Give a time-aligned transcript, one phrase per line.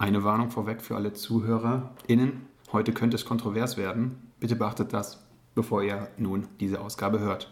[0.00, 2.46] Eine Warnung vorweg für alle ZuhörerInnen.
[2.72, 4.30] Heute könnte es kontrovers werden.
[4.38, 7.48] Bitte beachtet das, bevor ihr nun diese Ausgabe hört.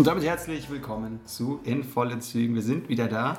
[0.00, 2.54] Und damit herzlich willkommen zu In vollen Zügen.
[2.54, 3.36] Wir sind wieder da.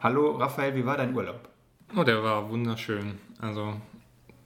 [0.00, 1.50] Hallo Raphael, wie war dein Urlaub?
[1.94, 3.18] Oh, der war wunderschön.
[3.42, 3.74] Also,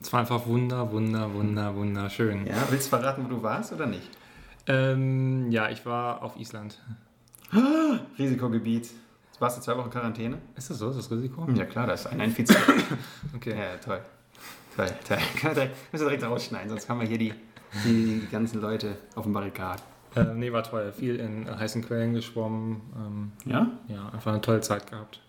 [0.00, 2.48] es war einfach wunder, wunder, wunder, wunderschön.
[2.48, 4.10] Ja, willst du verraten, wo du warst oder nicht?
[4.66, 6.80] Ähm, ja, ich war auf Island.
[8.18, 8.90] Risikogebiet.
[9.38, 10.38] Warst du zwei Wochen Quarantäne?
[10.56, 10.90] Ist das so?
[10.90, 11.46] Ist das Risiko?
[11.54, 12.72] Ja klar, das ist ein Infizierter.
[13.36, 13.50] Okay.
[13.56, 14.00] ja, toll.
[14.74, 15.18] Toll, toll.
[15.40, 17.32] Können wir direkt- Müssen wir direkt rausschneiden, sonst haben wir hier die,
[17.84, 19.80] die ganzen Leute auf dem Barrikad.
[20.14, 20.92] Ähm, nee, war toll.
[20.92, 22.80] Viel in heißen Quellen geschwommen.
[22.96, 23.70] Ähm, Ja?
[23.88, 25.20] ja, einfach eine tolle Zeit gehabt.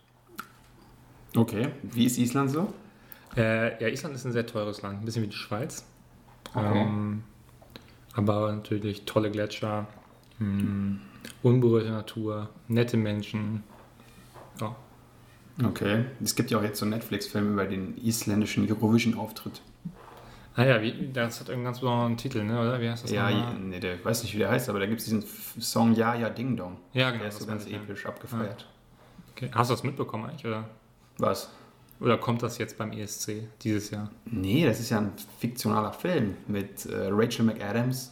[1.36, 1.70] Okay.
[1.84, 2.74] Wie ist Island so?
[3.36, 5.00] Äh, ja, Island ist ein sehr teures Land.
[5.00, 5.86] Ein bisschen wie die Schweiz.
[6.54, 6.82] Okay.
[6.82, 7.24] Ähm,
[8.16, 9.88] aber natürlich tolle Gletscher,
[10.38, 11.00] mh,
[11.42, 13.64] unberührte Natur, nette Menschen.
[14.60, 14.76] Ja,
[15.64, 16.06] Okay.
[16.24, 19.62] Es gibt ja auch jetzt so einen Netflix-Film über den isländischen Eurovision-Auftritt.
[20.56, 22.60] Ah ja, wie, das hat einen ganz besonderen Titel, ne?
[22.60, 22.80] oder?
[22.80, 23.56] Wie heißt das Ja, nochmal?
[23.60, 25.24] nee, der ich weiß nicht, wie der heißt, aber da gibt es diesen
[25.60, 26.78] Song Ja, ja, Ding Dong.
[26.94, 27.22] Ja, genau.
[27.24, 27.80] Der ist so ganz ich, ja.
[27.80, 28.68] episch abgefeiert.
[29.36, 29.50] Okay.
[29.54, 30.46] Hast du das mitbekommen eigentlich?
[30.46, 30.70] Oder,
[31.18, 31.50] Was?
[32.00, 34.12] oder kommt das jetzt beim ESC dieses Jahr?
[34.26, 38.12] Nee, das ist ja ein fiktionaler Film mit äh, Rachel McAdams.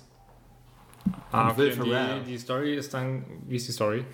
[1.32, 2.22] Und Will Ferrell.
[2.26, 4.04] die, die Story ist dann, wie ist die Story?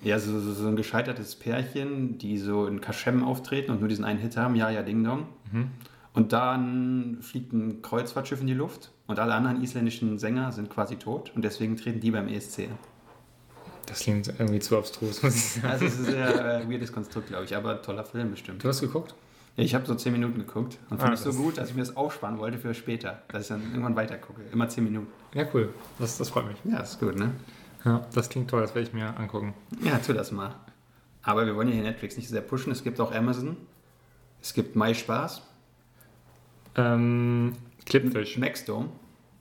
[0.00, 4.04] Ja, so, so, so ein gescheitertes Pärchen, die so in Kaschem auftreten und nur diesen
[4.04, 5.26] einen Hit haben, Ja, ja, Ding Dong.
[5.50, 5.72] Mhm.
[6.18, 10.96] Und dann fliegt ein Kreuzfahrtschiff in die Luft und alle anderen isländischen Sänger sind quasi
[10.96, 12.64] tot und deswegen treten die beim ESC.
[12.64, 12.78] an.
[13.86, 15.66] Das klingt irgendwie zu abstrus, muss ich sagen.
[15.68, 18.64] Also es ist ein sehr äh, weirdes Konstrukt, glaube ich, aber toller Film bestimmt.
[18.64, 19.14] Du hast geguckt?
[19.56, 21.68] Ja, ich habe so 10 Minuten geguckt und Ah, fand es so das- gut, dass
[21.70, 24.40] ich mir das aufsparen wollte für später, dass ich dann irgendwann weiter gucke.
[24.52, 25.06] Immer 10 Minuten.
[25.34, 25.72] Ja, cool.
[26.00, 26.56] Das, das freut mich.
[26.64, 27.30] Ja, ist gut, ne?
[27.84, 29.54] Ja, das klingt toll, das werde ich mir angucken.
[29.84, 30.52] Ja, tu das mal.
[31.22, 32.72] Aber wir wollen ja hier Netflix nicht so sehr pushen.
[32.72, 33.56] Es gibt auch Amazon.
[34.42, 35.42] Es gibt MySpaß.
[36.76, 37.52] Ähm,
[37.86, 38.38] Clipfish.
[38.38, 38.88] Maxdome.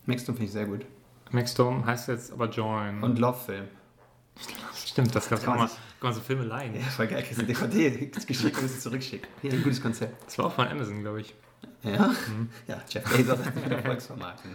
[0.05, 0.85] Maxdome finde ich sehr gut.
[1.31, 3.03] Maxdome heißt jetzt aber Join.
[3.03, 3.65] Und Lovefilm.
[4.75, 5.73] Stimmt, das gab es Kann auch man mal.
[5.99, 6.75] Kann man so Filme leihen.
[6.75, 7.23] Ja, voll geil.
[7.23, 7.89] Kriegst du DVD
[8.27, 9.27] geschickt und es zurückschicken.
[9.41, 10.25] Hier, ein gutes Konzept.
[10.25, 11.33] Das war auch von Amazon, glaube ich.
[11.83, 12.13] Ja?
[12.67, 14.45] Ja, Jeff Bezos hat ein Erfolgsformat.
[14.45, 14.51] ne?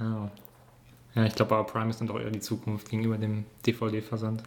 [0.00, 0.30] Ja.
[1.14, 4.42] Ja, ich glaube, aber Prime ist dann doch eher die Zukunft gegenüber dem DVD-Versand.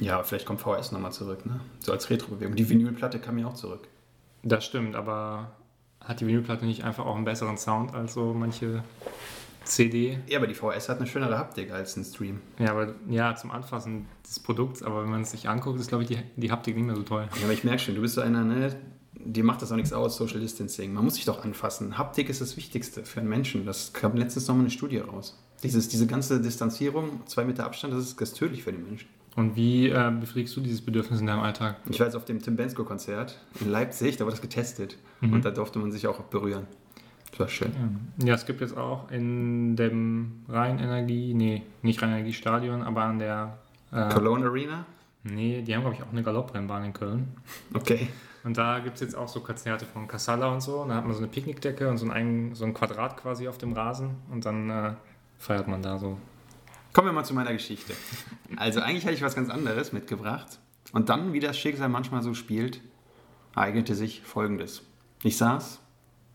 [0.00, 1.60] Ja, vielleicht kommt VHS nochmal zurück, ne?
[1.80, 2.56] So als Retro-Bewegung.
[2.56, 3.86] Die Vinylplatte kam ja auch zurück.
[4.42, 5.52] Das stimmt, aber
[6.04, 8.82] hat die Vinylplatte nicht einfach auch einen besseren Sound als so manche
[9.64, 10.18] CD?
[10.26, 12.40] Ja, aber die VHS hat eine schönere Haptik als ein Stream.
[12.58, 16.04] Ja, aber ja, zum Anfassen des Produkts, aber wenn man es sich anguckt, ist, glaube
[16.04, 17.28] ich, die, die Haptik nicht mehr so toll.
[17.36, 18.74] Ja, aber ich merke schon, du bist so einer, ne?
[19.22, 20.94] Dir macht das auch nichts aus, Social Distancing.
[20.94, 21.98] Man muss sich doch anfassen.
[21.98, 23.66] Haptik ist das Wichtigste für einen Menschen.
[23.66, 25.38] Das kam letztens nochmal eine Studie raus.
[25.62, 29.08] Dieses, diese ganze Distanzierung, zwei Meter Abstand, das ist, das ist tödlich für den Menschen.
[29.40, 31.76] Und wie äh, befriedigst du dieses Bedürfnis in deinem Alltag?
[31.88, 34.98] Ich war jetzt auf dem Tim Bensko-Konzert in Leipzig, da wurde das getestet.
[35.22, 35.32] Mhm.
[35.32, 36.66] Und da durfte man sich auch berühren.
[37.30, 37.72] Das war schön.
[38.22, 43.58] Ja, es gibt jetzt auch in dem Rheinenergie, nee, nicht Rheinenergie-Stadion, aber an der.
[43.92, 44.84] Äh, Cologne Arena?
[45.22, 47.28] nee, die haben, glaube ich, auch eine Galopprennbahn in Köln.
[47.72, 48.08] Okay.
[48.44, 50.82] Und da gibt es jetzt auch so Konzerte von Casalla und so.
[50.82, 53.56] Und da hat man so eine Picknickdecke und so ein, so ein Quadrat quasi auf
[53.56, 54.16] dem Rasen.
[54.30, 54.92] Und dann äh,
[55.38, 56.18] feiert man da so.
[56.92, 57.94] Kommen wir mal zu meiner Geschichte.
[58.56, 60.58] Also eigentlich hatte ich was ganz anderes mitgebracht.
[60.92, 62.80] Und dann, wie das Schicksal manchmal so spielt,
[63.54, 64.82] eignete sich Folgendes.
[65.22, 65.80] Ich saß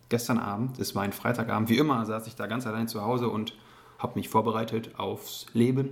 [0.08, 3.28] gestern Abend, es war ein Freitagabend, wie immer saß ich da ganz allein zu Hause
[3.30, 3.58] und
[3.98, 5.90] habe mich vorbereitet aufs Leben,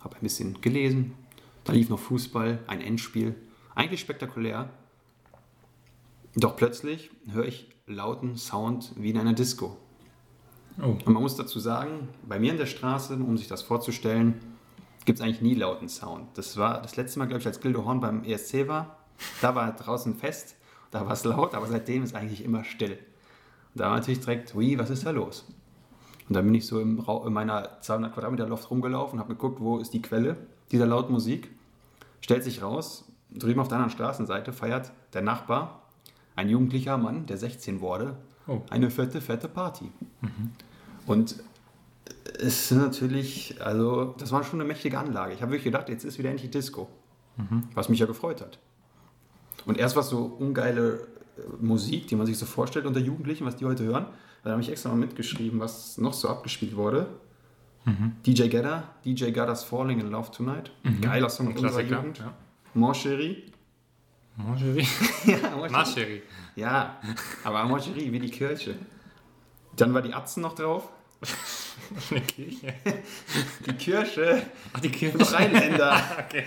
[0.00, 1.14] habe ein bisschen gelesen,
[1.62, 3.34] da lief noch Fußball, ein Endspiel,
[3.76, 4.70] eigentlich spektakulär.
[6.34, 9.76] Doch plötzlich höre ich lauten Sound wie in einer Disco.
[10.80, 10.86] Oh.
[10.86, 14.34] Und man muss dazu sagen, bei mir in der Straße, um sich das vorzustellen,
[15.04, 16.26] gibt es eigentlich nie lauten Sound.
[16.34, 18.96] Das war das letzte Mal, glaube ich, als Gildo Horn beim ESC war.
[19.40, 20.56] Da war draußen fest,
[20.90, 22.92] da war es laut, aber seitdem ist eigentlich immer still.
[22.92, 25.46] Und da war natürlich direkt, ui, was ist da los?
[26.28, 29.60] Und dann bin ich so im Rau in meiner 200 Quadratmeter Loft rumgelaufen, habe geguckt,
[29.60, 30.36] wo ist die Quelle
[30.72, 31.50] dieser lauten Musik.
[32.20, 35.82] Stellt sich raus, drüben auf der anderen Straßenseite feiert der Nachbar,
[36.34, 38.16] ein jugendlicher Mann, der 16 wurde,
[38.46, 38.60] Oh.
[38.68, 39.90] eine fette, fette Party.
[41.06, 41.36] Und
[42.38, 45.34] es ist natürlich, also das war schon eine mächtige Anlage.
[45.34, 46.88] Ich habe wirklich gedacht, jetzt ist wieder endlich Disco.
[47.74, 48.58] Was mich ja gefreut hat.
[49.66, 51.06] Und erst war es so ungeile
[51.36, 54.06] äh, Musik, die man sich so vorstellt unter Jugendlichen, was die heute hören.
[54.44, 57.08] Da habe ich extra mal mitgeschrieben, was noch so abgespielt wurde.
[58.24, 60.70] DJ Gedda, DJ Gedda's Falling in Love Tonight.
[61.02, 61.82] Geiler Song aus unserer.
[61.82, 62.18] Jugend.
[62.18, 62.34] Ja.
[62.72, 63.42] Mon Chéri.
[64.36, 64.86] Margerie.
[65.26, 66.22] ja, Mon Chéri.
[66.56, 66.98] Ja,
[67.44, 68.74] aber Mon Chéri, wie die Kirche.
[69.76, 70.88] Dann war die Atzen noch drauf.
[72.10, 72.74] Eine Kirche.
[73.66, 74.42] Die Kirche.
[74.72, 75.32] Ach, die Kirche.
[75.32, 76.00] Rheinländer.
[76.26, 76.44] Okay.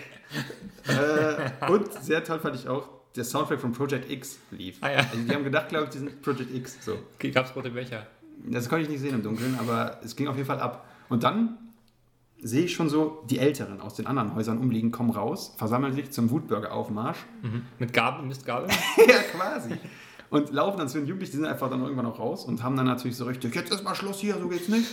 [0.90, 4.78] äh, und sehr toll fand ich auch, der Soundtrack von Project X lief.
[4.82, 4.98] Ah, ja.
[4.98, 6.78] Also die haben gedacht, glaube ich, die sind Project X.
[6.82, 6.98] So.
[7.16, 8.06] Okay, gab's rote Becher?
[8.46, 10.86] Das konnte ich nicht sehen im Dunkeln, aber es ging auf jeden Fall ab.
[11.10, 11.58] Und dann
[12.40, 16.12] sehe ich schon so, die Älteren aus den anderen Häusern umliegen, kommen raus, versammeln sich
[16.12, 17.18] zum Wutburger-Aufmarsch.
[17.42, 17.64] Mhm.
[17.80, 18.70] Mit Gabel, Mistgabel?
[18.98, 19.78] ja, quasi.
[20.30, 22.76] Und laufen dann zu den Jugendlichen, die sind einfach dann irgendwann auch raus und haben
[22.76, 24.88] dann natürlich so richtig, jetzt ist mal Schluss hier, so geht's nicht.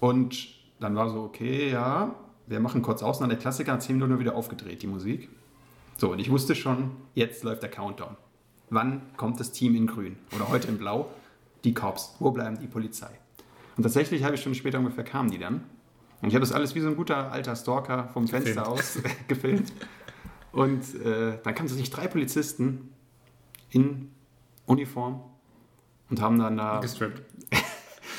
[0.00, 0.48] Und
[0.80, 2.14] dann war so, okay, ja,
[2.46, 5.28] wir machen kurz aus, und dann der Klassiker, nach 10 Minuten wieder aufgedreht, die Musik.
[5.96, 8.16] So, und ich wusste schon, jetzt läuft der Countdown.
[8.70, 10.16] Wann kommt das Team in grün?
[10.34, 11.10] Oder heute in blau?
[11.62, 12.16] Die Cops.
[12.18, 13.10] Wo bleiben die Polizei?
[13.76, 15.62] Und tatsächlich, halbe Stunde später ungefähr kamen die dann.
[16.22, 18.68] Und ich habe das alles wie so ein guter alter Stalker vom Fenster Gefilmt.
[18.68, 18.98] aus
[19.28, 19.72] gefilmt.
[20.52, 22.92] Und äh, dann kamen tatsächlich drei Polizisten
[23.70, 24.10] in
[24.66, 25.22] Uniform
[26.10, 27.22] und haben dann da Gestrippt.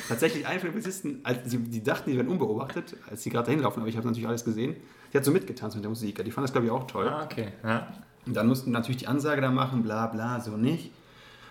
[0.08, 3.48] tatsächlich einen von den Polizisten, als sie, die dachten, die werden unbeobachtet, als sie gerade
[3.48, 4.76] dahin laufen, aber ich habe natürlich alles gesehen.
[5.12, 6.24] Die hat so mitgetanzt mit der Musik.
[6.24, 7.08] Die fand das, glaube ich, auch toll.
[7.08, 7.50] Ah, okay.
[7.64, 7.88] Ja.
[8.26, 10.92] Und dann mussten natürlich die Ansage da machen, bla bla, so nicht.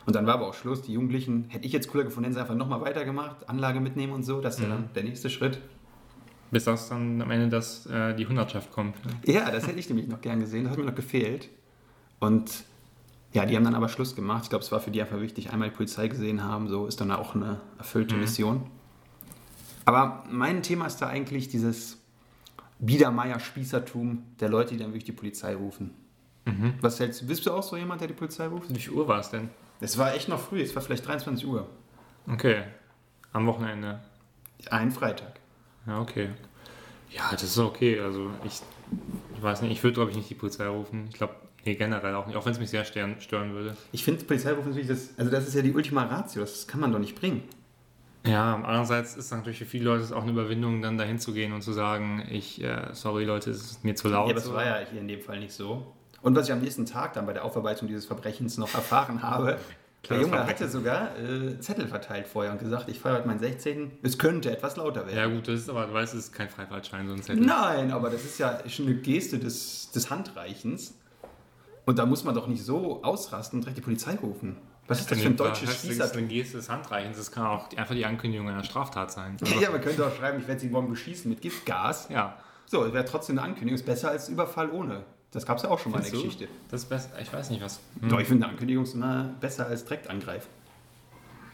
[0.05, 0.83] Und dann war aber auch Schluss.
[0.83, 4.25] Die Jugendlichen, hätte ich jetzt cooler gefunden, hätten sie einfach nochmal weitergemacht, Anlage mitnehmen und
[4.25, 4.41] so.
[4.41, 5.59] Das ist ja dann der nächste Schritt.
[6.51, 8.97] Bis das dann am Ende das, äh, die Hundertschaft kommt.
[9.07, 9.13] Ne?
[9.33, 10.65] Ja, das hätte ich nämlich noch gern gesehen.
[10.65, 11.49] Das hat mir noch gefehlt.
[12.19, 12.65] Und
[13.33, 14.45] ja, die haben dann aber Schluss gemacht.
[14.45, 16.69] Ich glaube, es war für die einfach wichtig, einmal die Polizei gesehen haben.
[16.69, 18.67] So ist dann auch eine erfüllte Mission.
[19.85, 21.99] Aber mein Thema ist da eigentlich dieses
[22.79, 25.95] Biedermeier-Spießertum der Leute, die dann wirklich die Polizei rufen.
[26.81, 27.27] Was hältst du?
[27.27, 28.75] Bist du auch so jemand, der die Polizei ruft?
[28.75, 29.51] Wie viel Uhr war es denn?
[29.81, 30.61] Es war echt noch früh.
[30.61, 31.69] Es war vielleicht 23 Uhr.
[32.31, 32.65] Okay.
[33.33, 34.01] Am Wochenende.
[34.71, 35.41] Ein Freitag.
[35.87, 36.31] Ja, okay.
[37.11, 38.01] Ja, das ist okay.
[38.01, 38.61] Also ich,
[39.37, 41.07] ich weiß nicht, ich würde glaube ich nicht die Polizei rufen.
[41.09, 43.77] Ich glaube, nee, generell auch nicht, auch wenn es mich sehr stören, stören würde.
[43.93, 46.43] Ich finde, Polizeirufen ist wirklich das, also das ist ja die Ultima Ratio.
[46.43, 47.43] Das kann man doch nicht bringen.
[48.25, 51.53] Ja, andererseits ist natürlich für viele Leute es auch eine Überwindung, dann dahin zu gehen
[51.53, 54.29] und zu sagen, ich, äh, sorry Leute, es ist mir zu laut.
[54.29, 55.93] Ja, aber das war ja hier in dem Fall nicht so.
[56.23, 59.59] Und was ich am nächsten Tag dann bei der Aufarbeitung dieses Verbrechens noch erfahren habe,
[60.09, 63.41] der Kleines Junge hatte sogar äh, Zettel verteilt vorher und gesagt, ich feiere heute meinen
[63.41, 63.91] 16.
[64.03, 65.37] Es könnte etwas lauter Ja werden.
[65.37, 67.45] gut, das ist aber, du weißt, es ist kein Freifahrtschein, so ein Zettel.
[67.45, 70.95] Nein, aber das ist ja schon eine Geste des, des Handreichens.
[71.85, 74.57] Und da muss man doch nicht so ausrasten und direkt die Polizei rufen.
[74.89, 76.19] Was ist das für ein deutsches Das ist Spießertum?
[76.19, 77.17] eine Geste des Handreichens.
[77.17, 79.37] Das kann auch einfach die Ankündigung einer Straftat sein.
[79.41, 82.09] Also, Ja, man könnte auch schreiben, ich werde sie morgen beschießen mit Giftgas.
[82.11, 82.37] ja.
[82.67, 83.75] So, wäre trotzdem eine Ankündigung.
[83.75, 85.05] Ist besser als Überfall ohne.
[85.31, 86.39] Das gab es ja auch schon mal in der Findest?
[86.39, 86.55] Geschichte.
[86.71, 87.11] Das ist besser.
[87.21, 87.81] Ich weiß nicht was.
[88.01, 90.49] Doch, ich finde, eine Ankündigung ist immer besser als direkt angreifen.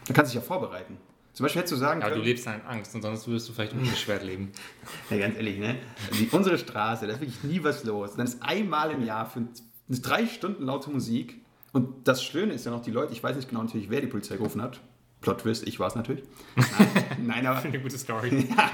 [0.07, 0.97] Da kannst du dich ja vorbereiten.
[1.33, 3.47] Zum Beispiel hättest du sagen Ja, du können, lebst ja in Angst und sonst würdest
[3.49, 4.51] du vielleicht unbeschwert leben.
[5.09, 5.75] ja, ganz ehrlich, ne?
[6.17, 8.15] Die, unsere Straße, da ist wirklich nie was los.
[8.15, 9.43] Dann ist einmal im Jahr für
[9.89, 11.41] drei Stunden laute Musik.
[11.71, 14.07] Und das Schöne ist ja noch, die Leute, ich weiß nicht genau natürlich, wer die
[14.07, 14.79] Polizei gerufen hat.
[15.21, 16.23] Plot Twist, ich war es natürlich.
[16.55, 18.47] Nein, nein, aber Eine gute Story.
[18.57, 18.71] Ja,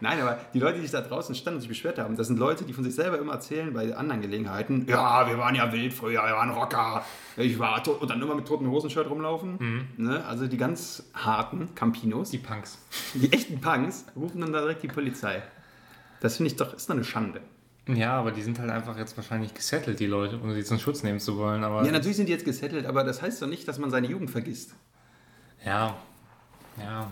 [0.00, 2.38] nein, aber die Leute, die sich da draußen standen und sich beschwert haben, das sind
[2.38, 4.84] Leute, die von sich selber immer erzählen bei anderen Gelegenheiten.
[4.88, 7.04] Ja, wir waren ja wild früher, wir waren Rocker.
[7.36, 9.86] Ich war tot und dann immer mit toten Hosenshirt rumlaufen.
[9.96, 10.24] Ne?
[10.24, 12.78] Also die ganz harten Campinos, Die die, Punks.
[13.14, 15.42] die echten Punks, rufen dann da direkt die Polizei.
[16.20, 17.40] Das finde ich doch, ist doch eine Schande.
[17.88, 21.02] Ja, aber die sind halt einfach jetzt wahrscheinlich gesettelt, die Leute, ohne sie zum Schutz
[21.02, 21.64] nehmen zu wollen.
[21.64, 24.06] Aber Ja, natürlich sind die jetzt gesettelt, aber das heißt doch nicht, dass man seine
[24.06, 24.74] Jugend vergisst.
[25.64, 25.96] Ja,
[26.78, 27.10] ja.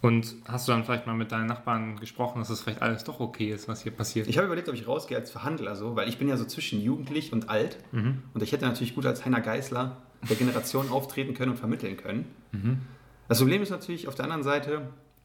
[0.00, 3.18] Und hast du dann vielleicht mal mit deinen Nachbarn gesprochen, dass das vielleicht alles doch
[3.18, 4.28] okay ist, was hier passiert?
[4.28, 6.80] Ich habe überlegt, ob ich rausgehe als Verhandler so, weil ich bin ja so zwischen
[6.80, 7.78] jugendlich und alt.
[7.92, 9.96] Und ich hätte natürlich gut als Heiner Geißler
[10.28, 12.26] der Generation auftreten können und vermitteln können.
[13.26, 14.82] Das Problem ist natürlich auf der anderen Seite,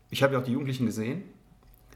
[0.10, 1.24] ich habe ja auch die Jugendlichen gesehen.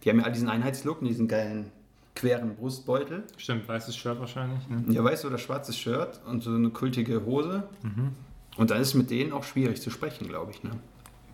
[0.03, 1.71] Die haben ja all diesen Einheitslook und diesen geilen
[2.17, 3.23] queren Brustbeutel.
[3.37, 4.67] Stimmt, weißes Shirt wahrscheinlich.
[4.67, 4.83] Ne?
[4.89, 7.69] Ja, weißt du, oder schwarzes Shirt und so eine kultige Hose.
[8.57, 10.63] Und dann ist es mit denen auch schwierig zu sprechen, glaube ich.
[10.63, 10.71] Ne?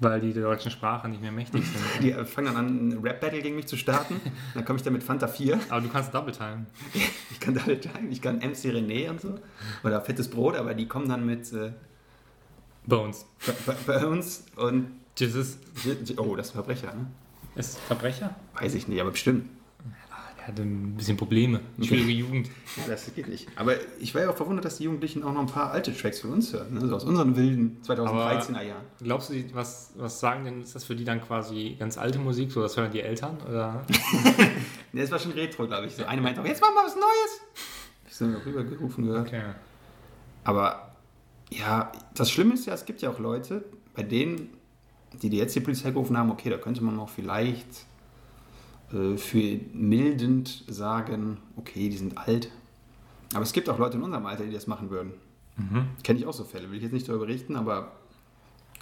[0.02, 1.84] Weil die der deutschen Sprache nicht mehr mächtig sind.
[2.04, 4.20] Die fangen dann an, ein Rap-Battle gegen mich zu starten.
[4.54, 5.58] Dann komme ich da mit Fanta 4.
[5.70, 6.66] Aber du kannst Double Time.
[7.32, 9.40] Ich kann da teilen, ich kann MC René und so.
[9.84, 11.72] Oder Fettes Brot, aber die kommen dann mit äh,
[12.86, 13.26] Bones.
[14.12, 14.92] uns und.
[15.18, 15.58] Jesus
[16.18, 17.08] Oh, das ist ein Verbrecher, ne?
[17.56, 18.36] ist Verbrecher?
[18.60, 19.48] Weiß ich nicht, aber bestimmt.
[20.46, 21.62] Hatte ein bisschen Probleme.
[21.78, 22.50] Eine schwierige Jugend.
[22.88, 23.48] Das geht nicht.
[23.56, 26.20] Aber ich war ja auch verwundert, dass die Jugendlichen auch noch ein paar alte Tracks
[26.20, 26.74] von uns hören.
[26.74, 26.88] Ne?
[26.88, 28.84] So aus unseren wilden 2013er Jahren.
[29.02, 32.52] Glaubst du, was, was sagen denn, ist das für die dann quasi ganz alte Musik,
[32.52, 33.38] so das hören die Eltern?
[33.48, 33.86] Oder?
[34.96, 35.96] Ne, das war schon Retro, glaube ich.
[35.96, 37.42] So eine meinte auch, jetzt machen wir was Neues.
[38.12, 39.28] Ich bin rübergerufen gehört.
[39.28, 39.42] Okay.
[40.44, 40.96] Aber
[41.50, 44.50] ja, das Schlimme ist ja, es gibt ja auch Leute, bei denen
[45.22, 47.68] die, die jetzt die Polizei gerufen haben, okay, da könnte man noch vielleicht
[49.18, 52.50] für mildend sagen, okay, die sind alt.
[53.34, 55.14] Aber es gibt auch Leute in unserem Alter, die das machen würden.
[55.58, 55.88] Mhm.
[56.04, 57.92] Kenne ich auch so Fälle, will ich jetzt nicht darüber berichten, aber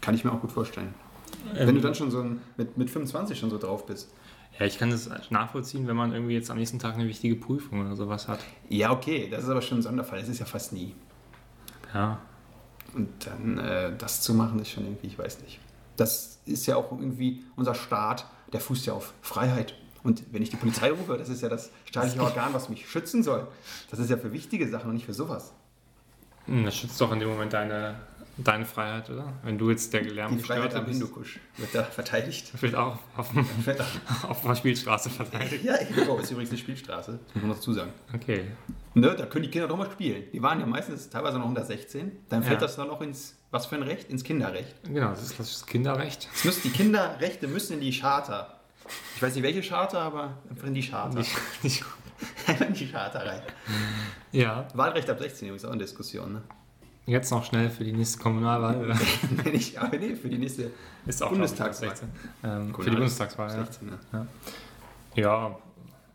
[0.01, 0.93] kann ich mir auch gut vorstellen.
[1.55, 4.11] Ähm, Wenn du dann schon so ein, mit, mit 25 schon so drauf bist.
[4.59, 7.81] Ja, ich kann das nachvollziehen, wenn man irgendwie jetzt am nächsten Tag eine wichtige Prüfung
[7.81, 8.39] oder sowas hat.
[8.67, 10.19] Ja, okay, das ist aber schon ein Sonderfall.
[10.19, 10.93] Das ist ja fast nie.
[11.93, 12.19] Ja.
[12.93, 15.59] Und dann äh, das zu machen, ist schon irgendwie, ich weiß nicht.
[15.95, 19.75] Das ist ja auch irgendwie unser Staat, der fußt ja auf Freiheit.
[20.03, 23.21] Und wenn ich die Polizei rufe, das ist ja das staatliche Organ, was mich schützen
[23.23, 23.47] soll.
[23.89, 25.53] Das ist ja für wichtige Sachen und nicht für sowas.
[26.45, 27.95] Hm, Das schützt doch in dem Moment deine,
[28.37, 29.31] deine Freiheit, oder?
[29.43, 30.85] Wenn du jetzt der Die Freiheit am.
[30.87, 32.51] Hindukusch wird da verteidigt.
[32.63, 33.85] Wird auch auf, Wird da-
[34.27, 35.63] auf der Spielstraße verteidigt.
[35.63, 37.91] ja, Hippo ist übrigens eine Spielstraße, das muss man noch dazu sagen.
[38.13, 38.45] Okay.
[38.95, 40.23] Ne, da können die Kinder doch mal spielen.
[40.33, 42.11] Die waren ja meistens teilweise noch unter 16.
[42.29, 42.65] Dann fällt Ja.
[42.65, 44.09] das dann noch ins, was für ein Recht?
[44.09, 44.73] Ins Kinderrecht.
[44.83, 46.27] Genau, das ist klassisches Kinderrecht.
[46.33, 48.57] Es müssen, die Kinderrechte müssen in die Charta.
[49.15, 51.17] Ich weiß nicht welche Charta, aber einfach in die Charta.
[51.17, 51.31] Nicht,
[51.63, 51.83] nicht,
[52.47, 53.41] Einfach in die Charta rein.
[54.31, 56.33] ja, Wahlrecht ab 16 übrigens auch eine Diskussion.
[56.33, 56.41] Ne?
[57.07, 58.85] jetzt noch schnell für die nächste Kommunalwahl.
[58.85, 58.97] Oder?
[59.43, 60.71] Wenn ich, aber nee, für die nächste
[61.05, 61.87] Ist auch Bundestagswahl.
[61.89, 62.09] ich, ab 16.
[62.43, 63.65] Ähm, für die Bundestagswahl, ja.
[63.65, 63.87] 16.
[63.87, 64.27] Ne?
[65.15, 65.57] Ja,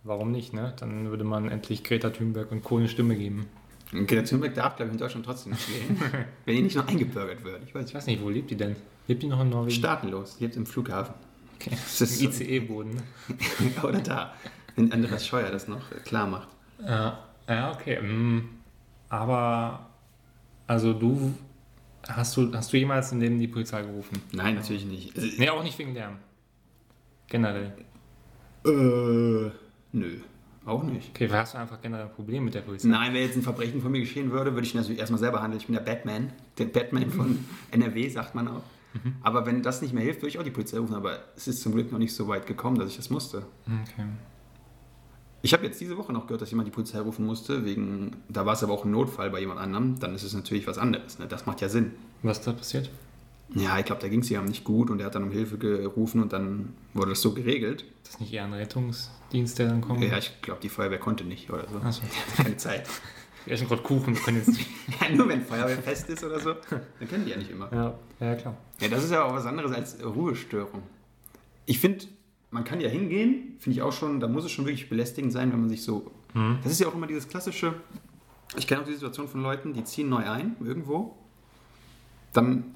[0.04, 0.72] warum nicht, ne?
[0.78, 2.78] Dann würde man endlich Greta Thunberg und Co.
[2.78, 3.46] eine Stimme geben.
[3.92, 6.00] Und Greta Thunberg darf, glaube ich, in Deutschland trotzdem nicht wählen.
[6.46, 7.62] wenn die nicht noch eingebürgert wird.
[7.66, 7.94] Ich weiß Ich nicht.
[7.94, 8.76] weiß nicht, wo lebt die denn?
[9.08, 9.72] Lebt die noch in Norwegen?
[9.76, 11.14] Staatenlos, lebt im Flughafen.
[11.56, 11.70] Okay.
[11.70, 12.94] Das ist Im ICE-Boden.
[12.94, 13.02] ne?
[13.82, 14.34] Oder da.
[14.76, 16.48] Wenn Andreas Scheuer das noch äh, klar macht.
[16.86, 18.00] Ja, ja, okay.
[18.00, 18.48] mm,
[19.08, 19.88] Aber,
[20.66, 21.32] also du,
[22.08, 24.20] hast du, hast du jemals in dem die Polizei gerufen?
[24.32, 25.16] Nein, natürlich nicht.
[25.16, 26.18] Also, Nee, auch nicht wegen Lärm.
[27.28, 27.72] Generell.
[28.64, 29.50] Äh,
[29.92, 30.18] nö,
[30.64, 31.10] auch nicht.
[31.10, 32.88] Okay, hast du einfach generell ein Problem mit der Polizei?
[32.88, 35.40] Nein, wenn jetzt ein Verbrechen von mir geschehen würde, würde ich ihn natürlich erstmal selber
[35.42, 35.60] handeln.
[35.60, 38.62] Ich bin der Batman, der Batman von NRW, sagt man auch.
[39.22, 40.94] Aber wenn das nicht mehr hilft, würde ich auch die Polizei rufen.
[40.94, 43.46] Aber es ist zum Glück noch nicht so weit gekommen, dass ich das musste.
[43.66, 44.06] Okay.
[45.42, 48.46] Ich habe jetzt diese Woche noch gehört, dass jemand die Polizei rufen musste, wegen, da
[48.46, 51.18] war es aber auch ein Notfall bei jemand anderem, dann ist es natürlich was anderes.
[51.18, 51.26] Ne?
[51.28, 51.92] Das macht ja Sinn.
[52.22, 52.90] Was ist da passiert?
[53.54, 55.56] Ja, ich glaube, da ging es jemandem nicht gut und er hat dann um Hilfe
[55.56, 57.82] gerufen und dann wurde das so geregelt.
[58.02, 60.02] Ist das nicht eher ein Rettungsdienst, der dann kommt?
[60.02, 61.78] Ja, ich glaube, die Feuerwehr konnte nicht oder so.
[61.78, 62.02] Achso.
[62.36, 62.88] Keine Zeit.
[63.46, 64.68] Wir essen gerade Kuchen, wir können jetzt nicht.
[65.00, 67.72] Ja, nur wenn Feuerwehr fest ist oder so, dann können die ja nicht immer.
[67.72, 68.56] Ja, ja klar.
[68.80, 70.82] Ja, das ist ja auch was anderes als Ruhestörung.
[71.64, 72.06] Ich finde,
[72.50, 75.52] man kann ja hingehen, finde ich auch schon, da muss es schon wirklich belästigend sein,
[75.52, 76.10] wenn man sich so.
[76.34, 76.58] Mhm.
[76.62, 77.74] Das ist ja auch immer dieses klassische.
[78.56, 81.16] Ich kenne auch die Situation von Leuten, die ziehen neu ein, irgendwo.
[82.32, 82.74] Dann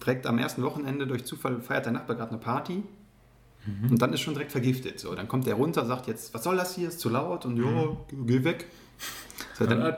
[0.00, 2.82] direkt am ersten Wochenende durch Zufall feiert der Nachbar gerade eine Party.
[3.90, 5.00] Und dann ist schon direkt vergiftet.
[5.00, 7.56] So, dann kommt der runter, sagt jetzt, was soll das hier, ist zu laut und
[7.56, 8.66] jo, geh weg.
[9.58, 9.80] So, dann,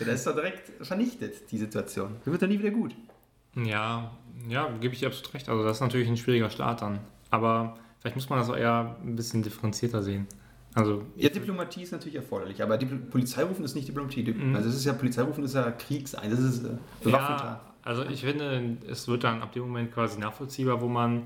[0.00, 2.16] das ist doch direkt vernichtet, die Situation.
[2.24, 2.94] Dann wird er nie wieder gut.
[3.56, 4.10] Ja,
[4.48, 5.48] ja, gebe ich dir absolut recht.
[5.48, 7.00] Also das ist natürlich ein schwieriger Start dann.
[7.30, 10.26] Aber vielleicht muss man das auch eher ein bisschen differenzierter sehen.
[10.74, 14.22] Also, Ja, Diplomatie ist natürlich erforderlich, aber die Polizeirufen ist nicht Diplomatie.
[14.32, 14.54] Mhm.
[14.54, 16.68] Also es ist ja Polizeirufen ist ja Kriegsein, das ist äh,
[17.02, 17.44] bewaffneter.
[17.44, 21.24] ja, also ich finde, es wird dann ab dem Moment quasi nachvollziehbar, wo man,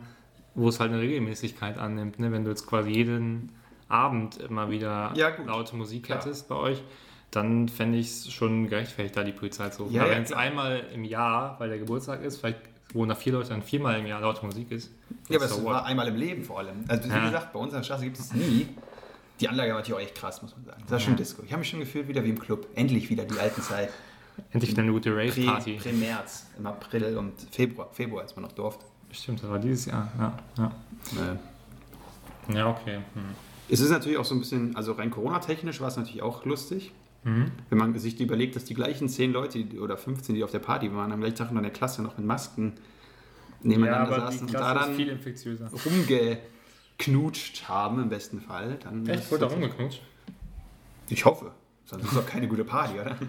[0.55, 2.19] wo es halt eine Regelmäßigkeit annimmt.
[2.19, 2.33] Ne?
[2.33, 3.51] Wenn du jetzt quasi jeden
[3.89, 6.19] Abend immer wieder Ja, laute Musik Klar.
[6.19, 6.83] hättest bei euch,
[7.31, 9.95] dann fände ich es schon gerechtfertigt, da die Polizei zu rufen.
[9.95, 12.61] Ja, Aber ja, wenn es einmal im Jahr, weil der Geburtstag ist, vielleicht
[12.93, 14.91] wo nach vier Leuten dann viermal im Jahr laute Musik ist.
[15.29, 15.73] Ja, aber so es what?
[15.73, 16.85] war einmal im Leben vor allem.
[16.87, 17.25] Also wie Ja.
[17.25, 18.69] gesagt, bei unserer Straße gibt es nie.
[19.41, 20.81] Die Anlage war natürlich auch echt krass, muss man sagen.
[20.83, 21.17] Das war schon.
[21.17, 21.43] Disco.
[21.45, 22.69] Ich habe mich schon gefühlt wieder wie im Club.
[22.77, 23.91] Endlich wieder die alten Zeit.
[24.53, 25.75] Endlich wieder eine gute Rave-Party.
[25.75, 27.89] Prä-März, im April und Februar.
[27.93, 28.85] Februar, als man noch durfte.
[29.11, 30.11] Stimmt, das war dieses Jahr.
[30.19, 30.73] Ja, ja.
[32.51, 32.97] Äh, ja okay.
[33.15, 33.25] Hm.
[33.69, 36.93] Es ist natürlich auch so ein bisschen, also rein Corona-technisch war es natürlich auch lustig.
[37.25, 37.51] Mhm.
[37.71, 40.95] Wenn man sich überlegt, dass die gleichen 10 Leute oder 15, die auf der Party
[40.95, 42.75] waren, am gleichen Tag in der Klasse noch mit Masken
[43.63, 45.71] nebeneinander saßen und da dann infektiöser.
[45.87, 48.79] rumgeknutscht haben, im besten Fall.
[48.83, 49.31] Dann Echt?
[49.31, 50.03] Wurde da rumgeknutscht?
[51.09, 51.53] Ich hoffe.
[51.87, 53.17] Sonst ist es doch keine gute Party, oder?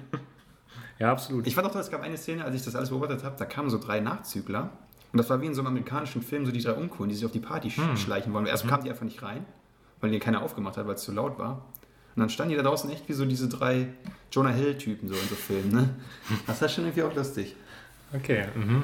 [0.98, 1.46] Ja, absolut.
[1.46, 3.44] Ich fand auch, toll, es gab eine Szene, als ich das alles beobachtet habe, da
[3.44, 4.70] kamen so drei Nachzügler.
[5.12, 7.26] Und das war wie in so einem amerikanischen Film, so die drei Uncoolen, die sich
[7.26, 7.98] auf die Party Hm.
[7.98, 8.46] schleichen wollen.
[8.46, 9.46] Erst kamen die einfach nicht rein,
[10.06, 11.66] weil die keiner aufgemacht hat, weil es zu laut war.
[12.16, 13.88] Und dann standen die da draußen echt wie so diese drei
[14.32, 15.90] Jonah Hill-Typen so in so Filmen, ne?
[16.48, 17.56] Das war schon irgendwie auch lustig.
[18.14, 18.46] Okay.
[18.56, 18.84] Mhm.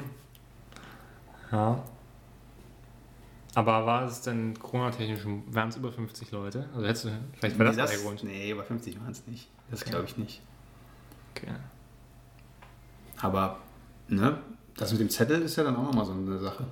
[1.50, 1.82] Ja.
[3.54, 6.68] Aber war es denn Corona-technisch, waren es über 50 Leute?
[6.74, 8.24] Also hättest du, vielleicht war das, nee, der Grund.
[8.24, 9.48] nee, über 50 waren es nicht.
[9.70, 9.90] Das Okay.
[9.90, 10.42] glaube ich nicht.
[11.34, 11.52] Okay.
[13.20, 13.58] Aber,
[14.08, 14.38] ne,
[14.76, 16.66] das mit dem Zettel ist ja dann auch nochmal so eine Sache.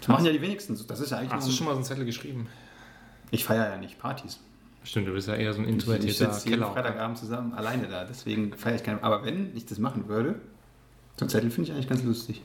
[0.00, 0.78] Das machen ja die wenigsten.
[0.86, 2.48] Das ist ja eigentlich Hast du schon mal so einen Zettel geschrieben?
[3.30, 4.40] Ich feiere ja nicht Partys.
[4.84, 6.64] Stimmt, du bist ja eher so ein Ich, ich introvertierter sitze jeden.
[6.64, 9.02] Freitagabend zusammen alleine da, deswegen feiere ich keine.
[9.02, 10.40] Aber wenn ich das machen würde,
[11.16, 12.42] so einen Zettel finde ich eigentlich ganz lustig.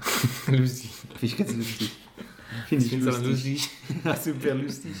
[0.48, 0.88] Lucy.
[0.88, 1.92] Finde ich ganz lustig.
[2.68, 3.70] Finde ich du aber lustig.
[4.22, 4.92] Super lustig.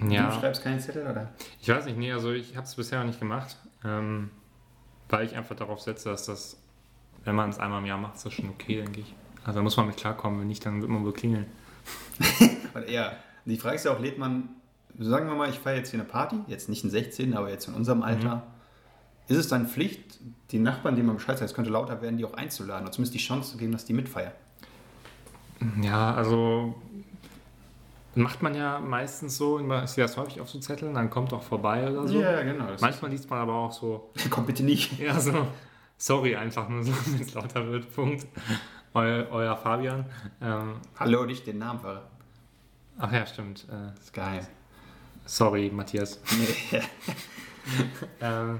[0.00, 1.32] Du Ja, schreibst keinen Zettel, oder?
[1.60, 4.30] ich weiß nicht, nee, also ich habe es bisher noch nicht gemacht, ähm,
[5.08, 6.58] weil ich einfach darauf setze, dass das,
[7.24, 9.14] wenn man es einmal im Jahr macht, ist das schon okay, denke ich.
[9.44, 11.46] Also da muss man mit klarkommen, wenn nicht, dann wird man wohl klingeln.
[12.72, 14.50] Weil eher, die Frage ist ja auch, lädt man,
[14.98, 17.68] sagen wir mal, ich feiere jetzt hier eine Party, jetzt nicht in 16, aber jetzt
[17.68, 18.42] in unserem Alter.
[19.28, 20.18] Ist es dann Pflicht,
[20.50, 23.14] die Nachbarn, denen man Bescheid sagt, es könnte lauter werden, die auch einzuladen oder zumindest
[23.14, 24.32] die Chance zu geben, dass die mitfeiern?
[25.82, 26.74] Ja, also
[28.14, 31.42] macht man ja meistens so, ich sehe das häufig auf so Zetteln, dann kommt doch
[31.42, 32.18] vorbei oder so.
[32.18, 32.66] genau.
[32.80, 34.98] Manchmal liest man aber auch so, Kommt bitte nicht.
[34.98, 35.46] ja, so,
[35.96, 38.26] sorry, einfach nur so, wenn es lauter wird, Punkt.
[38.94, 40.04] Eu, euer Fabian.
[40.40, 42.06] Ähm, Hallo, nicht den Namen verraten.
[42.98, 43.64] ach ja, stimmt.
[43.68, 44.46] Äh, Das ist geheim.
[45.26, 46.20] sorry, Matthias.
[46.72, 46.80] Nee.
[48.20, 48.58] Ähm,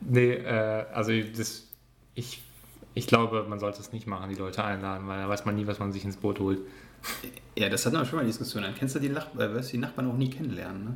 [0.00, 1.68] nee, äh, also das,
[2.14, 2.42] ich,
[2.94, 5.66] ich glaube, man sollte es nicht machen, die Leute einladen, weil da weiß man nie,
[5.66, 6.60] was man sich ins Boot holt.
[7.56, 8.62] Ja, das hatten wir schon mal die Diskussion.
[8.62, 10.94] Dann kennst du die, Nach äh, wirst die Nachbarn auch nie kennenlernen, ne?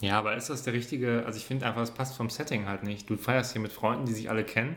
[0.00, 2.82] Ja, aber ist das der richtige, also ich finde einfach, es passt vom Setting halt
[2.82, 3.08] nicht.
[3.08, 4.74] Du feierst hier mit Freunden, die sich alle kennen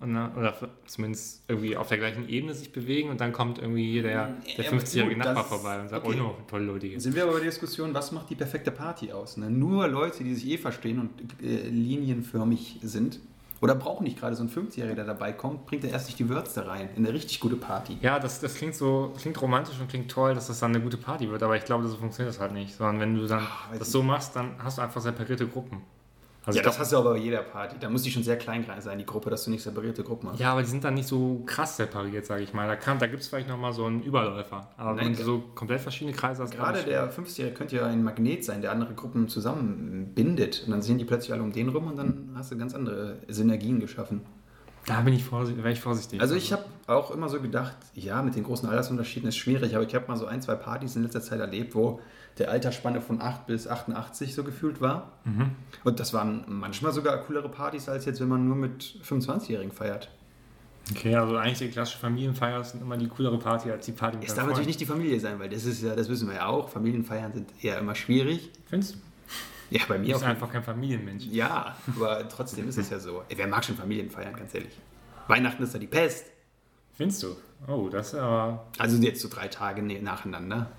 [0.00, 0.54] und, dann- oder
[0.86, 4.64] zumindest irgendwie auf der gleichen Ebene sich bewegen und dann kommt irgendwie hier der, der
[4.64, 6.16] Ja, aber 50-jährige gut, Nachbar vorbei und sagt, okay.
[6.18, 7.00] oh no, tolle Leute hier.
[7.00, 9.36] Sind wir aber bei der Diskussion, was macht die perfekte Party aus?
[9.36, 9.50] Ne?
[9.50, 11.10] Nur Leute, die sich eh verstehen und
[11.42, 13.20] äh, linienförmig sind.
[13.62, 16.30] Oder brauchen nicht gerade so ein 50-Jähriger, der dabei kommt, bringt er erst sich die
[16.30, 17.98] Würze rein in eine richtig gute Party.
[18.00, 20.96] Ja, das, das klingt so, klingt romantisch und klingt toll, dass das dann eine gute
[20.96, 22.74] Party wird, aber ich glaube, so funktioniert das halt nicht.
[22.74, 25.82] Sondern wenn du dann weiß das so machst, dann hast du einfach separierte Gruppen.
[26.50, 27.76] Also ja, das glaub- hast du aber bei jeder Party.
[27.80, 30.38] Da muss die schon sehr klein sein, die Gruppe, dass du nicht separierte Gruppen hast.
[30.40, 32.66] Ja, aber die sind dann nicht so krass separiert, sage ich mal.
[32.68, 34.68] Da, kann- da gibt es vielleicht nochmal so einen Überläufer.
[34.76, 38.02] Aber Nein, wenn du so komplett verschiedene Kreise hast, Gerade der 50-Jährige könnte ja ein
[38.04, 40.62] Magnet sein, der andere Gruppen zusammenbindet.
[40.66, 43.16] Und dann sind die plötzlich alle um den rum und dann hast du ganz andere
[43.28, 44.22] Synergien geschaffen.
[44.86, 46.20] Da bin ich vorsichtig, wäre ich vorsichtig.
[46.20, 49.84] Also ich habe auch immer so gedacht, ja, mit den großen Altersunterschieden ist schwierig, aber
[49.84, 52.00] ich habe mal so ein, zwei Partys in letzter Zeit erlebt, wo
[52.38, 55.12] der Altersspanne von 8 bis 88 so gefühlt war.
[55.24, 55.50] Mhm.
[55.84, 60.08] Und das waren manchmal sogar coolere Partys, als jetzt, wenn man nur mit 25-Jährigen feiert.
[60.90, 64.26] Okay, also eigentlich die klassische Familienfeier sind immer die coolere Party als die Party mit
[64.26, 64.68] Es darf natürlich Freunden.
[64.68, 67.48] nicht die Familie sein, weil das ist ja, das wissen wir ja auch, Familienfeiern sind
[67.62, 68.50] eher immer schwierig.
[68.66, 68.98] Findest du?
[69.70, 70.28] Ja, bei Du mir bist auch.
[70.28, 71.26] einfach kein Familienmensch.
[71.26, 73.22] Ja, aber trotzdem ist es ja so.
[73.28, 74.76] Ey, wer mag schon Familienfeiern, ganz ehrlich?
[75.28, 76.24] Weihnachten ist ja die Pest.
[76.94, 77.36] Findest du?
[77.68, 78.66] Oh, das ist aber...
[78.78, 80.72] Also jetzt so drei Tage ne- nacheinander.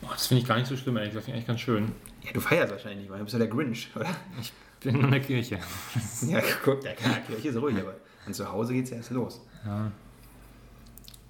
[0.00, 1.14] Boah, das finde ich gar nicht so schlimm, ehrlich.
[1.14, 1.92] Das finde ich eigentlich ganz schön.
[2.22, 4.08] Ja, du feierst wahrscheinlich nicht, weil du bist ja der Grinch, oder?
[4.40, 5.58] Ich bin in der Kirche.
[6.26, 9.40] Ja, guck, der kann Kirche ist ruhig, aber und zu Hause geht's ja erst los.
[9.64, 9.90] Ja.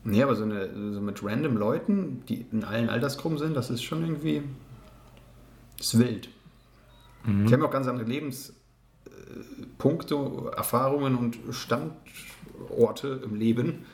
[0.04, 3.83] Nee, aber so, eine, so mit random Leuten, die in allen Altersgruppen sind, das ist
[3.83, 4.42] schon irgendwie.
[5.76, 6.28] Das ist wild.
[7.26, 8.54] Die haben auch ganz andere Lebenspunkte,
[10.57, 13.85] Erfahrungen und Standorte im Leben.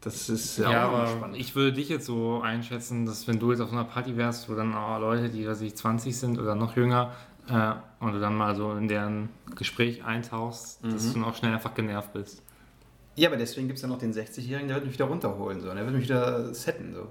[0.00, 1.36] Das ist ja, Ja, auch aber spannend.
[1.36, 4.48] ich würde dich jetzt so einschätzen, dass wenn du jetzt auf so einer Party wärst,
[4.48, 7.12] wo dann auch Leute, die weiß ich, 20 sind oder noch jünger,
[7.48, 7.72] äh,
[8.04, 11.08] und du dann mal so in deren Gespräch eintauchst, dass Mhm.
[11.08, 12.42] du dann auch schnell einfach genervt bist.
[13.16, 15.60] Ja, aber deswegen gibt es ja noch den 60-Jährigen, der wird mich wieder runterholen.
[15.60, 15.72] So.
[15.72, 16.92] Der wird mich wieder setten.
[16.94, 17.08] So.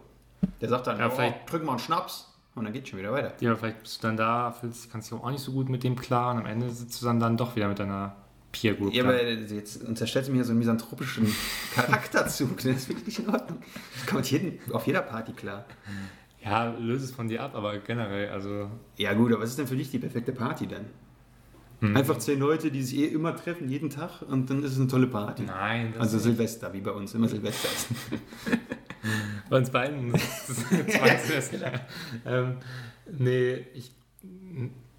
[0.61, 3.11] Der sagt dann, Ja, oh, vielleicht- drück mal einen Schnaps und dann geht schon wieder
[3.11, 3.33] weiter.
[3.39, 5.95] Ja, vielleicht bist du dann da, fühlst, kannst dich auch nicht so gut mit dem
[5.95, 8.15] klar und am Ende sitzt du dann, dann doch wieder mit deiner
[8.55, 8.93] Peer Group.
[8.93, 11.27] Ja, aber jetzt unterstellt sie mir so einen misanthropischen
[11.75, 12.63] Charakterzug.
[12.63, 12.73] ne?
[12.73, 13.59] Das ist wirklich nicht in Ordnung.
[13.95, 15.65] Das kommt jeden, auf jeder Party klar.
[16.43, 19.67] ja, löse es von dir ab, aber generell, also Ja gut, aber was ist denn
[19.67, 20.85] für dich die perfekte Party dann?
[21.81, 21.97] Hm.
[21.97, 24.87] Einfach zehn Leute, die sich eh immer treffen, jeden Tag und dann ist es eine
[24.87, 25.43] tolle Party.
[25.43, 27.87] nein, das Also ist Silvester, wie bei uns, immer Silvester ist.
[29.49, 30.11] bei uns beiden.
[30.13, 31.81] Das ist das Zweite.
[32.25, 32.55] ähm,
[33.19, 33.91] nee, ich,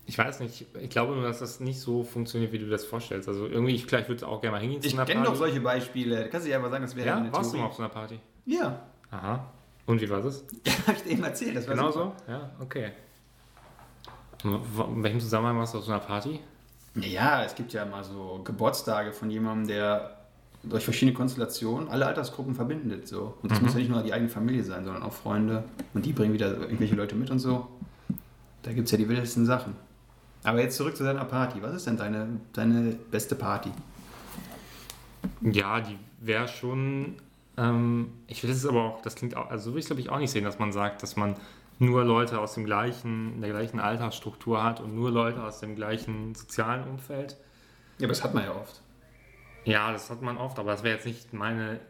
[0.07, 0.67] ich weiß nicht.
[0.81, 3.29] Ich glaube nur, dass das nicht so funktioniert, wie du das vorstellst.
[3.29, 5.33] Also irgendwie, ich, vielleicht würde auch gerne mal hingehen zu Ich einer kenne Party.
[5.33, 6.17] doch solche Beispiele.
[6.23, 7.83] Da kannst du ja aber sagen, das wäre ja, eine warst du mal auf so
[7.83, 8.19] einer Party?
[8.47, 9.53] Ja, Aha.
[9.87, 10.45] Und wie war das?
[10.87, 11.57] habe ich dir eben erzählt.
[11.57, 12.13] Das war Genau super.
[12.27, 12.33] so?
[12.33, 12.91] Ja, okay.
[14.45, 16.41] In welchem Zusammenhang warst du auf so einer Party?
[16.97, 20.17] Ja, es gibt ja mal so Geburtstage von jemandem, der
[20.63, 23.07] durch verschiedene Konstellationen alle Altersgruppen verbindet.
[23.07, 23.35] So.
[23.43, 25.65] Und das muss ja nicht nur die eigene Familie sein, sondern auch Freunde.
[25.95, 27.69] Und die bringen wieder irgendwelche Leute mit und so.
[28.63, 29.75] Da gibt es ja die wildesten Sachen.
[30.47, 31.61] Aber jetzt zurück zu deiner Party.
[31.61, 33.73] Was ist denn deine, deine beste Party?
[35.41, 37.17] Ja, die wäre schon.
[37.57, 40.09] Ähm, ich will es aber auch, das klingt auch, also so will ich glaube ich
[40.09, 41.35] auch nicht sehen, dass man sagt, dass man
[41.81, 46.35] nur Leute aus dem gleichen, der gleichen Altersstruktur hat und nur Leute aus dem gleichen
[46.35, 47.37] sozialen Umfeld.
[47.99, 48.83] Ja, aber das hat man ja oft.
[49.65, 51.81] Ja, das hat man oft, aber das wäre jetzt nicht meine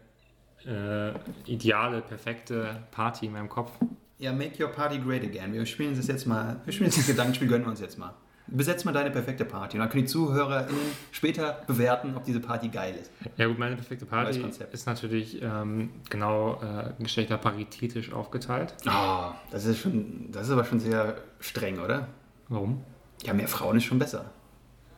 [0.64, 1.10] äh,
[1.44, 3.72] ideale, perfekte Party in meinem Kopf.
[4.18, 5.52] Ja, make your party great again.
[5.52, 6.58] Wir spielen das jetzt mal.
[6.64, 8.14] Wir spielen das Gedankenspiel, gönnen wir uns jetzt mal.
[8.48, 10.80] Besetz mal deine perfekte Party und dann können die ZuhörerInnen
[11.10, 13.10] später bewerten, ob diese Party geil ist.
[13.36, 14.40] Ja gut, meine perfekte Party
[14.72, 18.74] ist natürlich ähm, genau äh, geschlechterparitätisch aufgeteilt.
[18.86, 22.08] Ah, das ist schon, das ist aber schon sehr streng, oder?
[22.48, 22.84] Warum?
[23.24, 24.30] Ja, mehr Frauen ist schon besser.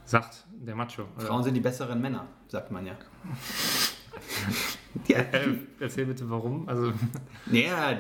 [0.05, 1.03] Sagt der Macho.
[1.17, 1.27] oder?
[1.27, 2.95] Frauen sind die besseren Männer, sagt man ja.
[5.07, 5.19] ja.
[5.19, 6.69] Äh, erzähl bitte warum.
[6.69, 6.93] Also,
[7.47, 7.99] Naja,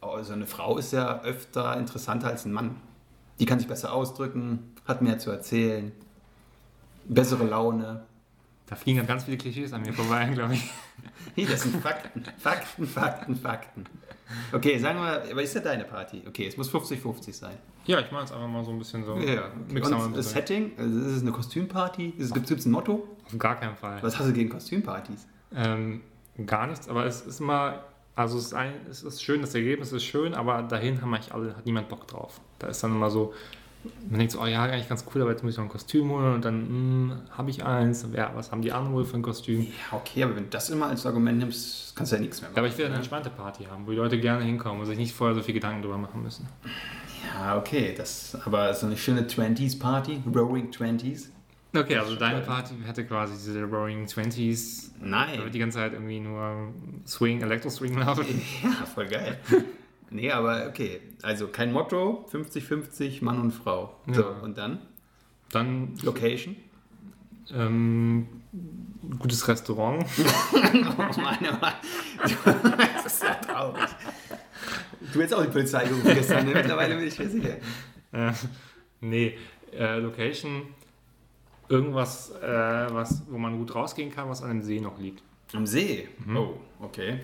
[0.00, 2.76] also eine Frau ist ja öfter interessanter als ein Mann.
[3.38, 5.92] Die kann sich besser ausdrücken, hat mehr zu erzählen,
[7.04, 8.04] bessere Laune.
[8.66, 10.70] da fliegen ganz viele Klischees an mir vorbei, glaube ich.
[11.36, 12.24] Nee, das sind Fakten.
[12.38, 13.84] Fakten, Fakten, Fakten.
[14.52, 16.22] Okay, sagen wir, aber ist ja deine Party?
[16.26, 17.56] Okay, es muss 50-50 sein.
[17.86, 19.16] Ja, ich mache jetzt einfach mal so ein bisschen so.
[19.18, 19.50] Ja.
[19.68, 20.32] Ein Und das.
[20.32, 22.14] Setting, also ist es eine Kostümparty?
[22.18, 23.06] Gibt es ein Motto?
[23.24, 24.02] Auf gar keinen Fall.
[24.02, 25.28] Was hast du gegen Kostümpartys?
[25.54, 26.00] Ähm,
[26.44, 27.84] gar nichts, aber es ist immer,
[28.16, 31.32] also es ist, ein, es ist schön, das Ergebnis ist schön, aber dahin haben eigentlich
[31.32, 32.40] alle, hat niemand Bock drauf.
[32.58, 33.32] Da ist dann immer so,
[34.08, 36.10] man denkt so, oh ja, eigentlich ganz cool, aber jetzt muss ich noch ein Kostüm
[36.10, 39.62] holen und dann habe ich eins, ja, was haben die anderen wohl für ein Kostüm?
[39.62, 42.50] Ja, okay, aber wenn du das immer als Argument nimmst, kannst du ja nichts mehr
[42.50, 42.58] machen.
[42.58, 45.14] aber ich will eine entspannte Party haben, wo die Leute gerne hinkommen und sich nicht
[45.14, 46.48] vorher so viel Gedanken drüber machen müssen.
[47.34, 51.28] Ja, okay, das, aber so eine schöne 20s-Party, Roaring 20s.
[51.74, 55.38] Okay, also deine Party hätte quasi diese Roaring Twenties, da Nein.
[55.42, 56.72] wird die ganze Zeit irgendwie nur
[57.06, 58.24] Swing, Elektro-Swing laufen.
[58.62, 59.38] Ja, voll geil.
[60.10, 61.00] nee, aber okay.
[61.22, 63.96] Also kein Motto, 50-50, Mann und Frau.
[64.10, 64.28] So, Ja.
[64.42, 64.78] und dann?
[65.50, 66.56] Dann Location?
[67.54, 68.26] ähm,
[69.18, 70.04] gutes Restaurant.
[70.98, 71.74] Oh meine Mann.
[72.22, 73.88] Das ist ja traurig.
[75.12, 76.54] Du hättest auch die Polizei gerufen gestern, ne?
[76.54, 77.56] Mittlerweile bin ich mir sicher.
[78.12, 78.32] Äh,
[79.00, 79.38] nee,
[79.72, 80.62] äh, Location,
[81.68, 85.22] irgendwas, äh, was, wo man gut rausgehen kann, was an dem See noch liegt.
[85.52, 86.08] Am See?
[86.34, 87.20] Oh, okay.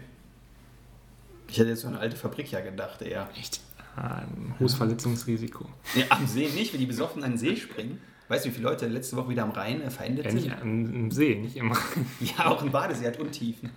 [1.53, 3.29] Ich hätte jetzt so eine alte Fabrik ja gedacht, eher.
[3.39, 3.61] Echt?
[3.95, 5.67] Ein hohes Verletzungsrisiko.
[5.95, 8.01] Nee, am See nicht, wenn die besoffen an den See springen.
[8.29, 10.41] Weißt du, wie viele Leute letzte Woche wieder am Rhein äh, verendet Ja, sind?
[10.45, 11.71] nicht an, im See, nicht im
[12.21, 13.69] Ja, auch ein Badesee hat Untiefen.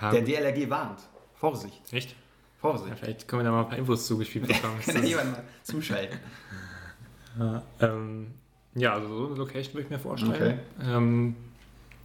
[0.00, 0.22] Ja, Der.
[0.22, 1.00] DLRG warnt.
[1.34, 2.14] Vorsicht, Echt?
[2.60, 2.88] Vorsicht.
[2.90, 4.78] Ja, vielleicht können wir da mal ein paar Infos zugespielt bekommen.
[4.86, 6.18] Kann ja jemand mal zuschalten.
[7.36, 8.28] ja, ähm,
[8.76, 10.32] ja, also so eine Location würde ich mir vorstellen.
[10.32, 10.54] Okay.
[10.84, 11.34] Ähm,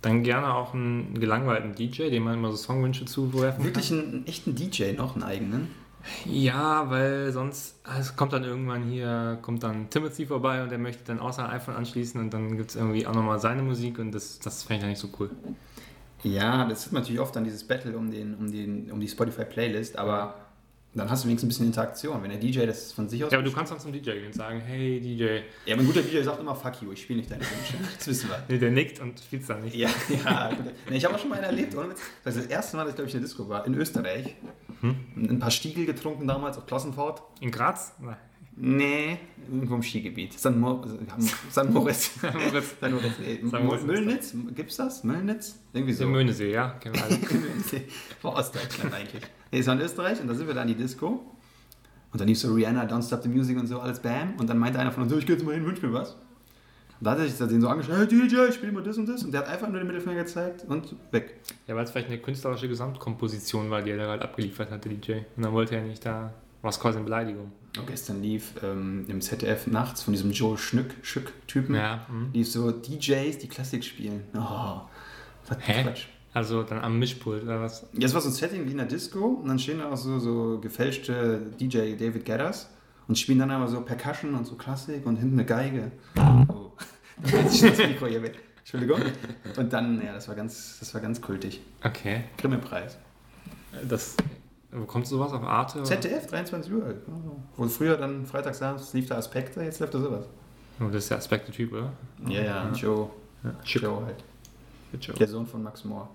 [0.03, 4.27] dann gerne auch einen gelangweilten DJ, dem man immer so Songwünsche zuwerfen Wirklich einen, einen
[4.27, 5.71] echten DJ noch, einen eigenen.
[6.25, 10.77] Ja, weil sonst ah, es kommt dann irgendwann hier, kommt dann Timothy vorbei und der
[10.77, 13.97] möchte dann auch sein iPhone anschließen und dann gibt es irgendwie auch nochmal seine Musik
[13.99, 15.29] und das, das fände ich dann nicht so cool.
[16.23, 19.97] Ja, das ist natürlich oft dann dieses Battle um, den, um, den, um die Spotify-Playlist,
[19.97, 20.35] aber
[20.95, 22.21] dann hast du wenigstens ein bisschen Interaktion.
[22.21, 23.31] Wenn der DJ das von sich aus.
[23.31, 25.39] Ja, aber du kannst dann zum DJ gehen und sagen, hey DJ.
[25.65, 27.77] Ja, aber ein guter DJ sagt immer, fuck you, ich spiele nicht deine Wünsche.
[27.97, 28.43] Das wissen wir.
[28.47, 29.75] Nee, der nickt und spielt dann nicht.
[29.75, 30.51] Ja, ja.
[30.89, 32.01] Nee, ich habe auch schon mal einen erlebt, ohne Witz.
[32.23, 34.35] Das das erste Mal, dass ich, glaube ich, in der Disco war, in Österreich.
[34.81, 37.21] Ein paar Stiegel getrunken damals auf Klassenfahrt.
[37.39, 37.93] In Graz?
[37.99, 38.17] Nein.
[38.55, 39.17] Nee,
[39.51, 40.39] irgendwo im Skigebiet.
[40.39, 40.83] San, Mo
[41.49, 42.11] San Moritz.
[42.21, 42.75] Moritz.
[42.79, 43.13] San Moritz.
[43.49, 43.83] San Moritz.
[43.83, 44.35] Müllnitz?
[44.55, 45.03] Gibt's das?
[45.03, 45.59] Müllnitz?
[45.73, 46.03] Irgendwie so.
[46.03, 46.69] Der Möhnesee, ja.
[46.79, 47.19] Kennen wir alle.
[48.21, 49.23] Vor Ostdeutschland eigentlich.
[49.51, 51.25] Nee, es war in Österreich und da sind wir dann in die Disco.
[52.11, 54.35] Und dann lief so Rihanna, Don't Stop the Music und so, alles Bam.
[54.37, 56.11] Und dann meinte einer von uns, so, ich geh jetzt mal hin, wünsch mir was.
[56.11, 59.23] Und da hat er sich den so angeschaut, hey DJ, spiel mal das und das.
[59.23, 61.39] Und der hat einfach nur den Mittelfinger gezeigt und weg.
[61.67, 64.91] Ja, weil es vielleicht eine künstlerische Gesamtkomposition war, die er da gerade abgeliefert hat, der
[64.93, 65.13] DJ.
[65.35, 67.51] Und dann wollte er nicht da, was quasi eine Beleidigung.
[67.87, 72.05] Gestern lief ähm, im ZDF nachts von diesem Joe Schnück, Schück-Typen, Ja.
[72.07, 72.29] hm.
[72.33, 74.23] lief so DJs, die Klassik spielen.
[74.35, 74.81] Oh,
[75.47, 75.83] was Hä?
[75.83, 76.05] Quatsch.
[76.33, 77.85] Also dann am Mischpult oder was?
[77.93, 79.97] Ja, es war so ein Setting wie in der Disco und dann stehen da auch
[79.97, 82.69] so, so gefälschte DJ David Geddes
[83.07, 85.91] und spielen dann aber so Percussion und so Klassik und hinten eine Geige.
[86.47, 86.71] Oh,
[87.23, 88.39] fällt sich das Mikro hier weg.
[88.59, 89.01] Entschuldigung.
[89.57, 91.61] Und dann, ja, das war ganz, das war ganz kultig.
[91.83, 92.23] Okay.
[92.37, 92.97] Grimme-Preis.
[93.87, 94.15] Das,
[94.75, 95.79] wo kommt sowas auf Arte?
[95.79, 95.85] oder?
[95.85, 96.95] ZDF, 23 Uhr.
[97.07, 97.37] Oh.
[97.57, 100.25] Wo früher dann freitagsabends lief da Aspekte, jetzt läuft da sowas.
[100.79, 101.93] Oh, das ist der Aspekte-Typ, oder?
[102.27, 103.09] Ja, ja, Joe.
[103.43, 103.51] Ja.
[103.63, 104.23] Joe halt.
[105.01, 105.15] Joe.
[105.15, 106.07] Der Sohn von Max Moore.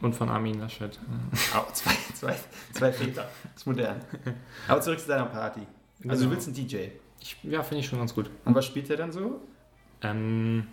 [0.00, 0.98] Und von Armin Laschet.
[1.54, 2.36] Au, zwei, zwei,
[2.72, 3.26] zwei Väter.
[3.44, 3.96] Das ist modern.
[4.68, 5.60] Aber zurück zu deiner Party.
[6.06, 6.30] Also du Genau.
[6.32, 6.76] willst einen DJ.
[7.20, 8.28] Ich, ja, finde ich schon ganz gut.
[8.44, 9.40] Und was spielt der dann so?
[10.02, 10.66] Ähm,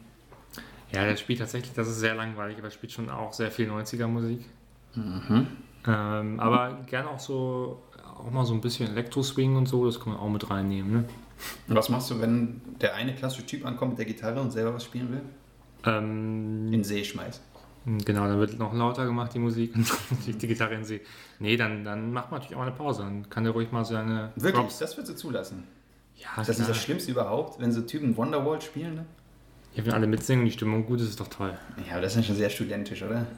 [0.92, 3.70] ja, der spielt tatsächlich, das ist sehr langweilig, aber er spielt schon auch sehr viel
[3.72, 4.44] 90er-Musik.
[4.96, 5.48] Mhm.
[5.88, 7.82] Ähm, aber gerne auch so,
[8.18, 10.92] auch mal so ein bisschen Elektro-Swing und so, das kann man auch mit reinnehmen.
[10.92, 11.06] Ne?
[11.68, 14.74] Und was machst du, wenn der eine klassische Typ ankommt mit der Gitarre und selber
[14.76, 15.22] was spielen will?
[15.86, 17.42] Ähm, In den See schmeißt.
[18.06, 21.02] Genau, dann wird noch lauter gemacht, die Musik und die, Gitarre in sie.
[21.40, 23.02] Nee, dann, dann macht man natürlich auch mal eine Pause.
[23.02, 24.54] Dann kann der ruhig mal seine Wirklich?
[24.54, 24.78] Props.
[24.78, 25.64] Das würdest du zulassen?
[26.16, 26.68] Ja, Ist das nicht klar.
[26.68, 28.94] das Schlimmste überhaupt, wenn so Typen Wonderwall spielen?
[28.94, 29.06] Ne?
[29.74, 31.58] Ja, wenn alle mitsingen, die Stimmung gut ist, ist doch toll.
[31.88, 33.26] Ja, aber das ist ja schon sehr studentisch, oder?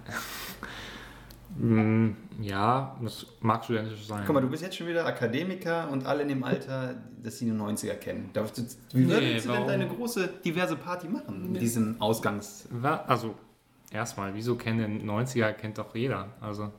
[1.57, 2.11] Mm,
[2.41, 4.23] ja, das mag studentisch sein.
[4.25, 7.45] Guck mal, du bist jetzt schon wieder Akademiker und alle in dem Alter, dass sie
[7.45, 8.29] die 90er kennen.
[8.33, 8.63] Darfst du-
[8.93, 12.67] Wie Nee, würdest du denn deine große, diverse Party machen mit diesem Ausgangs...
[13.07, 13.35] Also,
[13.91, 16.29] erstmal, wieso kennt den 90er, kennt doch jeder.
[16.41, 16.71] Also,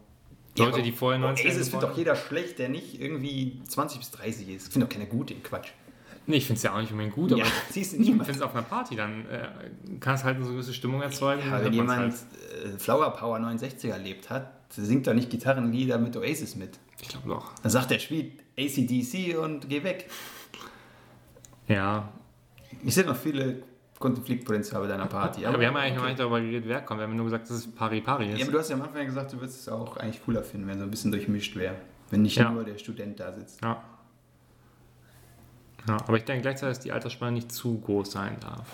[0.56, 3.98] Ja, Leute, aber- die vorher 90er Oasis findet doch jeder schlecht, der nicht irgendwie 20
[4.00, 4.66] bis 30 ist.
[4.68, 5.68] Ich finde doch keiner gut, den Quatsch.
[6.26, 8.54] Nee, ich finde es ja auch nicht unbedingt gut, aber Ja, ich finde es auf
[8.54, 9.46] einer Party, dann äh,
[10.00, 11.42] kann es halt eine gewisse Stimmung erzeugen.
[11.46, 12.14] Ja, wenn jemand Halt.
[12.64, 16.78] äh, Flower Power 69 erlebt hat, singt doch nicht Gitarrenlieder mit Oasis mit.
[17.00, 17.52] Ich glaube doch.
[17.62, 20.08] Dann sagt er, spielt ACDC und geh weg.
[21.68, 22.08] Ja,
[22.84, 23.62] Ich sehe noch viele
[23.98, 25.46] Konfliktpotenzial bei deiner Party.
[25.46, 26.10] aber wir haben eigentlich noch okay.
[26.10, 27.00] nicht darüber geredet, wer kommt.
[27.00, 28.38] Wir haben nur gesagt, dass es Pari-Pari ist.
[28.38, 30.66] Ja, aber du hast ja am Anfang gesagt, du würdest es auch eigentlich cooler finden,
[30.66, 31.76] wenn so ein bisschen durchmischt wäre.
[32.10, 32.50] Wenn nicht Ja.
[32.50, 33.62] nur der Student da sitzt.
[33.62, 33.82] Ja.
[35.86, 38.66] Ja, aber ich denke gleichzeitig, dass die Altersspanne nicht zu groß sein darf.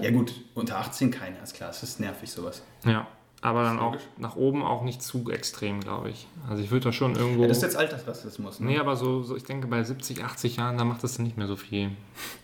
[0.00, 1.70] Ja gut, unter 18 keiner, ist klar.
[1.70, 2.62] Es ist nervig sowas.
[2.84, 3.06] Ja,
[3.42, 6.26] aber dann auch nach oben auch nicht zu extrem, glaube ich.
[6.48, 7.42] Also ich würde da schon irgendwo...
[7.42, 8.60] Ja, das ist jetzt Altersrassismus.
[8.60, 8.66] Ne?
[8.66, 11.46] nee, aber so, so, ich denke bei 70, 80 Jahren, da macht das nicht mehr
[11.46, 11.90] so viel.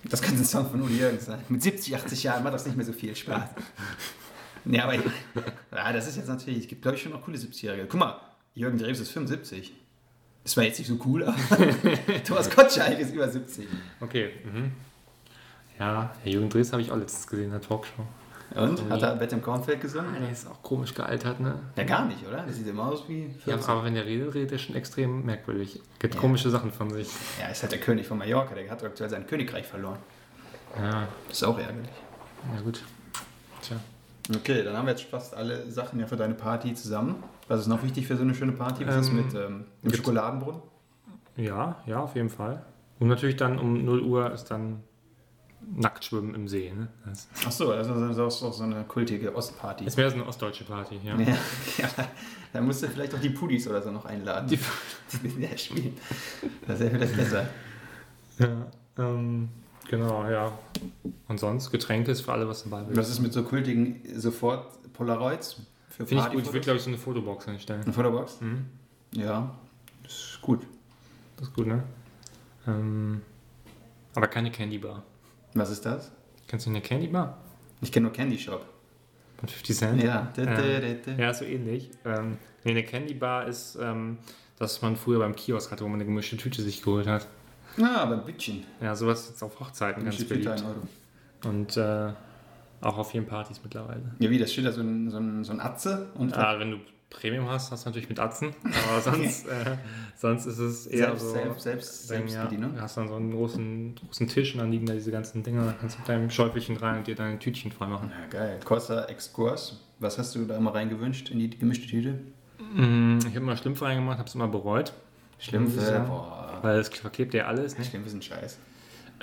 [0.05, 1.41] Das könnte ein Song von Uli Jürgens sein.
[1.49, 3.51] Mit 70, 80 Jahren macht das nicht mehr so viel Spaß.
[4.65, 7.87] ja, aber ja, das ist jetzt natürlich, es gibt glaube ich schon noch coole 70-Jährige.
[7.87, 8.19] Guck mal,
[8.55, 9.75] Jürgen Drews ist 75.
[10.45, 11.37] Das war jetzt nicht so cool, aber
[12.25, 13.67] Thomas Gottschalk ist über 70.
[14.01, 14.31] Okay.
[14.45, 14.73] Mhm.
[15.79, 18.07] Ja, Herr Jürgen Drees habe ich auch letztens gesehen in der Talkshow.
[18.57, 18.89] Und?
[18.91, 20.15] Hat er Bett im Kornfeld gesungen?
[20.17, 21.57] Ah, Der ist auch komisch gealtert, ne?
[21.77, 22.43] Ja, gar nicht, oder?
[22.43, 23.69] Der sieht immer aus wie Ja, 40.
[23.69, 25.81] aber wenn der redet, redet er schon extrem merkwürdig.
[25.99, 26.21] Gibt Ja.
[26.21, 27.09] komische Sachen von sich.
[27.41, 28.55] Ja, ist halt der König von Mallorca.
[28.55, 29.99] Der hat aktuell sein Königreich verloren.
[30.81, 31.91] Ja, ist auch ärgerlich.
[32.55, 32.83] ja gut.
[33.63, 33.77] Tja.
[34.35, 37.23] Okay, dann haben wir jetzt fast alle Sachen ja für deine Party zusammen.
[37.49, 38.87] Was ist noch wichtig für so eine schöne Party?
[38.87, 40.61] Was ist Ähm, mit ähm, dem Schokoladenbrunnen?
[41.37, 42.65] Ja, ja, auf jeden Fall.
[42.99, 44.83] Und natürlich dann um 0 Uhr ist dann
[45.75, 46.73] Nacktschwimmen im See.
[46.73, 46.89] Ne?
[47.05, 49.85] Das Ach so, also das ist auch so eine kultige Ostparty.
[49.85, 51.01] ist mehr so eine ostdeutsche Party.
[51.03, 51.19] Ja.
[51.19, 51.27] Ja,
[51.79, 51.89] ja,
[52.53, 54.49] da musst du vielleicht auch die Pudis oder so noch einladen.
[54.49, 54.59] Die-
[55.43, 55.97] ja spielen.
[56.67, 57.49] Das ist ja vielleicht besser.
[58.39, 58.67] Ja,
[58.99, 59.49] ähm,
[59.89, 60.53] genau, ja.
[61.29, 62.85] Und sonst, Getränke ist für alle was dabei.
[62.91, 65.57] Was ist mit so kultigen sofort Polaroids
[65.91, 66.43] für Finde ich gut.
[66.43, 67.83] Ich würde, glaube ich, so eine Fotobox hinstellen.
[67.83, 68.41] Eine Fotobox?
[68.41, 68.67] Mhm.
[69.13, 69.55] Ja,
[70.05, 70.61] ist gut.
[71.37, 71.83] Das ist gut, ne?
[72.67, 73.23] Ähm,
[74.15, 75.03] aber keine Candy Bar.
[75.59, 76.13] Was ist das?
[76.49, 77.39] Kennst du eine Candy Bar?
[77.81, 78.65] Ich kenne nur Candy Shop.
[79.39, 80.03] Von 50 Cent?
[80.03, 80.33] Ja.
[80.39, 81.91] Ähm, ja, so ähnlich.
[82.05, 84.19] Ähm, nee, eine Candy Bar ist, ähm,
[84.59, 87.27] dass man früher beim Kiosk hatte, wo man eine gemischte Tüte sich geholt hat.
[87.79, 88.65] Ah, aber Bütchen.
[88.81, 90.47] Ja, sowas ist jetzt auf Hochzeiten ganz beliebt.
[90.47, 90.83] ein Euro.
[91.45, 92.13] Und äh,
[92.81, 94.03] auch auf vielen Partys mittlerweile.
[94.19, 96.71] Ja, wie, das steht da so ein, so ein, so ein Atze und Ah, wenn
[96.71, 96.77] du
[97.11, 98.55] Premium hast, hast du natürlich mit Atzen.
[98.91, 99.77] Aber sonst, äh,
[100.17, 101.31] sonst ist es eher selbst, so.
[101.33, 102.75] selbst, selbst, Dann, ja, Selbstbedienung.
[102.75, 105.65] du hast dann so einen großen, großen Tisch und dann liegen da diese ganzen Dinger.
[105.67, 108.11] Da kannst du mit deinem Schäufelchen rein und dir deine Tütchen frei machen.
[108.11, 108.61] Ja, geil.
[108.65, 109.81] Costa Exkurs.
[109.99, 112.19] Was hast du da immer reingewünscht in die gemischte Tüte?
[112.75, 114.93] Mm, Ich habe immer Schlümpfe reingemacht, habe es immer bereut.
[115.39, 115.79] Schlümpfe.
[115.79, 116.07] Ich sagen.
[116.09, 116.59] Boah.
[116.63, 117.79] Weil es verklebt ja alles.
[117.79, 117.85] Ne?
[117.85, 118.59] Schlümpfe sind scheiß.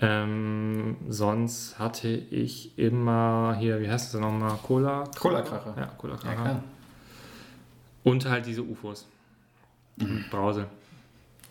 [0.02, 4.58] Ähm, sonst hatte ich immer hier, wie heißt das denn nochmal?
[4.64, 5.04] Cola?
[5.20, 5.76] Cola-Kracher.
[5.78, 6.64] Ja, Cola Ja.
[8.04, 9.08] Und halt diese UFOs.
[9.98, 10.26] Mhm.
[10.30, 10.68] Brause.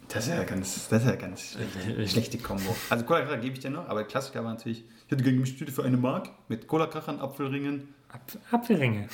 [0.09, 2.75] Das ist ja ganz, das ist ja ganz schlechte, schlechte Kombo.
[2.91, 5.73] Also Cola-Kracher gebe ich dir noch, aber Klassiker war natürlich, ich hätte gerne gemischte Tüte
[5.73, 7.89] für eine Mark mit Cola-Krachern, Apfelringen.
[8.11, 9.09] Ap Apfelringe.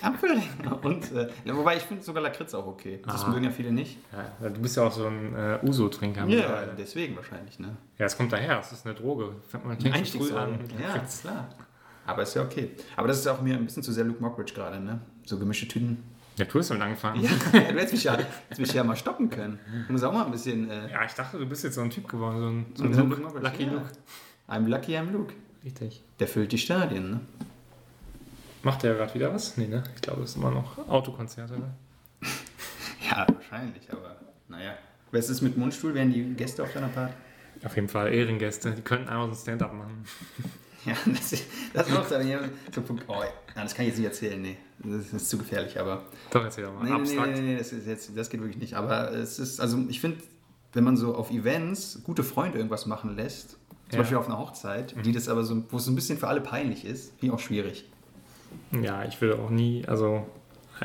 [0.00, 0.68] Apfelringen.
[0.82, 3.00] Und, äh, wobei ich finde sogar Lakritz auch okay.
[3.04, 3.30] Das Ah.
[3.30, 3.98] mögen ja viele nicht.
[4.40, 6.24] Ja, du bist ja auch so ein äh, Uso-Trinker.
[6.28, 7.76] Ja, deswegen wahrscheinlich, ne?
[7.98, 8.60] ja, es kommt daher.
[8.60, 9.34] Es ist eine Droge.
[9.64, 10.36] Man fängt früh Einstiegsdrogen.
[10.54, 10.60] an.
[10.80, 11.48] Ja, klar.
[12.06, 12.70] Aber ist ja okay.
[12.94, 15.00] Aber das ist auch mir ein bisschen zu sehr Luke Mockridge gerade, ne?
[15.26, 16.04] So gemischte Tüten.
[16.38, 17.20] Ja, du hast damit angefangen.
[17.22, 19.58] Ja, du hättest mich ja, hättest mich ja mal stoppen können.
[19.86, 20.70] Du musst auch mal ein bisschen.
[20.70, 23.06] Äh, Ja, ich dachte, du bist jetzt so ein Typ geworden, so ein, so ein
[23.06, 23.72] ein Luke, Luke Lucky ja.
[23.72, 23.90] Luke.
[24.48, 25.34] I'm lucky, I'm Luke.
[25.64, 26.02] Richtig.
[26.20, 27.20] Der füllt die Stadien, ne?
[28.62, 29.56] Macht der gerade wieder was?
[29.56, 29.82] Nee, ne?
[29.96, 31.70] Ich glaube, es ist immer noch Autokonzerte, ne?
[33.10, 34.16] Ja, wahrscheinlich, aber
[34.48, 34.74] naja.
[35.12, 35.94] Was ist mit Mundstuhl?
[35.94, 37.14] Werden die Gäste auf deiner Party?
[37.64, 38.72] Auf jeden Fall Ehrengäste.
[38.72, 40.04] Die könnten einmal so ein Stand-up machen.
[40.88, 41.42] Ja, das,
[41.74, 42.50] das macht dann jemand
[42.86, 43.04] Punkt.
[43.08, 44.56] Oh, ja, das kann ich jetzt nicht erzählen, nee.
[44.78, 46.02] Das ist zu gefährlich, aber.
[46.30, 46.84] Doch, erzähl doch mal.
[46.84, 47.32] Nee, nee, nee, Abstrakt.
[47.32, 48.74] nee, nee, das, ist jetzt, das geht wirklich nicht.
[48.74, 50.18] Aber es ist, also ich finde,
[50.72, 53.58] wenn man so auf Events gute Freunde irgendwas machen lässt, zum
[53.92, 53.98] Ja.
[53.98, 56.40] Beispiel auf einer Hochzeit, die das aber so, wo es so ein bisschen für alle
[56.40, 57.88] peinlich ist, finde ich auch schwierig.
[58.82, 60.26] Ja, ich würde auch nie, also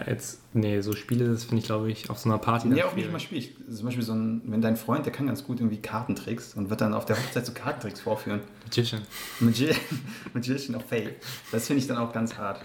[0.07, 2.95] jetzt, nee, so Spiele, das finde ich, glaube ich, auf so einer Party Nee, auch
[2.95, 3.55] nicht mal schwierig.
[3.69, 6.81] Zum Beispiel so ein, wenn dein Freund, der kann ganz gut irgendwie Kartentricks und wird
[6.81, 8.41] dann auf der Hochzeit so Kartentricks vorführen.
[8.63, 9.01] Magician.
[9.39, 9.69] Magi
[10.33, 11.15] Magician of Fate.
[11.51, 12.61] Das finde ich dann auch ganz hart.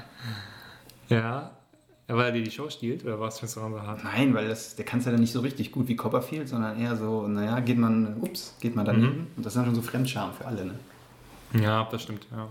[1.08, 1.52] Ja,
[2.06, 4.04] weil er dir die Show stiehlt, oder was findest du daran so hart?
[4.04, 6.80] Nein, weil das, der kann es ja dann nicht so richtig gut wie Copperfield, sondern
[6.80, 9.26] eher so, naja, geht man, ups, geht man daneben.
[9.36, 10.74] Und das ist dann schon so Fremdscham für alle, ne?
[11.60, 12.48] Ja, das stimmt, ja.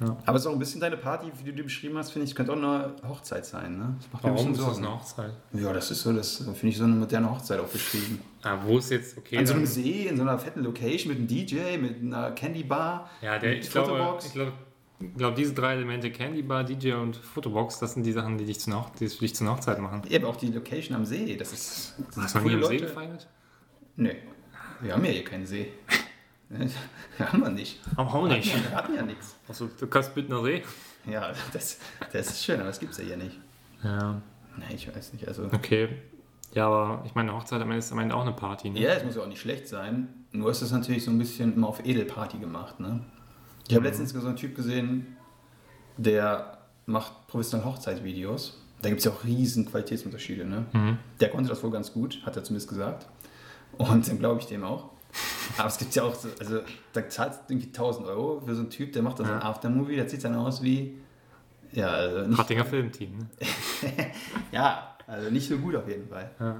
[0.00, 0.16] Ja.
[0.24, 2.34] Aber es ist auch ein bisschen deine Party, wie du die beschrieben hast, finde ich,
[2.34, 3.78] könnte auch eine Hochzeit sein.
[3.78, 3.94] Ne?
[3.98, 5.32] Das macht mir ein Warum ist das eine Hochzeit?
[5.52, 8.20] Ja, das ist so, das finde ich so eine moderne Hochzeit auch beschrieben.
[8.42, 9.36] Ah, wo ist jetzt, okay.
[9.36, 12.64] An so einem See, in so einer fetten Location mit einem DJ, mit einer Candy
[12.64, 13.10] Bar.
[13.20, 14.26] ja, der, mit ich glaube, Fotobox.
[14.26, 14.52] ich glaube,
[15.00, 18.44] ich glaube, diese drei Elemente, Candy Bar, DJ und Fotobox, das sind die Sachen, die
[18.46, 20.02] dich zu einer, Hoch- die es für dich zu einer Hochzeit machen.
[20.08, 21.94] Ja, aber auch die Location am See, das ist.
[22.14, 23.28] Das Hast du nie coole am See gefeiert?
[23.96, 24.16] Nee,
[24.80, 25.72] wir haben ja hier keinen See.
[27.18, 27.80] haben wir nicht.
[27.96, 28.52] Am auch nicht.
[28.54, 29.36] Wir hatten ja nichts.
[29.48, 30.62] Also, du kannst Büttner See?
[31.06, 31.78] Ja, das,
[32.12, 33.38] das ist schön, aber das gibt es ja hier nicht.
[33.82, 34.20] Ja.
[34.56, 35.26] Nee, ich weiß nicht.
[35.26, 35.88] Also, Okay.
[36.52, 38.70] Ja, aber ich meine, eine Hochzeit am Ende ist am Ende auch eine Party.
[38.70, 38.80] Ne?
[38.80, 40.08] ja, es muss ja auch nicht schlecht sein.
[40.32, 42.80] Nur ist es natürlich so ein bisschen immer auf Edelparty gemacht.
[42.80, 43.00] Ne?
[43.68, 45.16] Ich habe letztens so einen Typ gesehen,
[45.96, 48.60] der macht professionelle Hochzeitsvideos.
[48.82, 50.44] Da gibt es ja auch riesen Qualitätsunterschiede.
[50.44, 50.66] Ne?
[50.72, 50.98] Mhm.
[51.20, 53.06] Der konnte das wohl ganz gut, hat er zumindest gesagt.
[53.78, 54.90] Und dann glaube ich dem auch.
[55.58, 56.60] Aber es gibt ja auch so, also
[56.92, 59.40] da zahlst du irgendwie 1000 Euro für so einen Typ, der macht da so ein
[59.40, 59.44] Ja.
[59.44, 60.96] Aftermovie, der sieht dann aus wie,
[61.72, 63.18] ja, also nicht, Rattinger Filmteam.
[63.18, 63.26] Ne?
[64.52, 66.30] ja, also nicht so gut auf jeden Fall.
[66.38, 66.56] Ja.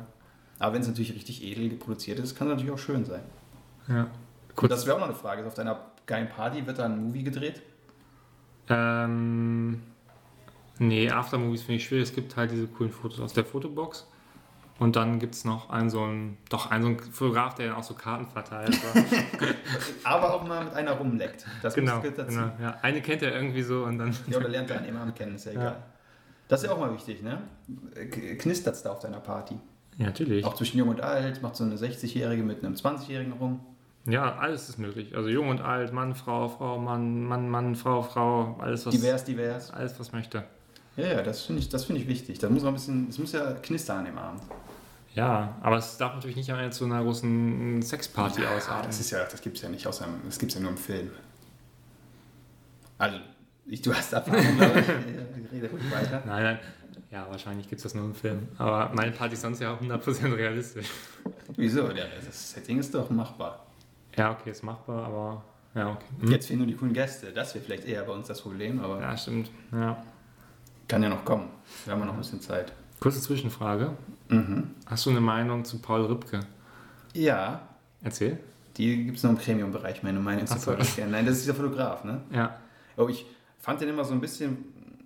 [0.59, 3.23] Aber wenn es natürlich richtig edel produziert ist, kann es natürlich auch schön sein.
[3.89, 4.03] ja.
[4.49, 5.47] Und Kurz, das wäre auch noch eine Frage.
[5.47, 7.63] Auf deiner geilen Party wird da ein Movie gedreht?
[8.69, 9.81] ähm,
[10.79, 12.09] nee, Aftermovies finde ich schwierig.
[12.09, 14.07] Es gibt halt diese coolen Fotos aus der Fotobox.
[14.81, 17.77] Und dann gibt es noch einen so einen, doch einen so einen Fotograf, der dann
[17.77, 18.79] auch so Karten verteilt.
[20.05, 21.45] Aber auch mal mit einer rumleckt.
[21.61, 22.31] Das genau, gehört dazu.
[22.31, 22.51] genau.
[22.61, 24.17] Ja, eine kennt er irgendwie so und dann.
[24.27, 25.65] Ja, oder lernt er einen Imam kennen, ist ja egal.
[25.65, 25.83] Ja.
[26.49, 27.43] Das ist ja auch mal wichtig, ne?
[28.39, 29.61] Knistert es da auf deiner Party?
[29.99, 30.47] Ja, natürlich.
[30.47, 33.61] Auch zwischen Jung und Alt, macht so eine 60-Jährige mit einem 20-Jährigen rum.
[34.07, 35.15] Ja, alles ist möglich.
[35.15, 39.25] Also jung und alt, Mann, Frau, Frau, Mann, Mann, Mann, Frau, Frau, alles was, Divers,
[39.25, 39.71] divers.
[39.71, 40.43] alles was möchte.
[40.97, 42.39] Ja, ja, das finde ich, das finde ich wichtig.
[42.39, 44.43] Da muss auch ein bisschen, es muss ja knistern an dem Abend.
[45.15, 48.87] Ja, aber es darf natürlich nicht am Ende zu einer großen Sexparty Ja, ausarten.
[48.87, 51.11] das ist ja, das gibt's ja nicht, außer das gibt's ja nur im Film.
[52.99, 53.19] Also,
[53.67, 54.89] ich, du hast Erfahrung, glaube ich.
[55.53, 56.23] Rede ruhig weiter.
[56.27, 56.59] Nein, nein.
[57.11, 58.47] Ja, wahrscheinlich gibt es das nur im Film.
[58.59, 60.87] Aber meine Party ist sonst ja auch 100% realistisch.
[61.57, 61.89] Wieso?
[61.89, 63.67] Das Setting ist doch machbar.
[64.17, 65.45] Ja, okay, ist machbar, aber
[65.75, 66.05] ja, okay.
[66.21, 66.31] Hm.
[66.31, 67.33] Jetzt fehlen nur die coolen Gäste.
[67.33, 69.51] Das wäre vielleicht eher bei uns das Problem, aber Ja, stimmt.
[69.73, 70.05] Ja.
[70.87, 71.49] kann ja noch kommen.
[71.85, 72.73] Wir haben ja noch ein bisschen Zeit.
[73.01, 73.93] Kurze Zwischenfrage.
[74.31, 74.71] Mhm.
[74.87, 76.41] Hast du eine Meinung zu Paul Ripke?
[77.15, 77.63] Ja,
[78.03, 78.39] Erzähl.
[78.77, 80.59] die gibt es noch im Premium-Bereich, meine Meinung zu.
[80.59, 81.07] Paul Ripke.
[81.07, 82.21] Nein, das ist dieser Fotograf, ne?
[82.33, 82.57] Ja.
[82.97, 83.27] Oh, ich
[83.59, 84.59] fand den immer so ein bisschen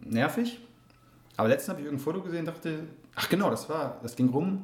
[0.04, 0.60] nervig.
[1.36, 2.80] Aber letztens habe ich irgendein Foto gesehen und dachte,
[3.16, 4.62] ach genau, das war, das ging rum.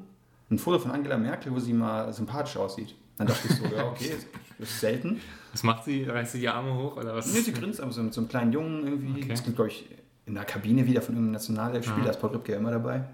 [0.50, 2.94] Ein Foto von Angela Merkel, wo sie mal sympathisch aussieht.
[3.16, 4.14] Dann dachte ich so, ja, okay,
[4.58, 5.20] das ist selten.
[5.52, 6.04] Was macht sie?
[6.04, 7.32] Reißt sie die Arme hoch oder was?
[7.32, 9.20] Nee, sie grinst aber so mit so einem kleinen Jungen irgendwie.
[9.20, 9.28] Okay.
[9.28, 9.88] Das gibt, glaube ich,
[10.26, 12.04] in der Kabine wieder von irgendeinem Nationalelfspieler, Ja.
[12.04, 13.04] da ist Paul ja immer dabei.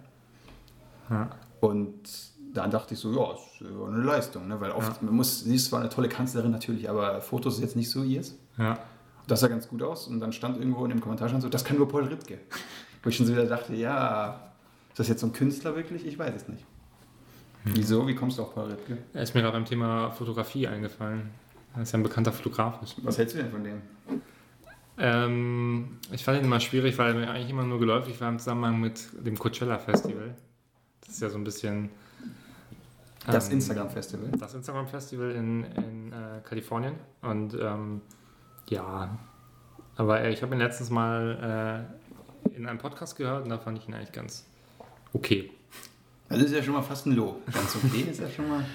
[1.10, 1.30] Ja.
[1.60, 2.08] Und
[2.54, 4.60] dann dachte ich so, ja, ist äh, eine Leistung, ne?
[4.60, 7.76] weil oft, man muss, sie ist zwar eine tolle Kanzlerin natürlich, aber Fotos ist jetzt
[7.76, 8.36] nicht so ihrs.
[8.58, 8.78] ja.
[9.28, 11.64] Das sah ganz gut aus und dann stand irgendwo in dem Kommentar stand so, das
[11.64, 12.38] kann nur Paul Ripke.
[13.02, 14.52] Wo ich schon so wieder dachte, ja,
[14.90, 16.06] ist das jetzt so ein Künstler wirklich?
[16.06, 16.64] Ich weiß es nicht.
[17.64, 18.06] Wieso?
[18.06, 18.98] Wie kommst du auf Paul Ripke?
[19.12, 21.30] Er ist mir gerade beim Thema Fotografie eingefallen.
[21.74, 22.78] Er ist ja ein bekannter Fotograf.
[23.02, 23.82] Was hältst du denn von dem?
[24.98, 28.38] Ähm, ich fand ihn immer schwierig, weil er mir eigentlich immer nur geläufig war im
[28.38, 30.36] Zusammenhang mit dem Coachella Festival.
[31.06, 31.90] Das ist ja so ein bisschen.
[33.26, 34.30] Das ähm, Instagram-Festival.
[34.38, 36.94] Das Instagram Festival in, in äh, Kalifornien.
[37.22, 38.02] Und ähm,
[38.68, 39.18] ja,
[39.96, 41.88] aber äh, ich habe ihn letztens mal
[42.44, 44.46] äh, in einem Podcast gehört und da fand ich ihn eigentlich ganz
[45.12, 45.50] okay.
[46.28, 47.40] Das ist ja schon mal fast ein Lob.
[47.52, 48.64] Ganz okay ist ja schon mal.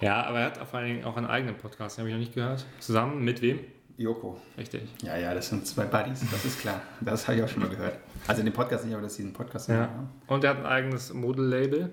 [0.00, 2.20] Ja, aber er hat vor allen Dingen auch einen eigenen Podcast, den habe ich noch
[2.20, 2.64] nicht gehört.
[2.78, 3.60] Zusammen mit wem?
[3.96, 4.40] Joko.
[4.56, 4.82] Richtig.
[5.02, 6.80] Ja, ja, das sind zwei Buddies, das ist klar.
[7.00, 7.98] Das habe ich auch schon mal gehört.
[8.26, 9.82] Also den Podcast nicht, aber dass sie einen Podcast Ja.
[9.82, 10.08] haben.
[10.26, 11.90] Und er hat ein eigenes Modellabel.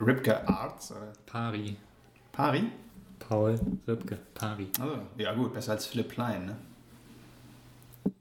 [0.00, 1.76] Ripke Arts oder Pari.
[2.32, 2.64] Pari?
[3.18, 4.18] Paul Ripke.
[4.34, 4.68] Pari.
[4.80, 6.56] Also, ja gut, besser als Philipp Plein, ne?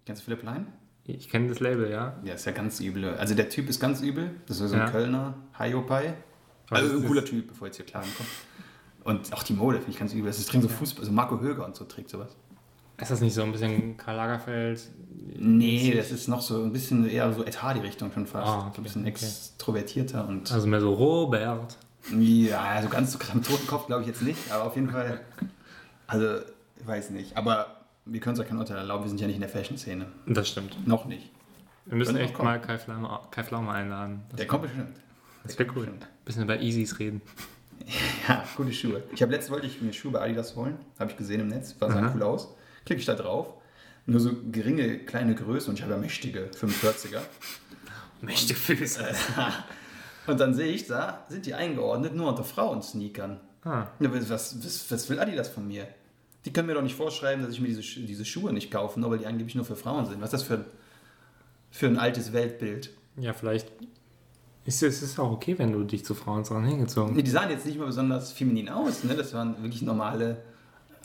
[0.05, 0.67] Kennst du Philipp Plein?
[1.05, 2.15] Ich kenne das Label, ja.
[2.23, 3.15] Ja, ist ja ganz übel.
[3.15, 4.29] Also der Typ ist ganz übel.
[4.47, 4.89] Das ist so ein Ja.
[4.91, 6.13] Kölner Hayopai.
[6.69, 7.25] Also ein cooler?
[7.25, 8.29] Typ, bevor jetzt hier Klagen kommt.
[9.03, 10.27] Und auch die Mode finde ich ganz übel.
[10.27, 12.35] Das ist so Fußball, also Marco Höger und so trägt sowas.
[13.01, 14.81] Ist das nicht so ein bisschen Karl Lagerfeld?
[15.37, 18.47] Nee, das ist noch so ein bisschen eher so Ed Hardy-Richtung schon fast.
[18.47, 19.09] Ah, okay, ein bisschen okay.
[19.09, 20.51] extrovertierter und.
[20.51, 21.77] Also mehr so Robert.
[22.17, 25.21] Ja, also ganz so am toten Kopf glaube ich jetzt nicht, aber auf jeden Fall.
[26.07, 26.39] Also,
[26.79, 27.37] ich weiß nicht.
[27.37, 30.07] Aber wir können uns ja kein Urteil erlauben, wir sind ja nicht in der Fashion-Szene.
[30.27, 30.87] Das stimmt.
[30.87, 31.29] Noch nicht.
[31.85, 34.21] Wir müssen echt mal Kai Pflaume, Kai Pflaume einladen.
[34.29, 34.95] Das, Der kommt bestimmt.
[35.43, 35.75] das wäre cool.
[35.85, 36.07] bestimmt.
[36.25, 37.21] bisschen über Easys reden.
[38.27, 39.01] Ja, gute Schuhe.
[39.11, 41.75] Ich habe letztens wollte ich mir Schuhe bei Adidas holen, habe ich gesehen im Netz,
[41.79, 42.11] sah Aha.
[42.13, 42.55] cool aus.
[42.85, 43.53] Klicke ich da drauf,
[44.05, 47.21] nur so geringe kleine Größe und ich habe ja mächtige 45er.
[48.21, 49.03] Mächte Füße.
[50.27, 53.39] Und dann sehe ich da, sind die eingeordnet nur unter Frauensneakern.
[53.63, 55.87] Ah, was, was, was will Adidas von mir?
[56.45, 59.11] Die können mir doch nicht vorschreiben, dass ich mir diese, diese Schuhe nicht kaufe, nur
[59.11, 60.21] weil die angeblich nur für Frauen sind.
[60.21, 60.65] Was ist das für,
[61.69, 62.91] für ein altes Weltbild?
[63.17, 63.71] Ja, vielleicht
[64.65, 67.49] ist es ist auch okay, wenn du dich zu Frauen dran hingezogen Nee, die sahen
[67.49, 69.03] jetzt nicht mal besonders feminin aus.
[69.03, 69.15] Ne?
[69.15, 70.43] Das waren wirklich normale,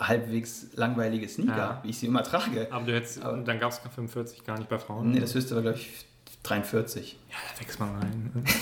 [0.00, 1.80] halbwegs langweilige Sneaker, Ja.
[1.82, 2.68] wie ich sie immer trage.
[2.70, 5.10] Aber du hättest, Aber- dann gab es 45 gar nicht bei Frauen.
[5.10, 6.04] Nee, das höchste war, glaube ich,
[6.42, 7.18] 43.
[7.30, 8.44] Ja, da wächst man rein.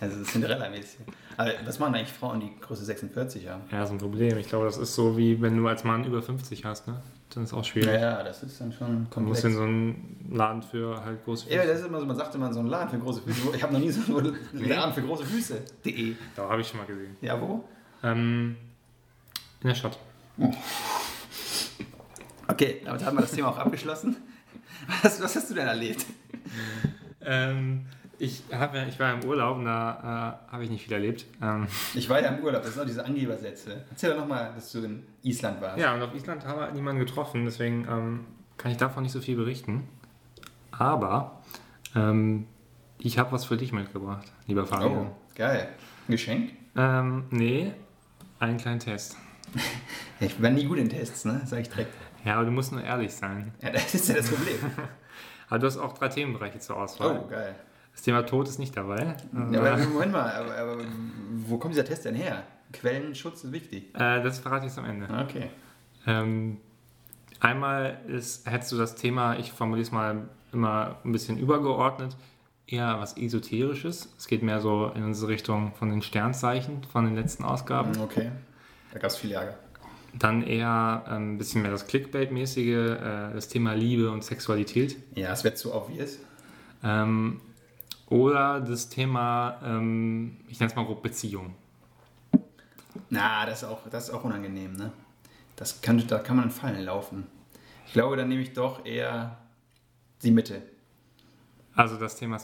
[0.00, 1.00] Also das Cinderella-mäßig.
[1.36, 3.62] Aber was machen eigentlich Frauen, die Größe 46 haben?
[3.72, 4.38] Ja, ist ein Problem.
[4.38, 7.02] Ich glaube, das ist so wie wenn du als Mann über 50 hast, ne?
[7.34, 7.88] Dann ist auch schwierig.
[7.88, 9.44] Ja, ja, das ist dann schon Du musst komplex.
[9.44, 11.72] in so einen Laden für halt große Ja, Füße.
[11.72, 13.56] das ist immer so, man sagt immer so einen Laden für große Füße.
[13.56, 14.36] Ich habe noch nie so einen
[14.68, 16.14] Laden für große Füße.de.
[16.36, 17.16] Da habe ich schon mal gesehen.
[17.20, 17.64] Ja, wo?
[18.04, 18.54] Ähm,
[19.62, 19.98] in der Stadt.
[22.48, 24.16] Okay, damit haben wir das Thema auch abgeschlossen.
[25.02, 26.04] Was, was hast du denn erlebt?
[27.24, 27.86] Ähm,
[28.18, 31.24] ich, hab, ja- ich war im Urlaub und da äh, habe ich nicht viel erlebt.
[31.40, 33.84] Ähm, Ich war ja im Urlaub, das sind auch diese Angebersätze.
[33.90, 35.78] Erzähl doch nochmal, dass du in Island warst.
[35.78, 38.26] ja, und auf Island haben wir niemanden getroffen, deswegen ähm,
[38.58, 39.88] kann ich davon nicht so viel berichten.
[40.72, 41.42] Aber
[41.94, 42.46] ähm,
[42.98, 44.92] ich habe was für dich mitgebracht, lieber Fabian.
[45.06, 45.68] Oh, geil.
[46.08, 46.52] Ein Geschenk?
[46.76, 47.72] Ähm, nee,
[48.40, 49.16] einen kleinen Test.
[50.20, 51.42] Ich bin nie gut in Tests, ne?
[51.44, 51.94] Sag ich direkt.
[52.24, 53.52] Ja, aber du musst nur ehrlich sein.
[53.60, 54.56] Ja, das ist ja das Problem.
[55.48, 57.20] Aber du hast auch drei Themenbereiche zur Auswahl.
[57.22, 57.54] Oh, geil.
[57.92, 59.16] Das Thema Tod ist nicht dabei.
[59.52, 60.84] Ja, aber Moment mal, aber, aber
[61.46, 62.44] wo kommt dieser Test denn her?
[62.72, 63.94] Quellenschutz ist wichtig.
[63.94, 65.08] Äh, das verrate ich jetzt am Ende.
[65.22, 65.50] Okay.
[66.06, 66.56] Ähm,
[67.40, 72.16] einmal ist, hättest du das Thema, ich formuliere es mal immer ein bisschen übergeordnet,
[72.66, 74.10] eher was Esoterisches.
[74.16, 78.00] Es geht mehr so in unsere Richtung von den Sternzeichen von den letzten Ausgaben.
[78.00, 78.30] Okay.
[78.92, 79.58] Da gab es viel Ärger.
[80.14, 84.96] Dann eher ähm, ein bisschen mehr das Clickbait-mäßige, äh, das Thema Liebe und Sexualität.
[85.14, 86.18] Ja, es wird zu obvious.
[86.84, 87.40] Ähm,
[88.08, 91.54] oder das Thema, ähm, ich nenne es mal grob Beziehung.
[93.08, 94.92] Na, das ist auch, das ist auch unangenehm, ne?
[95.56, 97.26] Das kann, da kann man in Fallen laufen.
[97.86, 99.38] Ich glaube, dann nehme ich doch eher
[100.22, 100.62] die Mitte.
[101.74, 102.38] Also das Thema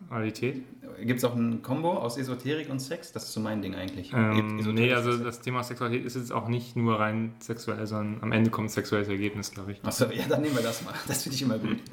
[0.00, 0.64] Sexualität.
[1.00, 3.12] Gibt es auch ein Kombo aus Esoterik und Sex?
[3.12, 4.12] Das ist so mein Ding eigentlich.
[4.12, 8.22] Ähm, Esoterik nee, also das Thema Sexualität ist jetzt auch nicht nur rein sexuell, sondern
[8.22, 9.84] am Ende kommt ein sexuelles Ergebnis, glaube ich.
[9.84, 10.94] Achso, ja, dann nehmen wir das mal.
[11.06, 11.76] Das finde ich immer gut.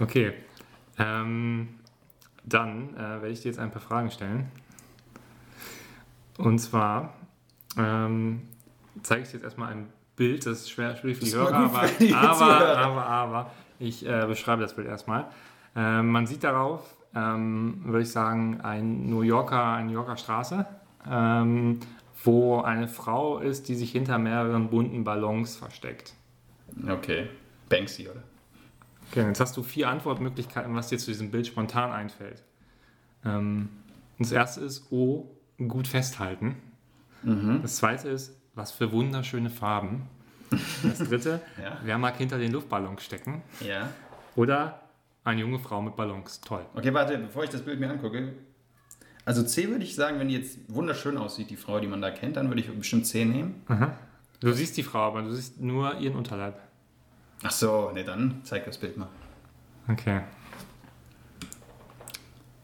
[0.00, 0.32] Okay.
[0.96, 1.70] Ähm,
[2.44, 4.46] dann äh, werde ich dir jetzt ein paar Fragen stellen.
[6.38, 7.14] Und zwar
[7.76, 8.42] ähm,
[9.02, 11.82] zeige ich dir jetzt erstmal ein Bild, das ist schwer, schwierig für die Hörer, aber,
[12.14, 15.26] aber, aber, aber, ich äh, beschreibe das Bild erstmal.
[15.80, 16.82] Ähm, man sieht darauf,
[17.14, 20.66] ähm, würde ich sagen, ein New Yorker, eine New Yorker Straße,
[21.08, 21.78] ähm,
[22.24, 26.14] wo eine Frau ist, die sich hinter mehreren bunten Ballons versteckt.
[26.88, 27.28] Okay.
[27.68, 28.22] Banksy, oder?
[29.10, 32.42] Okay, jetzt hast du vier Antwortmöglichkeiten, was dir zu diesem Bild spontan einfällt.
[33.24, 33.68] Ähm,
[34.18, 35.30] das erste ist, oh,
[35.68, 36.56] gut festhalten.
[37.22, 37.60] Mhm.
[37.62, 40.02] Das zweite ist, was für wunderschöne Farben.
[40.82, 41.78] Das dritte, Ja.
[41.84, 43.42] wer mag hinter den Luftballons stecken?
[43.60, 43.90] Ja.
[44.34, 44.80] Oder
[45.28, 46.40] eine junge Frau mit Ballons.
[46.40, 46.64] Toll.
[46.74, 48.32] Okay, warte, bevor ich das Bild mir angucke.
[49.24, 52.10] Also C würde ich sagen, wenn die jetzt wunderschön aussieht, die Frau, die man da
[52.10, 53.62] kennt, dann würde ich bestimmt C nehmen.
[54.40, 56.58] Du siehst die Frau, aber du siehst nur ihren Unterleib.
[57.42, 59.08] Ach so, ne, dann zeig das Bild mal.
[59.88, 60.22] Okay.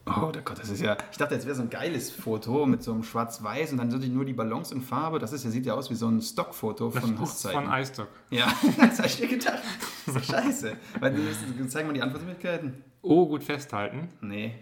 [0.06, 0.98] Oh der Gott, das ist ja.
[1.10, 4.12] Ich dachte, jetzt wäre so ein geiles Foto mit so einem Schwarz-Weiß und dann sind
[4.14, 5.18] nur die Ballons in Farbe.
[5.18, 7.64] Das ist ja, sieht ja aus wie so ein Stockfoto Das von ist Hochzeiten.
[7.64, 8.08] von iStock.
[8.30, 8.46] ja,
[8.78, 9.62] das habe ich mir gedacht.
[10.04, 10.76] Das ist scheiße.
[11.00, 11.16] Weil,
[11.68, 12.84] zeig mal die Antwortmöglichkeiten.
[13.00, 14.08] Oh, gut festhalten.
[14.20, 14.54] Nee,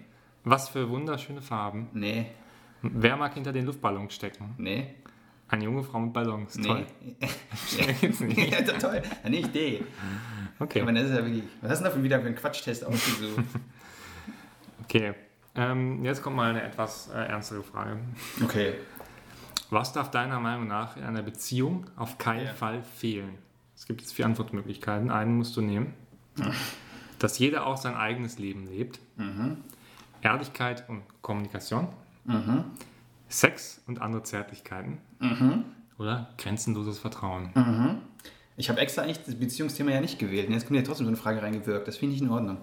[0.44, 1.88] Was für wunderschöne Farben.
[1.92, 2.26] nee,
[2.82, 4.54] Wer mag hinter den Luftballons stecken?
[4.58, 4.94] nee,
[5.48, 6.54] Eine junge Frau mit Ballons.
[6.54, 6.86] Toll.
[7.00, 7.16] nee.
[7.68, 8.38] Schnell geht's nicht.
[8.52, 9.02] ja, toll.
[9.24, 9.82] Ja, nicht D.
[10.60, 10.82] Okay.
[10.82, 11.42] Aber das ist ja wirklich.
[11.60, 13.42] Was hast du denn da wieder für einen Quatschtest ausgesucht?
[14.84, 15.14] Okay,
[15.54, 17.98] ähm, jetzt kommt mal eine etwas äh, ernstere Frage.
[18.42, 18.74] Okay.
[19.70, 22.52] Was darf deiner Meinung nach in einer Beziehung auf keinen Ja.
[22.52, 23.38] Fall fehlen?
[23.74, 25.10] Es gibt jetzt vier Antwortmöglichkeiten.
[25.10, 25.94] Einen musst du nehmen.
[27.18, 29.00] Dass jeder auch sein eigenes Leben lebt.
[30.20, 31.88] Ehrlichkeit und Kommunikation.
[33.28, 34.98] Sex und andere Zärtlichkeiten.
[35.98, 37.50] Oder grenzenloses Vertrauen.
[38.56, 40.46] Ich habe extra eigentlich das Beziehungsthema ja nicht gewählt.
[40.48, 41.88] Und jetzt kommt ja trotzdem so eine Frage reingewirkt.
[41.88, 42.58] Das finde ich nicht in Ordnung.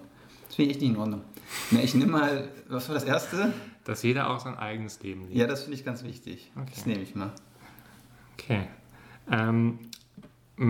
[0.50, 1.22] Das finde ich echt nicht in Ordnung.
[1.70, 3.52] Na, ich nehme mal, was war das erste?
[3.84, 5.36] Dass jeder auch sein eigenes Leben lebt.
[5.36, 6.50] Ja, das finde ich ganz wichtig.
[6.56, 6.72] Okay.
[6.74, 7.30] Das nehme ich mal.
[8.36, 8.66] Okay.
[9.30, 9.78] Ähm,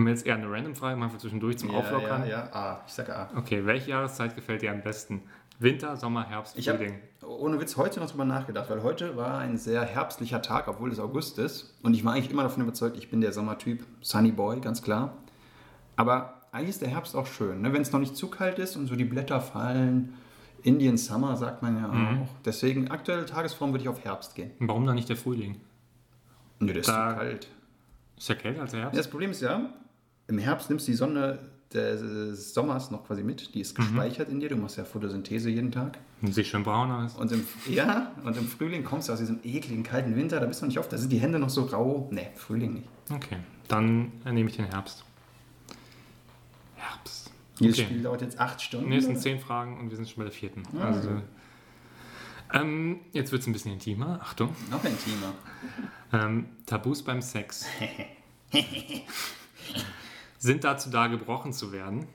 [0.05, 2.21] jetzt eher eine random Frage, mal zwischendurch zum Auflockern.
[2.27, 2.83] Ja, ja, A.
[2.85, 3.29] Ich sage A.
[3.35, 5.23] Okay, welche Jahreszeit gefällt dir am besten?
[5.57, 6.99] Winter, Sommer, Herbst, Ich Frühling?
[7.25, 10.99] ohne Witz heute noch drüber nachgedacht, weil heute war ein sehr herbstlicher Tag, obwohl es
[10.99, 11.75] August ist.
[11.81, 15.17] Und ich war eigentlich immer davon überzeugt, ich bin der Sommertyp, Sunny Boy, ganz klar.
[15.95, 17.73] Aber eigentlich ist der Herbst auch schön, ne?
[17.73, 20.13] wenn es noch nicht zu kalt ist und so die Blätter fallen.
[20.63, 22.27] Indian Summer sagt man ja auch.
[22.45, 24.51] Deswegen aktuelle Tagesform würde ich auf Herbst gehen.
[24.59, 25.59] Warum dann nicht der Frühling?
[26.59, 27.47] Nö, der ist Da- zu kalt.
[28.17, 28.99] Ist ja kälter als der Ja, Herbst.
[28.99, 29.73] das Problem ist ja,
[30.27, 31.39] im Herbst nimmst du die Sonne
[31.73, 33.55] des Sommers noch quasi mit.
[33.55, 34.49] Die ist gespeichert in dir.
[34.49, 35.97] Du machst ja Photosynthese jeden Tag.
[36.21, 37.15] Und sieht schön braun aus.
[37.15, 40.39] Und im, ja, und im Frühling kommst du aus diesem ekligen, kalten Winter.
[40.39, 40.91] Da bist du nicht oft.
[40.93, 42.07] Da sind die Hände noch so rau.
[42.11, 42.87] Nee, Frühling nicht.
[43.11, 43.37] Okay,
[43.69, 45.05] dann nehme ich den Herbst.
[46.81, 47.31] Herbst.
[47.59, 47.85] Dieses Okay.
[47.87, 48.89] Spiel dauert jetzt acht Stunden.
[48.89, 50.63] Nee, es sind zehn Fragen und wir sind schon bei der vierten.
[50.79, 51.21] Ah, Also, okay.
[52.53, 54.19] ähm, jetzt wird es ein bisschen intimer.
[54.21, 54.55] Achtung.
[54.69, 55.33] Noch intimer.
[56.13, 57.65] Ähm, Tabus beim Sex.
[60.37, 62.07] sind dazu da, gebrochen zu werden.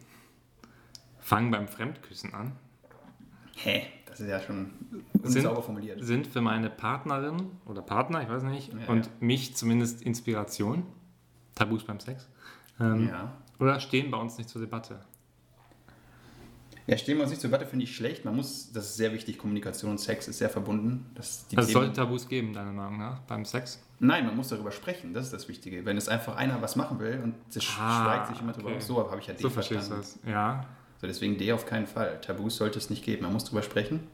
[1.20, 2.52] Fangen beim Fremdküssen an.
[3.56, 3.86] Hä?
[4.06, 4.70] Das ist ja schon
[5.22, 6.02] unsauber formuliert.
[6.02, 9.12] Sind für meine Partnerin oder Partner, ich weiß nicht, Ja, und ja.
[9.20, 10.84] mich zumindest Inspiration.
[11.54, 12.28] Tabus beim Sex.
[12.80, 13.32] Ähm, Ja.
[13.58, 15.00] Oder stehen bei uns nicht zur Debatte.
[16.86, 18.24] Ja, stehen wir uns nicht zur Debatte, finde ich schlecht.
[18.24, 21.06] Man muss, das ist sehr wichtig, Kommunikation und Sex ist sehr verbunden.
[21.16, 23.82] Das, Also es sollte Tabus geben, deiner Meinung nach, beim Sex?
[23.98, 25.84] Nein, man muss darüber sprechen, das ist das Wichtige.
[25.84, 28.76] Wenn es einfach einer was machen will und es Ah, schweigt sich immer drüber okay.
[28.76, 30.20] aus, so habe ich ja So D verstehst du verstanden.
[30.24, 30.30] das.
[30.32, 30.66] Ja.
[31.00, 32.20] So, deswegen D auf keinen Fall.
[32.20, 34.06] Tabus sollte es nicht geben, man muss drüber sprechen.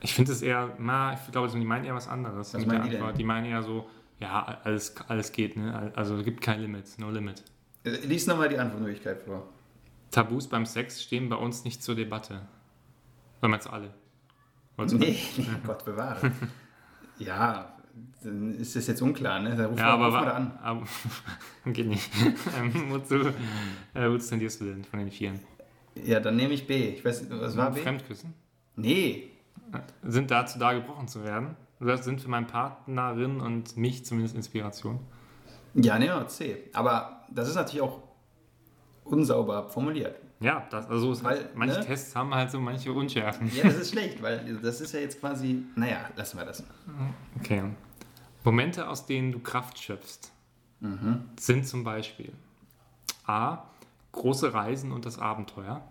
[0.00, 2.54] Ich finde es eher, na, ich glaube, die meinen eher was anderes.
[2.54, 3.14] Was meinen die denn?
[3.16, 3.88] Die meinen eher so,
[4.20, 5.92] ja, alles, alles geht, ne?
[5.96, 7.42] Also es gibt kein Limit, no limit.
[7.90, 9.46] Lies nochmal die Antwortmöglichkeit vor.
[10.10, 12.40] Tabus beim Sex stehen bei uns nicht zur Debatte.
[13.40, 13.94] Oder meinst du alle?
[14.76, 15.16] Du- Nee,
[15.66, 16.32] Gott bewahre.
[17.18, 17.72] ja,
[18.22, 19.56] dann ist das jetzt unklar, ne?
[19.56, 20.58] Da ruf Ja, mal, aber, ruf an.
[20.62, 20.86] aber
[21.72, 22.10] geht nicht.
[22.58, 23.14] ähm, wozu,
[23.94, 25.40] äh, wozu tendierst du denn von den Vieren?
[25.94, 26.90] Ja, dann nehme ich B.
[26.90, 27.80] Ich weiß, was war B?
[27.80, 28.34] Fremdküssen?
[28.76, 29.30] Nee.
[30.02, 31.56] Sind dazu da, gebrochen zu werden?
[31.80, 35.00] Oder sind für meine Partnerin und mich zumindest Inspiration?
[35.76, 36.70] Ja, wir C.
[36.72, 38.02] Aber das ist natürlich auch
[39.04, 40.18] unsauber formuliert.
[40.40, 41.86] Ja, das, also Weil, manche ne?
[41.86, 43.50] Tests haben halt so manche Unschärfen.
[43.54, 46.62] Ja, das ist schlecht, weil das ist ja jetzt quasi, naja, lassen wir das.
[47.40, 47.62] Okay.
[48.44, 50.30] Momente, aus denen du Kraft schöpfst,
[51.38, 52.32] sind zum Beispiel
[53.24, 53.64] A.
[54.12, 55.82] Große Reisen und das Abenteuer.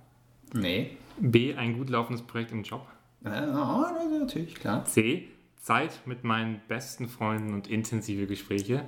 [0.54, 0.98] Nee.
[1.18, 1.56] B.
[1.56, 2.88] Ein gut laufendes Projekt im Job.
[3.22, 4.86] Ist natürlich, klar.
[4.86, 5.30] C.
[5.58, 8.86] Zeit mit meinen besten Freunden und intensive Gespräche.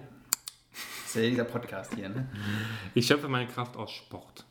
[1.04, 2.28] Das ist ja dieser Podcast hier, ne?
[2.94, 4.46] Ich schöpfe meine Kraft aus Sport.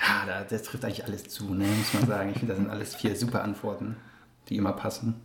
[0.00, 1.66] Ja, da, das trifft eigentlich alles zu, ne?
[1.66, 2.30] muss man sagen.
[2.30, 3.96] Ich finde, das sind alles vier super Antworten,
[4.48, 5.20] die immer passen.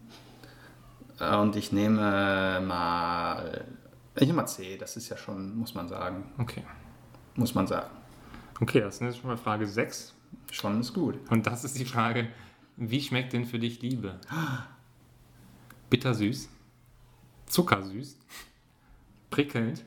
[1.19, 3.65] Äh, Und ich nehme mal,
[4.15, 4.78] ich nehme mal C.
[4.78, 6.63] Das ist ja schon, muss man sagen, Okay.
[7.36, 7.89] muss man sagen.
[8.59, 10.13] Okay, das ist schon mal Frage 6.
[10.51, 11.17] Schon ist gut.
[11.32, 12.28] Und das ist die Frage,
[12.78, 14.19] wie schmeckt denn für dich Liebe?
[15.89, 16.49] Bittersüß,
[17.45, 18.17] zuckersüß,
[19.36, 19.83] prickelnd,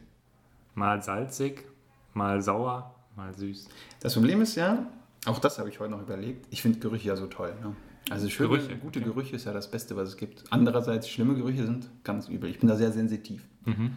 [0.75, 1.65] mal salzig,
[2.13, 3.67] mal sauer, mal süß.
[4.01, 4.87] Das Problem ist ja,
[5.25, 7.55] auch das habe ich heute noch überlegt, ich finde Gerüche ja so toll.
[7.63, 7.75] Ne?
[8.11, 9.09] Also schöne, Gerüche, gute okay.
[9.09, 10.45] Gerüche ist ja das Beste, was es gibt.
[10.51, 12.51] Andererseits, schlimme Gerüche sind ganz übel.
[12.51, 13.43] Ich bin da sehr sensitiv.
[13.65, 13.97] Mhm.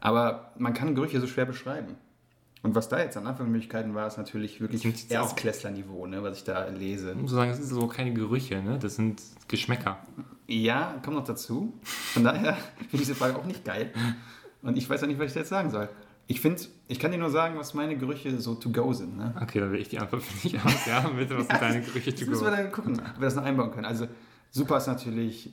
[0.00, 1.94] Aber man kann Gerüche so schwer beschreiben.
[2.62, 6.66] Und was da jetzt an Anfangsmöglichkeiten war, ist natürlich wirklich Erstklässlerniveau, ne, was ich da
[6.66, 7.12] lese.
[7.12, 8.80] Ich muss sagen, das sind so keine Gerüche, ne?
[8.80, 9.98] das sind Geschmäcker.
[10.48, 11.72] Ja, kommt noch dazu.
[11.84, 13.92] Von daher finde ich diese Frage auch nicht geil.
[14.62, 15.88] Und ich weiß auch nicht, was ich jetzt sagen soll.
[16.26, 19.16] Ich finde, ich kann dir nur sagen, was meine Gerüche so to go sind.
[19.16, 19.34] Ne?
[19.40, 20.86] Okay, dann will ich die Antwort für dich aus.
[20.86, 22.56] Ja, bitte, was sind deine Gerüche to müssen wir go?
[22.56, 23.86] dann gucken, ob wir das noch einbauen können.
[23.86, 24.08] Also
[24.50, 25.52] super ist natürlich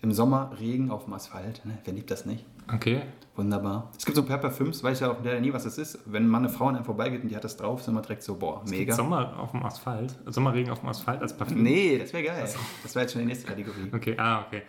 [0.00, 1.64] im Sommer Regen auf dem Asphalt.
[1.64, 1.78] Ne?
[1.84, 2.44] Wer liebt das nicht?
[2.72, 3.02] Okay,
[3.36, 3.90] Wunderbar.
[3.98, 5.98] Es gibt so ein paar Parfüms, weiß ja auch der nie, was das ist.
[6.06, 8.22] Wenn mal eine Frau an einem vorbeigeht und die hat das drauf, sind wir direkt
[8.22, 8.94] so, boah, mega.
[8.94, 11.62] Sommer auf dem Asphalt, Sommerregen auf dem Asphalt als Parfüm.
[11.62, 12.48] Nee, das wäre geil.
[12.82, 13.90] Das wäre jetzt schon die nächste Kategorie.
[13.92, 14.62] Okay, ah, okay.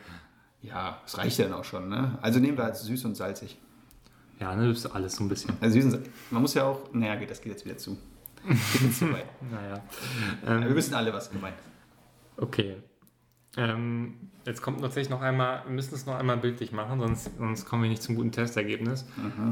[0.64, 1.90] Ja, das reicht ja dann auch schon.
[1.90, 2.18] Ne?
[2.24, 3.60] Also nehmen wir halt süß und salzig.
[4.40, 5.54] Ja, ne, das ist alles so ein bisschen.
[5.62, 5.80] Also.
[6.32, 7.98] Man muss ja auch, naja, geht, das geht jetzt wieder zu.
[8.48, 9.26] Geht jetzt zu weit.
[9.52, 9.82] Naja.
[10.46, 12.44] Aber wir Ähm, wissen alle, was gemeint ist.
[12.44, 12.76] okay.
[13.58, 14.16] Ähm,
[14.46, 17.84] jetzt kommt tatsächlich noch einmal, wir müssen es noch einmal bildlich machen, sonst, sonst kommen
[17.84, 19.06] wir nicht zum guten Testergebnis.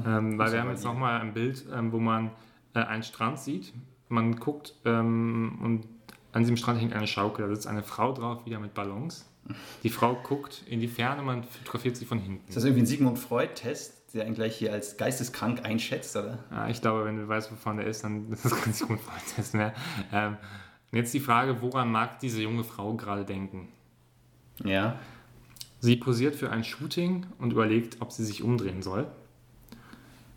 [0.06, 0.88] Ähm, weil wir haben jetzt nie.
[0.90, 2.32] noch mal ein Bild, ähm, wo man
[2.76, 3.74] äh, einen Strand sieht.
[4.10, 5.88] Man guckt ähm, und
[6.34, 7.48] an diesem Strand hängt eine Schaukel.
[7.48, 9.26] Da sitzt eine Frau drauf, wieder mit Ballons.
[9.84, 12.46] Die Frau guckt in die Ferne, man fotografiert sie von hinten.
[12.50, 16.38] Ist das irgendwie ein Sigmund Freud-Test, der einen gleich hier als geisteskrank einschätzt, oder?
[16.51, 18.99] Ja, ich glaube, wenn du weißt, wovon der ist, dann ist das ganz gut
[19.53, 19.74] mehr.
[20.11, 20.38] Ähm,
[20.91, 23.70] jetzt die Frage, woran mag diese junge Frau gerade denken?
[24.64, 24.99] Ja.
[25.80, 29.07] Sie posiert für ein Shooting und überlegt, ob sie sich umdrehen soll.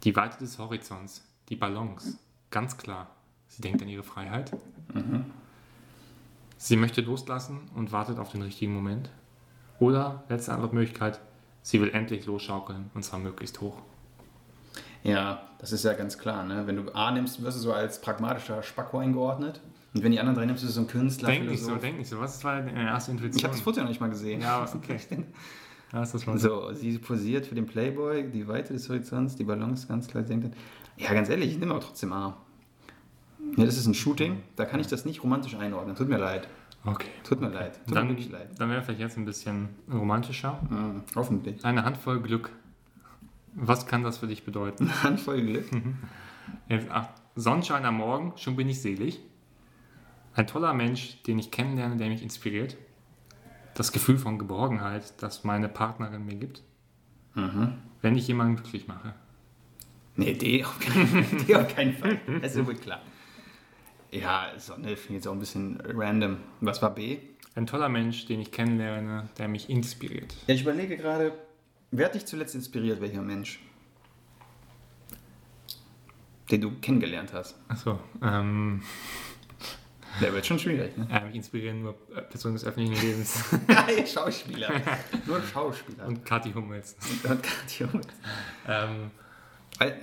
[0.05, 2.18] Die Weite des Horizonts, die Ballons,
[2.51, 3.11] ganz klar.
[3.49, 4.53] Sie denkt an ihre Freiheit.
[6.57, 9.11] Sie möchte loslassen und wartet auf den richtigen Moment.
[9.79, 11.20] Oder, letzte Antwortmöglichkeit,
[11.67, 13.75] sie will endlich losschaukeln und zwar möglichst hoch.
[15.03, 16.45] Ja, das ist ja ganz klar.
[16.45, 16.62] Ne?
[16.67, 19.61] Wenn du A nimmst, wirst du so als pragmatischer Spacko eingeordnet.
[19.93, 21.29] Und wenn die anderen drei nimmst, bist du so ein Künstler.
[21.29, 22.21] Denk nicht so, denk nicht so.
[22.21, 23.43] Was war deine erste Ich Intuition?
[23.45, 24.41] habe das Foto noch nicht mal gesehen.
[24.41, 24.99] Ja, aber okay.
[25.93, 29.45] Ja, ist das mal So, sie posiert für den Playboy, die Weite des Horizonts, die
[29.45, 30.57] Balance ganz klar senkt.
[30.97, 32.37] Ja, ganz ehrlich, ich nehme aber trotzdem A.
[33.57, 35.95] Ja, das ist ein Shooting, da kann ich das nicht romantisch einordnen.
[35.95, 36.49] Tut mir leid.
[36.87, 37.09] Okay.
[37.24, 37.74] Tut mir leid.
[37.78, 38.49] Tut mir Dann, wirklich leid.
[38.59, 40.61] dann wäre vielleicht jetzt ein bisschen romantischer.
[40.68, 41.64] Hm, hoffentlich.
[41.64, 42.51] Eine Handvoll Glück.
[43.55, 44.84] Was kann das für dich bedeuten?
[44.84, 45.66] Eine Handvoll Glück.
[46.68, 49.20] Jetzt, ach, Sonnenschein am Morgen, schon bin ich selig.
[50.34, 52.76] Ein toller Mensch, den ich kennenlerne, der mich inspiriert.
[53.74, 56.62] Das Gefühl von Geborgenheit, das meine Partnerin mir gibt.
[57.34, 57.74] Mhm.
[58.01, 59.14] Wenn ich jemanden glücklich mache.
[60.14, 62.20] Nee, D auf keinen, D auf keinen Fall.
[62.41, 63.01] Das ist wohl klar.
[64.21, 66.39] Ja, Sonne finde ich jetzt auch ein bisschen random.
[66.61, 67.19] Was war B?
[67.55, 70.35] Ein toller Mensch, den ich kennenlerne, der mich inspiriert.
[70.47, 71.33] Ja, ich überlege gerade,
[71.91, 73.61] wer hat dich zuletzt inspiriert, welcher Mensch?
[76.51, 77.57] Den du kennengelernt hast.
[77.69, 78.83] Achso, ähm,
[80.21, 81.07] Der wird schon schwierig, ne?
[81.11, 81.95] äh, mich inspirieren nur
[82.31, 83.45] Personen des öffentlichen Lebens.
[83.69, 84.71] Ja, Schauspieler.
[85.27, 86.07] Nur Schauspieler.
[86.07, 86.97] Und Kathi Hummels.
[87.29, 87.89] Und Katja.
[88.67, 89.11] Ähm,
[89.79, 90.01] Weil,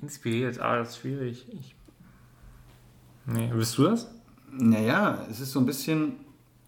[0.00, 1.46] inspiriert, ah, das ist schwierig.
[1.52, 1.74] Ich,
[3.26, 4.08] nee, bist du das?
[4.52, 6.12] naja, es ist so ein bisschen,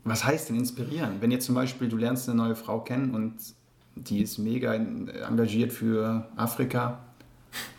[0.04, 1.16] was heißt denn inspirieren?
[1.20, 3.34] Wenn jetzt zum Beispiel du lernst eine neue Frau kennen und
[3.94, 6.98] die ist mega engagiert für Afrika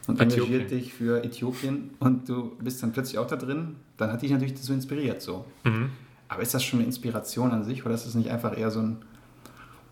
[0.07, 0.43] und Äthiopien.
[0.43, 4.31] engagiert dich für Äthiopien und du bist dann plötzlich auch da drin, dann hat dich
[4.31, 5.45] natürlich das so inspiriert so.
[5.63, 5.89] Mhm.
[6.27, 8.79] Aber ist das schon eine Inspiration an sich oder ist das nicht einfach eher so
[8.79, 8.97] ein,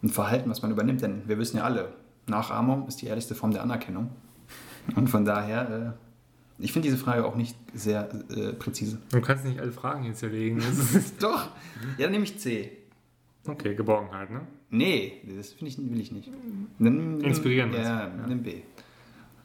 [0.01, 1.01] ein Verhalten, was man übernimmt?
[1.01, 1.89] Denn wir wissen ja alle,
[2.27, 4.09] Nachahmung ist die ehrlichste Form der Anerkennung.
[4.95, 6.02] Und von daher, äh,
[6.59, 8.99] ich finde diese Frage auch nicht sehr äh, präzise.
[9.11, 10.07] Du kannst nicht alle Fragen.
[10.09, 10.21] Das
[10.95, 11.47] ist- Doch,
[11.97, 12.71] ja, dann nehme ich C.
[13.47, 14.41] okay, Geborgenheit, ne?
[14.69, 16.29] Nee, das ich, will ich nicht.
[16.79, 18.07] Nimm, Inspirieren Ja?
[18.07, 18.27] Ja.
[18.27, 18.61] nimm B.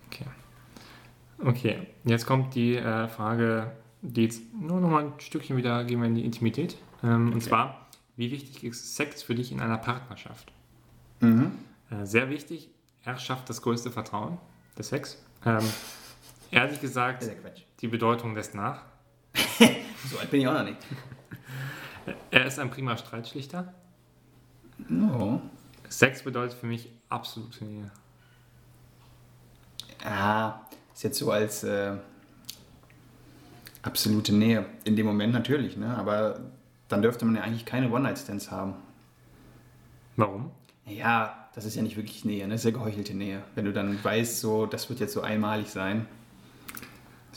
[0.07, 0.25] Okay.
[1.45, 6.01] Okay, jetzt kommt die äh, Frage, die jetzt nur noch mal ein Stückchen wieder gehen
[6.01, 6.77] wir in die Intimität.
[7.03, 7.41] Ähm, Und Okay.
[7.49, 10.51] zwar, wie wichtig ist Sex für dich in einer Partnerschaft?
[11.21, 11.53] Mhm.
[11.91, 12.71] Äh, sehr wichtig,
[13.05, 14.39] er schafft das größte Vertrauen,
[14.77, 15.23] der Sex.
[15.45, 15.59] Ähm,
[16.51, 17.29] ehrlich gesagt,
[17.81, 18.83] die Bedeutung lässt nach.
[20.11, 20.79] So alt bin ich auch noch nicht.
[22.31, 23.75] Er ist ein prima Streitschlichter.
[24.89, 25.43] No.
[25.89, 27.91] Sex bedeutet für mich absolute Nähe.
[30.05, 30.61] Ah,
[30.95, 31.97] ist jetzt so als äh,
[33.83, 34.67] absolute Nähe.
[34.85, 35.97] In dem Moment natürlich, ne?
[35.97, 36.41] aber
[36.89, 38.75] dann dürfte man ja eigentlich keine One-Night-Stands haben.
[40.17, 40.51] Warum?
[40.87, 42.55] Ja, das ist ja nicht wirklich Nähe, ne?
[42.55, 43.43] das ist ja geheuchelte Nähe.
[43.55, 46.07] Wenn du dann weißt, so, das wird jetzt so einmalig sein,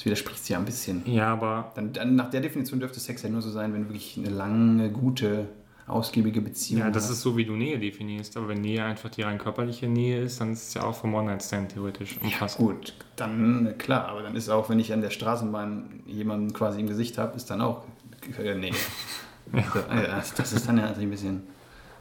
[0.01, 1.03] das widerspricht sich ja ein bisschen.
[1.05, 4.17] Ja, aber Dann, dann nach der Definition dürfte Sex ja nur so sein, wenn wirklich
[4.17, 5.47] eine lange, gute,
[5.85, 7.11] ausgiebige Beziehung ja, das hast.
[7.11, 8.35] ist so, wie du Nähe definierst.
[8.37, 11.13] Aber wenn Nähe einfach die rein körperliche Nähe ist, dann ist es ja auch vom
[11.13, 12.57] One-Night-Stand theoretisch Ja, umfasst.
[12.57, 16.87] gut, dann klar, aber dann ist auch, wenn ich an der Straßenbahn jemanden quasi im
[16.87, 17.83] Gesicht habe, ist dann auch
[18.41, 18.71] äh, nee.
[19.51, 21.43] So, äh, das ist dann ja natürlich ein bisschen,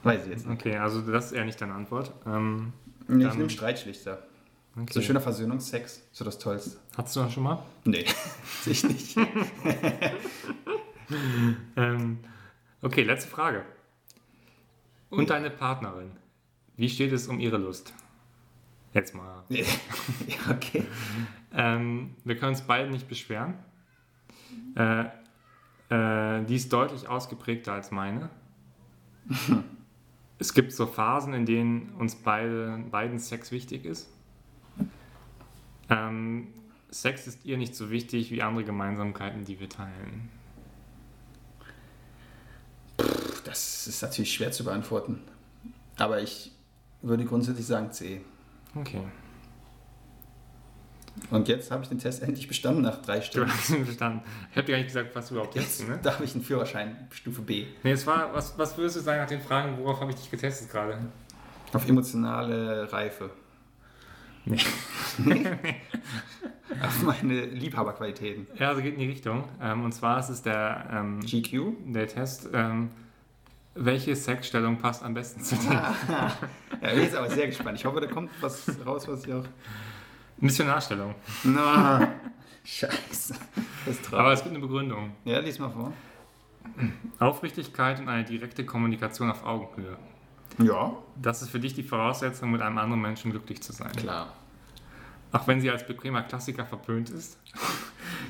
[0.05, 0.61] weiß ich jetzt nicht.
[0.61, 2.13] Okay, also das ist eher nicht deine Antwort.
[2.27, 2.73] Ähm,
[3.09, 4.19] Nee, ich nehme Streitschlichter.
[4.77, 4.93] Okay.
[4.93, 6.79] So schöner Versöhnungsex, so das Tollste.
[6.97, 7.63] Hattest du das schon mal?
[7.85, 8.05] Nee,
[8.67, 9.17] ich nicht.
[11.77, 12.19] Ähm,
[12.83, 13.65] okay, letzte Frage.
[15.09, 16.13] Und deine Partnerin,
[16.77, 17.93] wie steht es um ihre Lust?
[18.93, 19.45] Jetzt mal.
[19.49, 20.85] Ja, okay.
[21.53, 23.55] Ähm, wir können uns beide nicht beschweren.
[24.77, 25.05] Äh,
[25.89, 28.31] äh, die ist deutlich ausgeprägter als meine.
[30.39, 34.09] es gibt so Phasen, in denen uns beide, beiden Sex wichtig ist.
[35.91, 36.49] Ähm,
[36.91, 40.29] Sex ist ihr nicht so wichtig wie andere Gemeinsamkeiten, die wir teilen.
[43.45, 45.21] Das ist natürlich schwer zu beantworten.
[45.97, 46.53] Aber ich
[47.03, 48.21] würde grundsätzlich sagen C.
[48.75, 49.03] Okay.
[51.31, 53.51] Und jetzt habe ich den Test endlich bestanden nach drei Du Stunden.
[53.53, 54.23] hast ihn verstanden.
[54.51, 55.99] Ich habe dir gar nicht gesagt, was du überhaupt Jetzt ne?
[56.03, 57.67] darf ich einen Führerschein Stufe B.
[57.83, 60.31] Nee, es war, was, was würdest du sagen nach den Fragen, worauf habe ich dich
[60.31, 60.99] getestet gerade?
[61.73, 63.31] Auf emotionale Reife.
[64.45, 64.59] Nee.
[66.83, 68.47] Auf meine Liebhaberqualitäten.
[68.59, 69.45] Ja, also geht in die Richtung.
[69.61, 71.93] Ähm, und zwar ist es der, ähm, GQ?
[71.93, 72.91] der Test, ähm,
[73.75, 75.95] welche Sexstellung passt am besten zu dir?
[76.83, 77.77] Ja, ich bin jetzt aber sehr gespannt.
[77.79, 79.45] Ich hoffe, da kommt was raus, was ich auch.
[80.39, 81.15] Missionarstellung.
[81.45, 82.09] Na,
[82.65, 83.35] scheiße.
[83.85, 84.39] Das ist Aber traurig.
[84.39, 85.13] es gibt eine Begründung.
[85.27, 85.93] Ja, lies mal vor.
[87.19, 89.99] Aufrichtigkeit und eine direkte Kommunikation auf Augenhöhe.
[90.59, 93.93] Ja, Das ist für dich die Voraussetzung, mit einem anderen Menschen glücklich zu sein.
[93.93, 94.33] klar.
[95.33, 97.39] Auch wenn sie als bequemer Klassiker verpönt ist.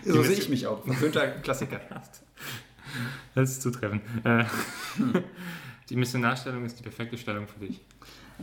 [0.04, 0.84] So sehe ich mich auch.
[0.84, 1.80] Verpönter Klassiker.
[3.34, 4.02] Das ist zutreffend.
[4.24, 4.44] Äh,
[5.90, 7.80] die Missionarstellung ist die perfekte Stellung für dich.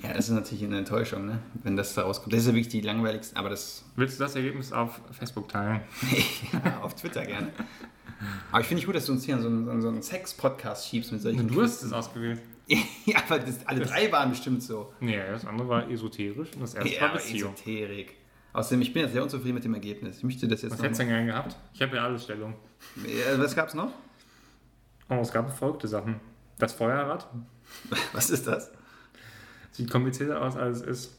[0.02, 1.40] Ja, das ist natürlich eine Enttäuschung, ne?
[1.64, 2.32] wenn das da rauskommt.
[2.32, 5.82] Das ist ja wirklich die langweiligste, aber das Willst du das Ergebnis auf Facebook teilen?
[6.64, 7.50] ja, auf Twitter gerne.
[8.52, 10.88] Aber ich finde nicht gut, dass du uns hier an so einen, so einen Sex-Podcast
[10.88, 12.40] schiebst mit solchen Du hast es ausgewählt.
[13.06, 14.94] ja, aber das, alle drei waren bestimmt so.
[15.00, 17.54] Nee, das andere war esoterisch und das erste Ja, war Beziehung.
[17.54, 18.16] Esoterik.
[18.54, 20.18] Außerdem, ich bin jetzt sehr unzufrieden mit dem Ergebnis.
[20.18, 21.56] Ich möchte das jetzt Was hättest du denn gern gehabt?
[21.74, 22.56] Ich habe ja alle Stellungen.
[23.06, 23.92] Ja, Was gab's noch?
[25.10, 26.20] Oh, es gab folgende Sachen.
[26.58, 27.28] Das Feuerrad
[28.14, 28.72] Was ist das?
[29.72, 31.18] sieht komplizierter aus, als es ist.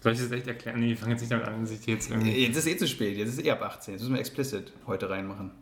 [0.00, 0.80] Soll ich das echt erklären?
[0.80, 2.32] Nee, ich fange jetzt nicht damit an, dass ich jetzt irgendwie.
[2.46, 3.94] Jetzt ist eh zu spät, jetzt ist eh ab 18.
[3.94, 5.52] Jetzt müssen wir explicit heute reinmachen.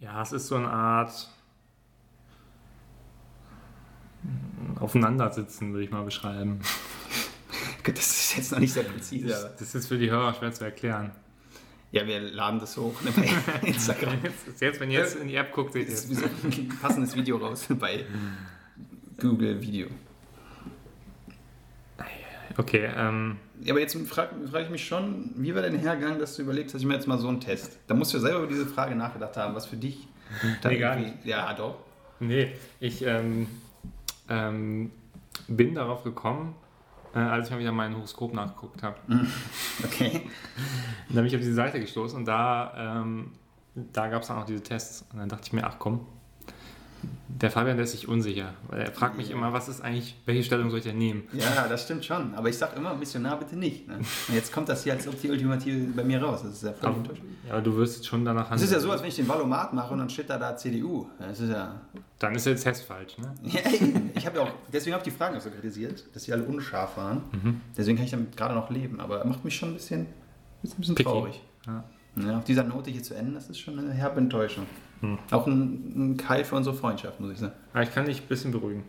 [0.00, 1.28] Ja, es ist so eine Art.
[4.80, 6.60] Aufeinandersitzen, würde ich mal beschreiben.
[7.84, 9.38] Das ist jetzt noch nicht sehr präzise.
[9.38, 11.12] aber- Das ist für die Hörer schwer zu erklären.
[11.92, 13.30] Ja, wir laden das hoch ne, bei
[13.68, 14.14] Instagram.
[14.24, 16.16] Jetzt, jetzt wenn ihr jetzt in die App guckt, seht Das ist ihr.
[16.16, 18.04] so ein passendes Video raus bei
[19.20, 19.86] Google Video.
[22.58, 26.36] Okay, ähm, Ja, aber jetzt frage frag ich mich schon, wie war denn hergegangen, dass
[26.36, 27.78] du überlegst, dass ich mir jetzt mal so einen Test.
[27.86, 30.08] Da musst du ja selber über diese Frage nachgedacht haben, was für dich.
[30.64, 31.76] Nee, gar irgendwie- Ja, doch.
[32.18, 32.50] nee,
[32.80, 33.46] ich ähm,
[34.28, 34.90] ähm,
[35.48, 36.54] bin darauf gekommen,
[37.14, 38.96] äh, als ich mal wieder mein Horoskop nachgeguckt habe.
[39.84, 40.22] Okay.
[41.08, 43.32] Da bin ich auf diese Seite gestoßen und da, ähm,
[43.74, 45.04] da gab es dann auch diese Tests.
[45.12, 46.06] Und dann dachte ich mir, ach komm,
[47.28, 48.54] der Fabian lässt sich unsicher.
[48.68, 51.24] Weil er fragt mich immer, was ist eigentlich, welche Stellung soll ich denn nehmen?
[51.32, 52.34] Ja, das stimmt schon.
[52.34, 53.86] Aber ich sag immer, Missionar bitte nicht.
[53.86, 53.98] Ne?
[54.32, 56.42] Jetzt kommt das hier als ob die Ultimative bei mir raus.
[56.42, 57.02] Das ist ja voll Aber,
[57.50, 59.72] aber du wirst jetzt schon danach Das ist ja so, als wenn ich den Valomat
[59.74, 61.08] mache und dann steht da da CDU.
[61.18, 61.80] Das ist ja.
[62.18, 63.34] Dann ist der Test falsch, ne?
[63.42, 63.60] ja
[64.14, 66.44] ich habe ja auch, deswegen habe ich die Fragen auch so kritisiert, dass sie alle
[66.44, 67.22] unscharf waren.
[67.76, 69.00] Deswegen kann ich damit gerade noch leben.
[69.00, 70.06] Aber macht mich schon ein bisschen,
[70.64, 71.08] ein bisschen Picky.
[71.08, 71.42] traurig.
[71.66, 71.84] Ja.
[72.18, 74.66] Ja, auf dieser Note hier zu enden, das ist schon eine herbe Enttäuschung.
[75.30, 77.52] Auch ein, ein Keil für unsere Freundschaft, muss ich sagen.
[77.72, 78.84] Aber ich kann dich ein bisschen beruhigen.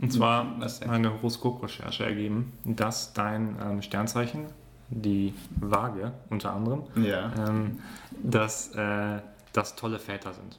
[0.00, 0.90] Und zwar Was denn?
[0.90, 4.46] hat meine Horoskop-Recherche ergeben, dass dein ähm, Sternzeichen,
[4.90, 7.32] die Waage unter anderem, Ja.
[7.48, 7.78] ähm,
[8.22, 9.20] dass äh,
[9.52, 10.58] das tolle Väter sind.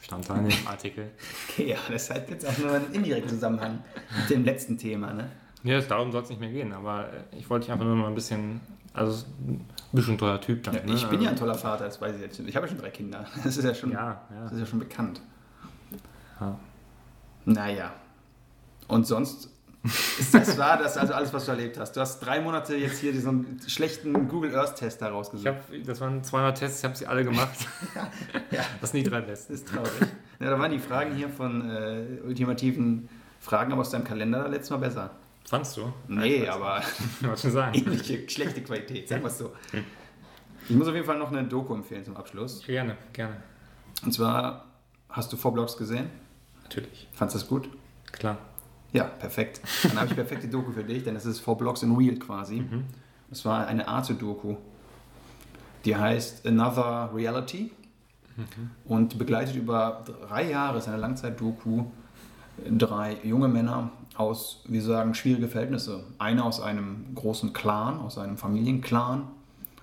[0.00, 1.10] Stand da in dem Artikel.
[1.48, 3.78] Okay, ja, das hat jetzt auch nur einen indirekten Zusammenhang
[4.18, 5.28] mit dem letzten Thema, ne?
[5.62, 8.08] Ja, darum soll es nicht mehr gehen, aber äh, ich wollte dich einfach nur mal
[8.08, 8.60] ein bisschen,
[8.92, 10.74] also ein bisschen toller Typ dann.
[10.74, 10.94] Ja, ne?
[10.94, 12.40] ich bin ja ein toller Vater, das weiß ich jetzt.
[12.40, 13.24] Ich habe ja schon drei Kinder.
[13.44, 14.56] Das ist ja schon, Ja, Das ja.
[14.56, 15.20] ist ja schon bekannt.
[16.40, 16.58] Ja.
[17.44, 17.92] Naja.
[18.88, 19.50] Und sonst
[20.18, 21.92] ist das war das also alles, was du erlebt hast.
[21.96, 25.46] Du hast drei Monate jetzt hier diesen schlechten Google Earth Test da Ich rausgesucht.
[25.46, 27.56] hab, das waren 200 Tests, ich habe sie alle gemacht.
[28.50, 28.62] Ja.
[28.80, 29.52] Das sind die drei besten.
[29.52, 29.90] Das ist traurig.
[30.40, 33.08] ja, da waren die Fragen hier von äh, ultimativen
[33.40, 35.10] Fragen aber aus deinem Kalender letztes Mal besser.
[35.50, 35.92] Fandst du?
[36.06, 36.80] Nee, aber
[37.20, 37.74] Ich wollte schon sagen.
[37.76, 39.50] ähnliche, schlechte Qualität, sagen wir es so.
[40.68, 42.62] Ich muss auf jeden Fall noch eine Doku empfehlen zum Abschluss.
[42.64, 43.34] Gerne, gerne.
[44.04, 44.66] Und zwar,
[45.08, 46.08] hast du Four Blocks gesehen?
[46.62, 47.08] Natürlich.
[47.12, 47.68] Fandest du das gut?
[48.12, 48.38] Klar.
[48.92, 49.60] Ja, perfekt.
[49.82, 52.64] Dann habe ich perfekte Doku für dich, denn es ist Four Blocks in Real quasi.
[53.32, 54.54] Es war eine Arte-Doku.
[55.84, 57.72] Die heißt Another Reality
[58.84, 61.86] und begleitet über drei Jahre, ist eine Langzeit-Doku,
[62.78, 66.04] drei junge Männer aus, wir sagen, schwierige Verhältnisse.
[66.18, 69.28] Einer aus einem großen Clan, aus einem Familienclan,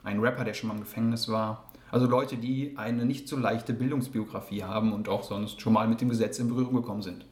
[0.04, 1.64] ein Rapper, der schon mal im Gefängnis war.
[1.90, 6.02] Also Leute, die eine nicht so leichte Bildungsbiografie haben und auch sonst schon mal mit
[6.02, 7.26] dem Gesetz in Berührung gekommen sind.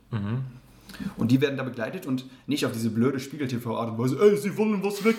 [1.18, 4.56] Und die werden da begleitet und nicht auf diese blöde Spiegel-TV-Art und Weise, ey, sie
[4.58, 5.18] wollen was weg,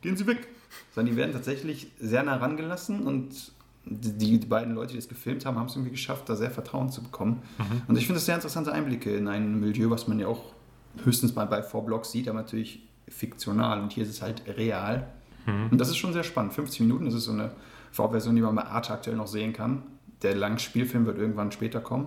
[0.00, 0.48] gehen sie weg.
[0.94, 3.52] Sondern die werden tatsächlich sehr nah rangelassen und
[3.90, 6.90] die, die beiden Leute, die das gefilmt haben, haben es irgendwie geschafft, da sehr Vertrauen
[6.90, 7.42] zu bekommen.
[7.88, 10.52] Und ich finde das sehr interessante Einblicke in ein Milieu, was man ja auch
[11.04, 15.08] höchstens mal bei Four Blocks sieht, aber natürlich fiktional und hier ist es halt real.
[15.70, 16.52] Und das ist schon sehr spannend.
[16.52, 17.52] 50 Minuten, das ist so eine
[17.90, 19.82] Vorversion, die man bei Arte aktuell noch sehen kann.
[20.22, 22.06] Der lange Spielfilm wird irgendwann später kommen.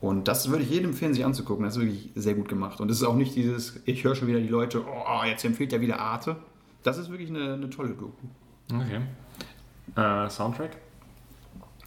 [0.00, 1.64] Und das würde ich jedem empfehlen, sich anzugucken.
[1.64, 2.80] Das ist wirklich sehr gut gemacht.
[2.80, 5.72] Und es ist auch nicht dieses, ich höre schon wieder die Leute, oh, jetzt empfiehlt
[5.72, 6.36] er wieder Arte.
[6.82, 8.26] Das ist wirklich eine, eine tolle Doku.
[8.72, 9.00] Okay.
[9.96, 10.76] Äh, Soundtrack?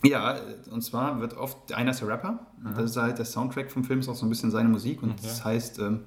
[0.03, 0.35] Ja,
[0.71, 2.39] und zwar wird oft, einer ist der Rapper,
[2.75, 5.23] das ist halt der Soundtrack vom Film, ist auch so ein bisschen seine Musik und
[5.23, 6.01] das heißt, ähm,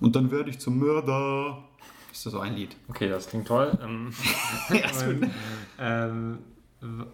[0.00, 1.58] und dann werde ich zum Mörder.
[2.10, 2.74] Ist das so ein Lied?
[2.88, 3.78] Okay, das klingt toll.
[3.82, 4.12] Ähm,
[4.70, 5.28] Ja, ist gut.
[5.78, 6.38] ähm,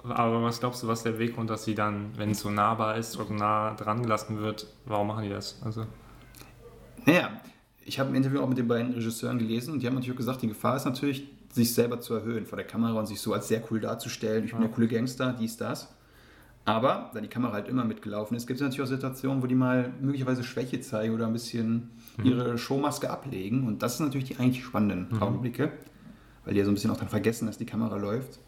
[0.04, 2.96] aber was glaubst du, was der Weg und dass sie dann, wenn es so nahbar
[2.96, 5.60] ist oder nah dran gelassen wird, warum machen die das?
[5.64, 5.84] Also,
[7.04, 7.30] Naja,
[7.84, 10.18] ich habe ein Interview auch mit den beiden Regisseuren gelesen und die haben natürlich auch
[10.18, 13.32] gesagt, die Gefahr ist natürlich, sich selber zu erhöhen vor der Kamera und sich so
[13.32, 14.44] als sehr cool darzustellen.
[14.44, 15.88] Ich bin der coole Gangster, dies, das.
[16.66, 19.54] Aber, da die Kamera halt immer mitgelaufen ist, gibt es natürlich auch Situationen, wo die
[19.54, 21.90] mal möglicherweise Schwäche zeigen oder ein bisschen
[22.22, 23.66] ihre Showmaske ablegen.
[23.66, 25.72] Und das sind natürlich die eigentlich spannenden Augenblicke,
[26.44, 28.40] weil die ja so ein bisschen auch dann vergessen, dass die Kamera läuft.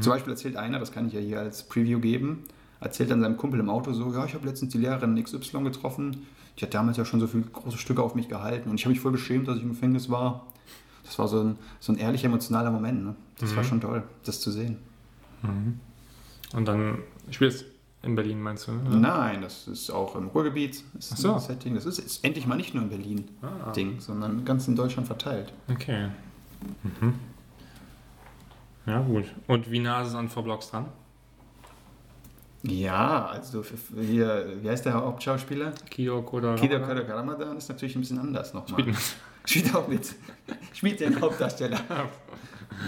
[0.00, 2.44] Zum Beispiel erzählt einer, das kann ich ja hier als Preview geben,
[2.80, 6.26] erzählt dann seinem Kumpel im Auto so, ja, ich habe letztens die Lehrerin XY getroffen,
[6.58, 8.92] die hat damals ja schon so viele große Stücke auf mich gehalten und ich habe
[8.92, 10.46] mich voll beschämt, dass ich im Gefängnis war.
[11.04, 13.04] Das war so ein, so ein ehrlicher, emotionaler Moment.
[13.04, 13.14] Ne?
[13.38, 14.78] Das war schon toll, das zu sehen.
[16.54, 16.98] und dann
[17.30, 17.64] spielt es
[18.02, 18.72] In Berlin meinst du?
[18.72, 18.96] Ne?
[18.96, 20.82] Nein, das ist auch im Ruhrgebiet.
[20.94, 21.34] Das ist so.
[21.34, 21.74] ein Setting.
[21.74, 25.06] Das ist, ist endlich mal nicht nur in Berlin Ah, Ding, sondern ganz in Deutschland
[25.06, 25.52] verteilt.
[25.70, 26.08] okay.
[26.82, 27.14] Mhm.
[28.86, 29.24] Ja, gut.
[29.46, 30.86] Und wie nah ist es an V-Blocks dran?
[32.62, 33.62] Ja, also
[33.98, 35.72] hier, wie heißt der Hauptschauspieler?
[35.90, 36.96] Kidok oder Kida Ramadan?
[37.06, 38.84] Kader Ramadan ist natürlich ein bisschen anders nochmal.
[39.44, 40.14] Spielt auch mit.
[40.72, 41.80] Spielt den Hauptdarsteller.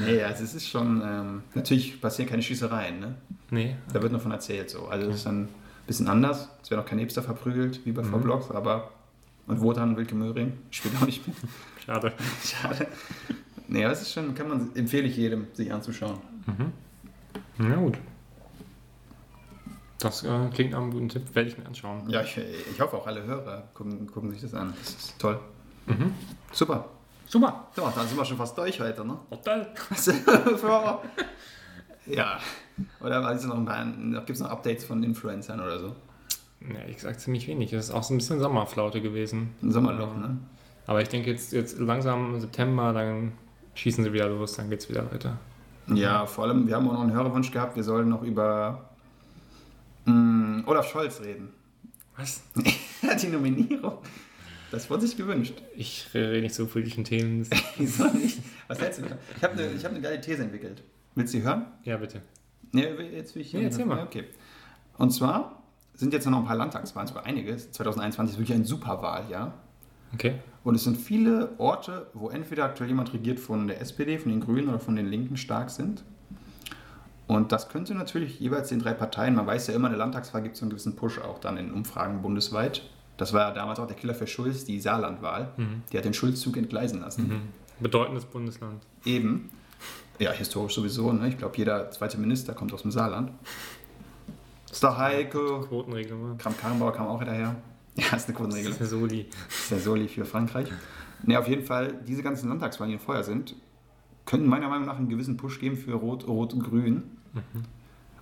[0.05, 3.15] Nee, also es ist schon, ähm, natürlich passieren keine Schießereien, ne?
[3.51, 3.77] Nee.
[3.93, 4.89] Da wird nur von erzählt so.
[4.89, 5.49] Also es ist dann ein
[5.87, 6.49] bisschen anders.
[6.63, 8.11] Es werden auch keine Hipster verprügelt, wie bei Mhm.
[8.11, 8.91] V-Blocks, aber
[9.47, 11.37] und Wotan Wilke Möhring spielt auch nicht mit.
[11.85, 12.13] Schade.
[12.43, 12.89] Schade.
[13.69, 16.19] Nee, aber es ist schon, kann man, empfehle ich jedem, sich anzuschauen.
[17.59, 17.99] Na gut.
[20.01, 21.23] Das äh, klingt nach einem guten Tipp.
[21.35, 22.09] Werde ich mir anschauen.
[22.11, 24.73] Ja, ich, ich hoffe auch alle Hörer gucken, gucken sich das an.
[24.79, 25.39] Das ist toll.
[25.87, 26.13] Mhm.
[26.53, 26.89] Super.
[27.27, 27.67] Super.
[27.75, 29.19] So, dann sind wir schon fast durch heute, ne?
[29.31, 29.73] Total.
[32.07, 32.39] ja.
[33.01, 33.67] Oder also noch
[34.27, 35.97] gibt es noch Updates von Influencern oder so?
[36.61, 37.73] Ja, ich sag ziemlich wenig.
[37.73, 39.55] Es ist auch so ein bisschen Sommerflaute gewesen.
[39.63, 40.39] Ein Sommerloch, ne?
[40.87, 43.33] Aber ich denke jetzt, jetzt langsam im September, dann
[43.75, 45.39] schießen sie wieder los, dann geht's wieder weiter.
[45.89, 48.89] Ja, vor allem, wir haben auch noch einen Hörerwunsch gehabt, wir sollen noch über
[50.05, 51.53] mh, Olaf Scholz reden.
[52.17, 52.43] Was?
[53.23, 53.99] Die Nominierung.
[54.77, 55.55] Das wurde sich gewünscht.
[55.75, 57.49] Ich rede nicht so politischen Themen.
[57.79, 58.41] Wieso nicht?
[58.69, 59.17] Was hältst du davon?
[59.35, 60.83] Ich habe eine hab ne geile These entwickelt.
[61.15, 61.65] Willst du sie hören?
[61.85, 62.21] Ja, bitte.
[62.73, 64.03] Nee, jetzt will ich Nee, erzähl mal.
[64.03, 64.25] Okay.
[64.99, 65.63] Und zwar
[65.95, 67.57] sind jetzt noch ein paar Landtagswahlen, sogar einige.
[67.57, 69.55] 2021 ist wirklich ein Superwahljahr.
[70.13, 70.35] Okay.
[70.63, 74.43] Und es sind viele Orte, wo entweder aktuell jemand regiert von der SPD, von den
[74.43, 76.05] Grünen oder von den Linken stark sind.
[77.29, 80.53] Und das könnte natürlich jeweils den drei Parteien, man weiß ja immer, eine Landtagswahl gibt
[80.53, 82.83] es so einen gewissen Push auch dann in Umfragen bundesweit.
[83.17, 85.53] Das war ja damals auch der Killer für Schulz, die Saarlandwahl.
[85.91, 87.29] Die hat den Schulzzug entgleisen lassen.
[87.29, 87.43] Mhm.
[87.81, 88.83] Bedeutendes Bundesland.
[89.05, 89.51] Eben.
[90.19, 91.13] Ja, historisch sowieso.
[91.13, 91.29] Ne?
[91.29, 93.31] Ich glaube, jeder zweite Minister kommt aus dem Saarland.
[94.71, 95.61] Ist doch Heiko.
[95.61, 96.39] Quotenregelung.
[96.39, 97.57] Kram-Karrenbauer kam auch daher.
[97.99, 98.77] Ja, ist eine Quotenregelung.
[98.79, 99.27] Das ist ja Soli.
[99.31, 100.69] Das ist der Soli für Frankreich.
[101.23, 103.55] Ne, auf jeden Fall, diese ganzen Landtagswahlen, die vorher sind,
[104.27, 107.05] könnten meiner Meinung nach einen gewissen Push geben für Rot, Rot, Grün.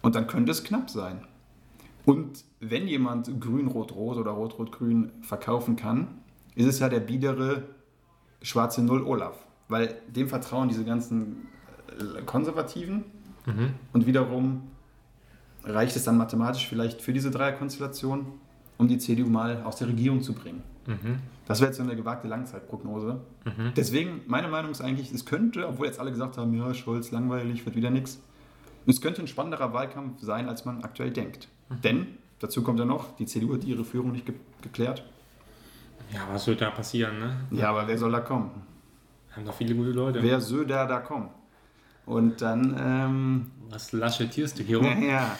[0.00, 1.26] Und dann könnte es knapp sein.
[2.04, 6.08] Und wenn jemand Grün, Rot, Rot oder Rot, Rot, Grün verkaufen kann,
[6.54, 7.62] ist es ja der biedere
[8.42, 9.36] schwarze Null Olaf.
[9.68, 11.48] Weil dem vertrauen diese ganzen
[12.18, 13.04] äh, Konservativen
[13.46, 13.74] Mhm.
[13.92, 14.62] und wiederum
[15.64, 18.24] reicht es dann mathematisch vielleicht für diese Dreierkonstellation,
[18.78, 20.62] um die CDU mal aus der Regierung zu bringen.
[20.86, 21.18] Mhm.
[21.46, 23.20] Das wäre jetzt so eine gewagte Langzeitprognose.
[23.44, 23.72] Mhm.
[23.76, 27.64] Deswegen, meine Meinung ist eigentlich, es könnte, obwohl jetzt alle gesagt haben, ja, Scholz, langweilig,
[27.66, 28.18] wird wieder nichts,
[28.86, 31.48] es könnte ein spannenderer Wahlkampf sein, als man aktuell denkt.
[31.82, 32.06] Denn,
[32.38, 35.04] dazu kommt ja noch, die CDU hat ihre Führung nicht ge geklärt.
[36.12, 37.36] Ja, was wird da passieren, ne?
[37.50, 38.50] Ja, aber wer soll da kommen?
[39.32, 40.22] Haben doch viele gute Leute.
[40.22, 41.28] Wer soll da da kommen?
[42.06, 45.02] Und dann, ähm, Was laschetierst du hier Ja, rum?
[45.02, 45.38] ja.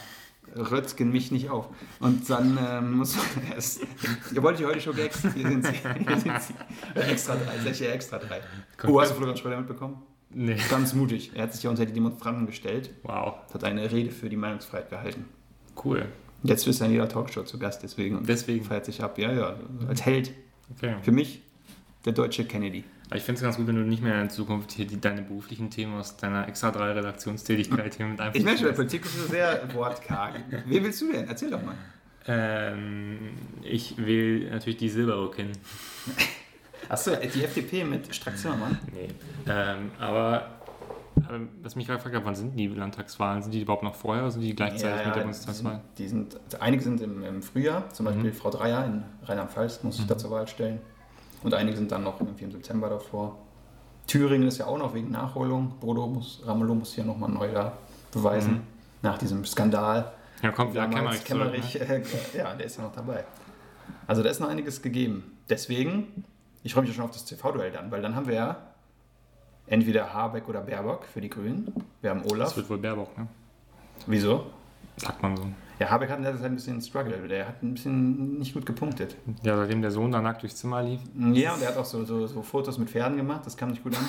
[0.57, 1.69] Rötzgen mich nicht auf.
[2.01, 3.17] Und dann ähm, muss
[3.57, 3.81] es,
[4.35, 5.23] Ihr wollt ja heute schon Gags.
[5.35, 5.73] Hier sind sie.
[6.07, 6.55] Hier sind sie.
[6.95, 8.41] Extra drei, Fläche extra drei.
[8.87, 10.03] Oh, hast du Florian Schröder mitbekommen?
[10.31, 10.57] Nee.
[10.71, 11.33] Ganz mutig.
[11.35, 13.37] Er hat sich ja unter die Demonstranten gestellt, Wow.
[13.53, 15.25] hat eine Rede für die Meinungsfreiheit gehalten.
[15.83, 16.07] Cool.
[16.43, 18.65] Jetzt ist er in jeder Talkshow zu Gast, deswegen Deswegen.
[18.65, 19.19] feiert sich ab.
[19.19, 19.57] Ja, ja,
[19.89, 20.31] als Held.
[20.77, 20.95] Okay.
[21.03, 21.41] Für mich
[22.05, 22.85] der deutsche Kennedy.
[23.07, 25.23] Aber ich finde es ganz gut, wenn du nicht mehr in Zukunft hier die, deine
[25.23, 29.27] beruflichen Themen aus deiner extra drei Redaktionstätigkeit hier mit Ich merke schon, Politik ist so
[29.27, 30.35] sehr wortkarg.
[30.67, 31.27] Wen willst du denn?
[31.29, 31.75] Erzähl doch mal.
[32.27, 33.19] ähm,
[33.63, 35.53] Ich will natürlich die Silberrücken.
[36.89, 38.79] Achso, die FDP mit Strack Zimmermann.
[38.93, 39.09] Nee.
[39.49, 40.61] Ähm, aber
[41.63, 43.43] was mich gerade gefragt hat, wann sind die Landtagswahlen?
[43.43, 45.73] Sind die überhaupt noch vorher oder sind die gleichzeitig mit der die Bundestagswahl?
[45.73, 48.35] sind, die sind, also einige sind im, im Frühjahr, zum Beispiel Mhm.
[48.35, 50.81] Frau Dreier in Rheinland-Pfalz muss sich da zur Wahl stellen.
[51.43, 53.39] Und einige sind dann noch irgendwie im September davor.
[54.07, 55.75] Thüringen ist ja auch noch wegen Nachholung.
[55.81, 57.77] Bodo muss, Ramelow muss hier nochmal neu da
[58.13, 58.53] beweisen.
[58.53, 58.61] Mhm.
[59.03, 60.13] Nach diesem Skandal.
[60.43, 61.81] Ja, kommt wieder Damals Kemmerich zurück.
[61.81, 61.97] Ne?
[62.01, 63.25] Kemmerich, äh, ja, der ist ja noch dabei.
[64.07, 65.39] Also da ist noch einiges gegeben.
[65.49, 66.25] Deswegen,
[66.63, 68.74] ich freue mich ja schon auf das TV-Duell dann, weil dann haben wir ja
[69.67, 71.73] entweder Habeck oder Baerbock für die Grünen.
[72.01, 72.57] Wir haben Das Olaf.
[72.57, 73.27] wird wohl Baerbock, ne?
[74.07, 74.47] Wieso?
[74.97, 75.45] Sagt man so.
[75.81, 77.17] Ja, Habeck hat in letzter Zeit ein bisschen Struggle.
[77.29, 79.17] Der hat ein bisschen nicht gut gepunktet.
[79.43, 81.01] Ja, seitdem der Sohn da nackt durchs Zimmer lief.
[81.33, 83.43] Ja, und er hat auch so, so, so Fotos mit Pferden gemacht.
[83.45, 84.05] Das kam nicht gut an.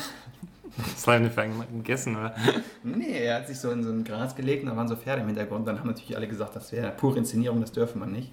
[0.77, 1.35] Das war ja nicht
[1.71, 2.35] gegessen, oder?
[2.83, 5.21] Nee, er hat sich so in so ein Gras gelegt und da waren so Pferde
[5.21, 5.65] im Hintergrund.
[5.67, 8.31] Dann haben natürlich alle gesagt, das wäre pure Inszenierung, das dürfe man nicht.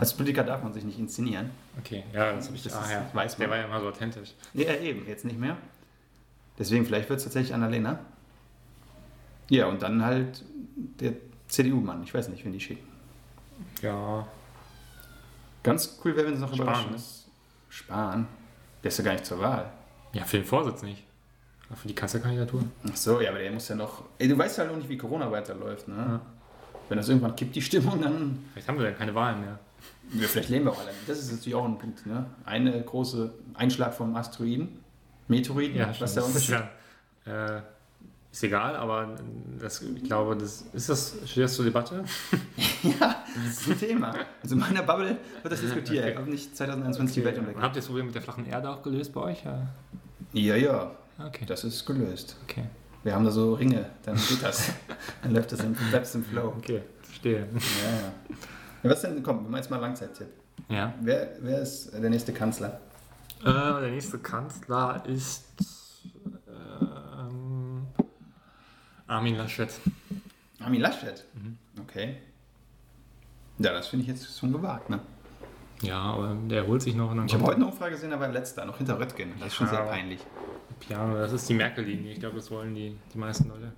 [0.00, 1.50] Als Politiker darf man sich nicht inszenieren.
[1.78, 2.62] Okay, ja, das habe ich.
[2.62, 3.06] Das ah, ist- ja.
[3.12, 3.50] weiß Der man.
[3.56, 4.32] war ja immer so authentisch.
[4.54, 5.56] Ja, eben, jetzt nicht mehr.
[6.58, 7.98] Deswegen, vielleicht wird es tatsächlich Annalena.
[9.50, 10.44] Ja, und dann halt
[11.00, 11.14] der
[11.48, 12.02] CDU-Mann.
[12.02, 12.86] Ich weiß nicht, wen die schicken.
[13.82, 14.26] Ja.
[15.62, 16.96] Ganz cool wäre, wenn es noch Spahn, überraschend ne?
[16.96, 17.26] ist.
[17.68, 18.26] Spahn.
[18.82, 19.70] Der ist ja gar nicht zur Wahl.
[20.12, 21.04] Ja, für den Vorsitz nicht.
[21.68, 22.62] Aber für die Kanzlerkandidatur.
[22.88, 24.04] Ach so, ja, aber der muss ja noch.
[24.18, 26.20] Ey, du weißt halt auch nicht, wie Corona weiterläuft, ne?
[26.88, 28.44] Wenn das irgendwann kippt, die Stimmung, dann.
[28.52, 29.58] Vielleicht haben wir dann keine Wahlen mehr.
[30.12, 30.90] Ja, vielleicht leben wir auch alle.
[31.06, 32.04] Das ist natürlich auch ein Punkt.
[32.06, 32.26] Ne?
[32.44, 34.83] Eine große Einschlag vom Asteroiden,
[35.28, 36.68] Meteoriten, was ist der das ist, Unterschied?
[37.26, 37.62] ja, äh,
[38.32, 39.14] ist egal, aber
[39.60, 42.04] das, ich glaube, das ist das, steht das zur Debatte?
[42.82, 44.14] Ja, das ist ein Thema.
[44.42, 46.18] Also in meiner Bubble wird das diskutiert, Okay.
[46.18, 47.62] ob nicht 2021 die Welt untergeht.
[47.62, 49.42] Habt ihr das Problem mit der flachen Erde auch gelöst bei euch?
[49.42, 49.68] Ja.
[50.34, 51.46] Ja, ja, Okay.
[51.46, 52.36] das ist gelöst.
[52.42, 52.64] Okay.
[53.02, 54.70] Wir haben da so Ringe, dann geht das.
[55.22, 56.54] dann läuft das im, im Flow.
[56.58, 57.40] Okay, verstehe.
[57.40, 58.36] Ja, ja.
[58.82, 60.26] ja was denn, komm, wir machen jetzt mal Langzeittipp.
[60.68, 60.92] Ja.
[61.00, 62.80] Wer, wer ist der nächste Kanzler?
[63.44, 65.44] Äh, der nächste Kanzler ist
[66.48, 67.86] ähm,
[69.06, 69.68] Armin Laschet.
[70.60, 71.24] Armin Laschet.
[71.34, 71.58] Mhm.
[71.82, 72.16] Okay.
[73.58, 75.00] Ja, das finde ich jetzt schon gewagt, ne?
[75.82, 78.78] Ja, aber der holt sich noch Ich habe heute eine Umfrage gesehen, war letzter, noch
[78.78, 79.32] hinter Röttgen.
[79.38, 79.86] Das ist schon sehr Ja.
[79.86, 80.20] peinlich.
[80.80, 81.14] Piano.
[81.16, 82.12] Das ist die Merkel-Linie.
[82.12, 83.72] Ich glaube, das wollen die, die meisten Leute.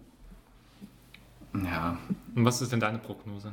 [1.54, 1.98] Ja.
[2.34, 3.52] Und was ist denn deine Prognose?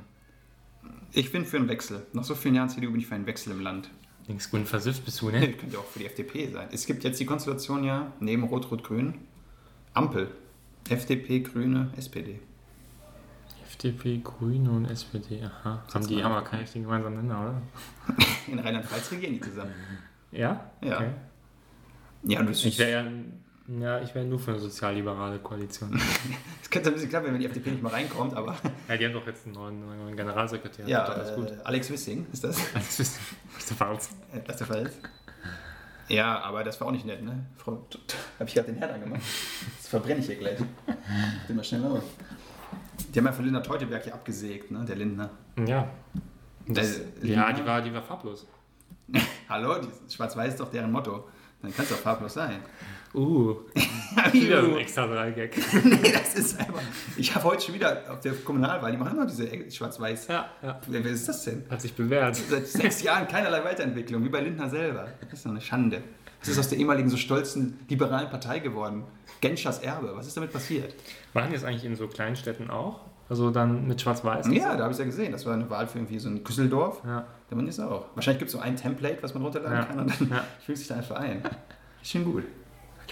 [1.12, 2.06] Ich bin für einen Wechsel.
[2.14, 3.90] Nach so vielen Jahren CDU bin ich für einen Wechsel im Land.
[4.28, 5.52] Linksgrün versifft bist du, ne?
[5.54, 6.70] könnte auch für die FDP sein.
[6.72, 9.16] Es gibt jetzt die Konstellation ja neben Rot-Rot-Grün
[9.94, 10.32] Ampel.
[10.90, 12.40] FDP, Grüne, SPD.
[13.68, 15.42] FDP, Grüne und SPD.
[15.44, 15.84] Aha.
[15.94, 17.62] Haben die aber keinen richtigen gemeinsamen Nenner, oder?
[18.48, 19.74] In Rheinland-Pfalz regieren die zusammen.
[20.32, 20.72] Ja?
[20.82, 20.98] Ja.
[20.98, 21.10] Okay.
[22.24, 23.12] Ja, das, Ich wäre ja,
[23.68, 25.92] ich wäre nur für eine sozialliberale Koalition.
[26.62, 28.56] das könnte ein bisschen klar werden, wenn die FDP nicht mal reinkommt, aber
[28.90, 30.88] ja, die haben doch jetzt einen neuen, Generalsekretär.
[30.88, 31.52] ja, ist alles gut.
[31.52, 32.58] äh, Alex Wissing ist das.
[32.76, 33.20] Alles ist,
[33.58, 33.96] ist der Fall.
[33.96, 34.92] Äh, Das ist der Fall.
[36.10, 37.46] Ja, aber das war auch nicht nett, ne?
[37.56, 37.72] Frau,
[38.38, 39.22] habe ich gerade den Herd angemacht.
[39.78, 40.58] Das verbrenne ich hier gleich.
[41.48, 42.04] Bin mal schnell aus.
[43.14, 44.84] Die haben ja von Lindner Teuteberg hier abgesägt, ne?
[44.86, 45.30] Der Lindner.
[45.66, 45.88] Ja.
[46.68, 47.54] Das, Äh, ja, Lindner?
[47.54, 48.46] die war, die war farblos.
[49.50, 49.78] Hallo,
[50.10, 51.30] Schwarz-Weiß ist doch deren Motto.
[51.62, 52.60] Dann kann es doch farblos sein.
[53.14, 53.56] Uh,
[54.32, 55.56] wieder so ein extra 3-Gag.
[55.86, 56.82] nee, das ist einfach.
[57.16, 60.28] Ich habe heute schon wieder auf der Kommunalwahl, die machen immer diese Schwarz-Weiß.
[60.28, 60.82] Ja, ja.
[60.88, 61.64] Wer, wer ist das denn?
[61.70, 62.36] Hat sich bewährt.
[62.36, 65.08] Seit sechs Jahren keinerlei Weiterentwicklung, wie bei Lindner selber.
[65.22, 66.02] Das ist doch eine Schande.
[66.40, 69.04] Das ist aus der ehemaligen so stolzen liberalen Partei geworden.
[69.42, 70.12] Genschers Erbe.
[70.16, 70.94] Was ist damit passiert?
[71.34, 73.02] Machen die es eigentlich in so Kleinstädten auch?
[73.30, 74.48] Also dann mit Schwarz-Weiß?
[74.52, 75.32] Ja, da habe ich es ja gesehen.
[75.32, 77.02] Das war eine Wahl für irgendwie so ein Küsseldorf.
[77.06, 77.26] Ja.
[77.50, 78.08] Da man ist auch.
[78.16, 79.86] Wahrscheinlich gibt es so ein Template, was man runterladen Ja.
[79.86, 80.44] kann und dann Ja.
[80.66, 81.42] fügt sich da einfach ein.
[82.02, 82.44] Ist schon gut.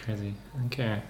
[0.03, 0.33] Crazy.
[0.65, 1.01] Okay.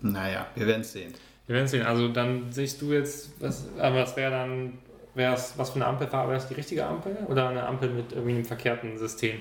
[0.00, 1.12] Naja, wir werden es sehen.
[1.46, 1.82] Wir werden sehen.
[1.82, 4.78] Also dann siehst du jetzt, was, aber was wäre dann,
[5.14, 8.34] wär's, was für eine Ampelfarbe, wäre es die richtige Ampel oder eine Ampel mit irgendwie
[8.34, 9.40] einem verkehrten System,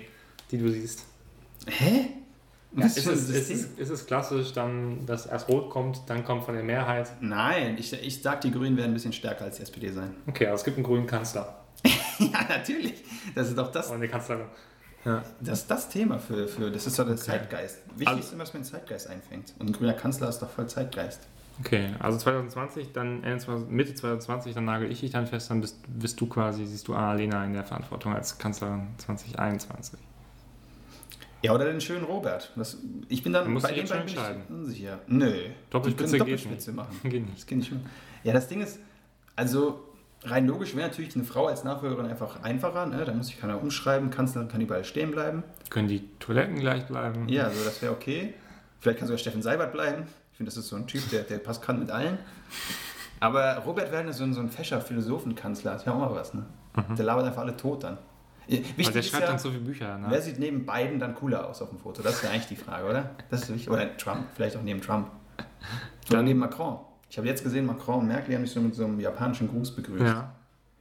[0.51, 1.05] die du siehst?
[1.67, 2.07] Hä?
[2.73, 6.45] Ja, ist, es, ist, es, ist es klassisch dann, dass erst rot kommt, dann kommt
[6.45, 7.11] von der Mehrheit?
[7.19, 10.15] Nein, ich, ich sag, die Grünen werden ein bisschen stärker als die SPD sein.
[10.25, 11.61] Okay, also es gibt einen grünen Kanzler
[12.19, 13.03] ja, natürlich.
[13.35, 14.45] Das ist doch das, und eine Kanzlerin.
[15.05, 15.23] Ja.
[15.39, 16.69] das, ist das Thema für, für.
[16.71, 17.23] Das ist doch der Okay.
[17.23, 17.79] Zeitgeist.
[17.95, 19.53] Wichtig Also- ist immer, dass man den Zeitgeist einfängt.
[19.59, 21.21] Und ein grüner Kanzler ist doch voll Zeitgeist.
[21.59, 25.61] Okay, also 2020, dann Ende 20 Mitte 2020, dann nagel ich dich dann fest, dann
[25.61, 29.99] bist, bist du quasi, siehst du Annalena in der Verantwortung als Kanzlerin 2021.
[31.43, 32.51] Ja, oder den schönen Robert.
[32.55, 32.77] Das,
[33.09, 34.17] ich bin dann Du musst bei dem bin ich
[34.49, 34.99] unsicher.
[35.07, 35.33] Nö.
[35.71, 36.99] Doppelspitze können geht Doppelspitze machen.
[37.03, 37.37] Geht nicht.
[37.37, 37.71] Das geht nicht.
[38.23, 38.79] Ja, das Ding ist,
[39.35, 39.83] also
[40.23, 42.85] rein logisch wäre natürlich eine Frau als Nachfolgerin einfach einfacher.
[42.85, 43.03] Ne?
[43.05, 45.43] Da muss ich keiner umschreiben, Kanzlerin kann überall stehen bleiben.
[45.69, 47.27] Können die Toiletten gleich bleiben?
[47.27, 48.33] Ja, also das wäre okay.
[48.79, 50.03] Vielleicht kann sogar Steffen Seibert bleiben.
[50.31, 52.17] Ich finde, das ist so ein Typ, der, der passt kann mit allen.
[53.19, 55.73] Aber Robert wäre so ein, so ein fescher Philosophenkanzler.
[55.73, 56.33] Das wäre auch mal was.
[56.33, 56.45] Ne?
[56.97, 57.97] Der labert einfach alle tot dann.
[58.47, 59.97] Ja, Wichtig Also der ist schreibt ja, dann so viele Bücher.
[59.97, 60.07] Ne?
[60.09, 62.01] wer sieht neben Biden dann cooler aus auf dem Foto?
[62.01, 63.11] Das wäre eigentlich die Frage, oder?
[63.29, 63.69] Das ist wichtig.
[63.69, 65.09] Oder Trump, vielleicht auch neben Trump.
[66.09, 66.79] Oder neben Macron.
[67.11, 69.75] Ich habe jetzt gesehen, Macron und Merkel haben sich so mit so einem japanischen Gruß
[69.75, 70.01] begrüßt.
[70.01, 70.33] Ja.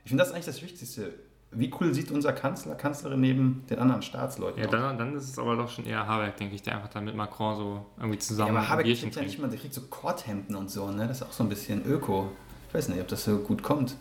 [0.04, 1.12] Ich finde das eigentlich das Wichtigste.
[1.50, 4.70] Wie cool sieht unser Kanzler, Kanzlerin neben den anderen Staatsleuten Ja, aus?
[4.70, 7.16] dann, dann ist es aber doch schon eher Habeck, denke ich, der einfach dann mit
[7.16, 9.80] Macron so irgendwie Ja, zusammen aber ein Habeck kriegt ja nicht mal, der kriegt so
[9.90, 11.08] Korthemden und so, ne?
[11.08, 12.30] Das ist auch so ein bisschen öko.
[12.68, 13.96] Ich weiß nicht, ob das so gut kommt.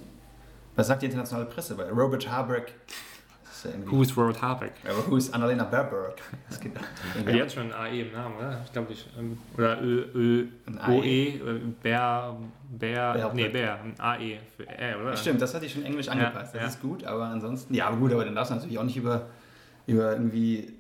[0.76, 1.76] Was sagt die internationale Presse?
[1.80, 2.76] Weil Robert Habeck.
[3.64, 3.91] Das ja.
[3.91, 4.72] Who is Robert Habeck?
[4.86, 6.16] aber who is Annalena Baerbock?
[6.49, 6.72] Das geht
[7.26, 8.62] Ja, die hat schon ein AE im Namen, oder?
[8.66, 10.91] Ich glaube, ähm, oder Ö, Ö, Ein AE?
[10.91, 12.38] OE, äh, Bär,
[12.70, 15.16] Bär, Bär- nee, Bär, ein AE für R, oder?
[15.18, 16.55] Stimmt, das hatte ich schon englisch angepasst.
[16.55, 16.62] ja.
[16.62, 17.74] Das ist gut, aber ansonsten.
[17.74, 19.28] Ja, aber gut, aber dann darfst du natürlich auch nicht über,
[19.88, 20.74] über irgendwie.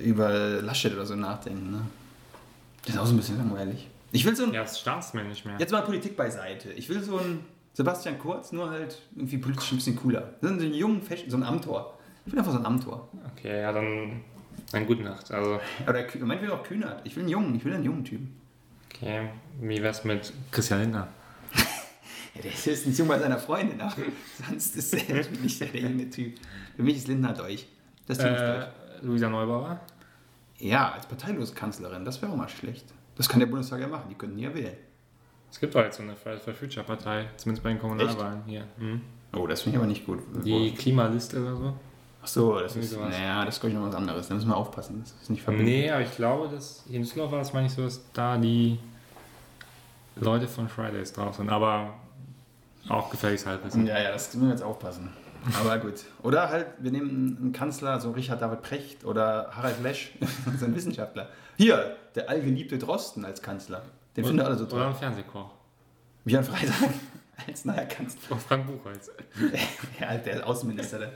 [0.00, 1.82] über Laschet oder so nachdenken, ne?
[2.86, 3.88] Das ist auch so ein bisschen langweilig.
[4.12, 4.52] Ich will so ein.
[4.52, 5.56] Ja, ist staatsmännisch mehr.
[5.58, 6.72] Jetzt mal Politik beiseite.
[6.72, 10.34] Ich will so einen Sebastian Kurz, nur halt irgendwie politisch ein bisschen cooler.
[10.40, 11.98] So einen jungen, so ein Amtor.
[12.26, 13.08] Ich will einfach so ein Amtor.
[13.36, 14.20] Okay, ja, dann,
[14.72, 15.30] dann gute Nacht.
[15.30, 17.00] Also, Oder meinetwegen auch Kühnert.
[17.04, 18.40] Ich will einen jungen, ich will einen jungen Typen.
[18.92, 19.28] okay,
[19.60, 21.08] wie wär's mit Christian Lindner?
[22.32, 23.92] Ja, der ist ein Junge bei seiner Freundin, aber
[24.48, 26.38] sonst ist er nicht der, junge Typ.
[26.76, 27.66] Für mich ist Lindner durch.
[28.06, 28.66] Das ist Äh.
[29.02, 29.80] Luisa Neubauer?
[30.58, 32.84] Ja, als parteilose Kanzlerin, das wäre auch mal schlecht.
[33.16, 34.76] Das kann der Bundestag ja machen, die könnten ja wählen.
[35.50, 38.64] Es gibt doch jetzt so eine Fridays for Future Partei, zumindest bei den Kommunalwahlen hier.
[38.78, 39.00] Mhm.
[39.36, 40.20] Oh, das finde ich aber nicht gut.
[40.44, 41.72] Die Klimaliste oder so?
[42.22, 43.10] Ach so, das Irgendwie ist, sowas.
[43.10, 44.28] naja, das ist glaube ich noch was anderes.
[44.28, 45.00] Da müssen wir aufpassen.
[45.02, 45.64] Das ist nicht verbunden.
[45.66, 48.36] Nee, aber ich glaube, dass hier in Düsseldorf war das meine ich so, dass da
[48.36, 48.78] die
[50.16, 51.48] Leute von Fridays drauf sind.
[51.48, 51.94] Aber
[52.88, 53.86] auch gefährliches Halbwissen.
[53.86, 55.10] Ja, ja, das müssen wir jetzt aufpassen.
[55.58, 56.04] Aber gut.
[56.22, 60.12] Oder halt, wir nehmen einen Kanzler, so Richard David Precht oder Harald Lesch,
[60.58, 61.28] so ein Wissenschaftler.
[61.56, 63.82] Hier, der allgeliebte Drosten als Kanzler.
[64.16, 64.82] Den finden alle so Oder toll.
[64.82, 65.50] ein Fernsehkoch.
[66.24, 66.90] Björn Freitag
[67.46, 68.32] als neuer Kanzler.
[68.32, 69.10] Oder Frank Buchholz.
[70.00, 70.98] Ja, der Außenminister.
[70.98, 71.12] Der.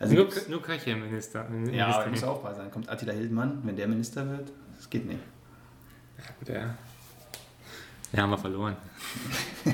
[0.00, 1.46] Also Nur, nur Köche im Minister.
[1.72, 2.60] ja, aber muss aufpassen.
[2.60, 4.52] Dann kommt Attila Hildmann, wenn der Minister wird.
[4.76, 5.20] Das geht nicht.
[6.46, 6.74] Der,
[8.12, 8.76] ja, haben wir verloren.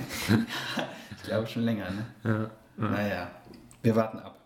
[1.16, 2.04] Ich glaube schon länger, ne?
[2.22, 2.50] Ja.
[2.76, 3.30] Naja,
[3.82, 4.38] wir warten ab.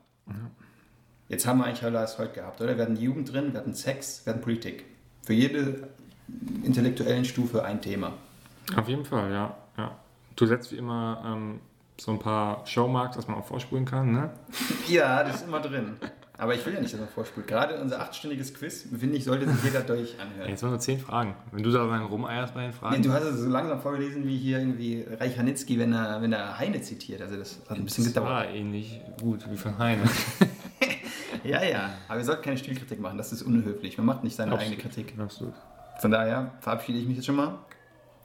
[1.28, 2.76] Jetzt haben wir eigentlich alles heute gehabt, oder?
[2.76, 4.84] Wir hatten die Jugend drin, wir hatten Sex, wir hatten Politik.
[5.24, 5.88] Für jede
[6.64, 8.12] intellektuellen Stufe ein Thema.
[8.76, 9.56] Auf jeden Fall, ja.
[9.76, 9.92] ja.
[10.36, 11.60] Du setzt wie immer ähm,
[11.98, 14.30] so ein paar Showmarks, dass man auch vorspulen kann, ne?
[14.88, 15.96] Ja, das ist immer drin.
[16.40, 17.48] Aber ich will ja nicht, dass man vorspult.
[17.48, 20.48] Gerade unser achtstündiges Quiz, finde ich, sollte sich jeder durch anhören.
[20.48, 21.34] Jetzt waren nur zehn Fragen.
[21.50, 22.94] Wenn du da lang rumeierst bei den Fragen.
[22.94, 26.32] Nee, du hast es so langsam vorgelesen wie hier irgendwie Reich Ranitzky, wenn er, wenn
[26.32, 27.22] er Heine zitiert.
[27.22, 28.30] Also das hat ein bisschen das gedauert.
[28.30, 30.02] war ähnlich gut wie von Heine.
[31.44, 31.90] Ja, ja.
[32.08, 33.96] Aber wir sollten keine Stilkritik machen, das ist unhöflich.
[33.96, 35.14] Man macht nicht seine eigene Kritik.
[35.18, 35.54] Absolut.
[35.98, 37.58] Von daher verabschiede ich mich jetzt schon mal.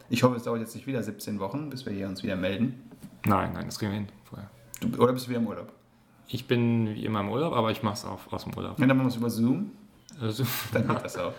[0.09, 2.89] Ich hoffe, es dauert jetzt nicht wieder 17 Wochen, bis wir hier uns wieder melden.
[3.25, 4.49] Nein, nein, das kriegen wir hin vorher.
[4.79, 5.71] Du, oder bist du wieder im Urlaub?
[6.27, 8.79] Ich bin wie immer im Urlaub, aber ich mache es auch aus dem Urlaub.
[8.79, 9.71] Wenn dann machen wir es über Zoom,
[10.19, 11.33] Also, dann geht das auch.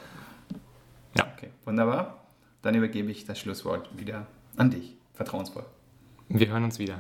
[1.17, 1.27] Ja.
[1.37, 2.25] Okay, wunderbar.
[2.63, 4.27] Dann übergebe ich das Schlusswort wieder
[4.57, 4.97] an dich.
[5.13, 5.65] Vertrauensvoll.
[6.29, 6.99] wir hören uns wieder.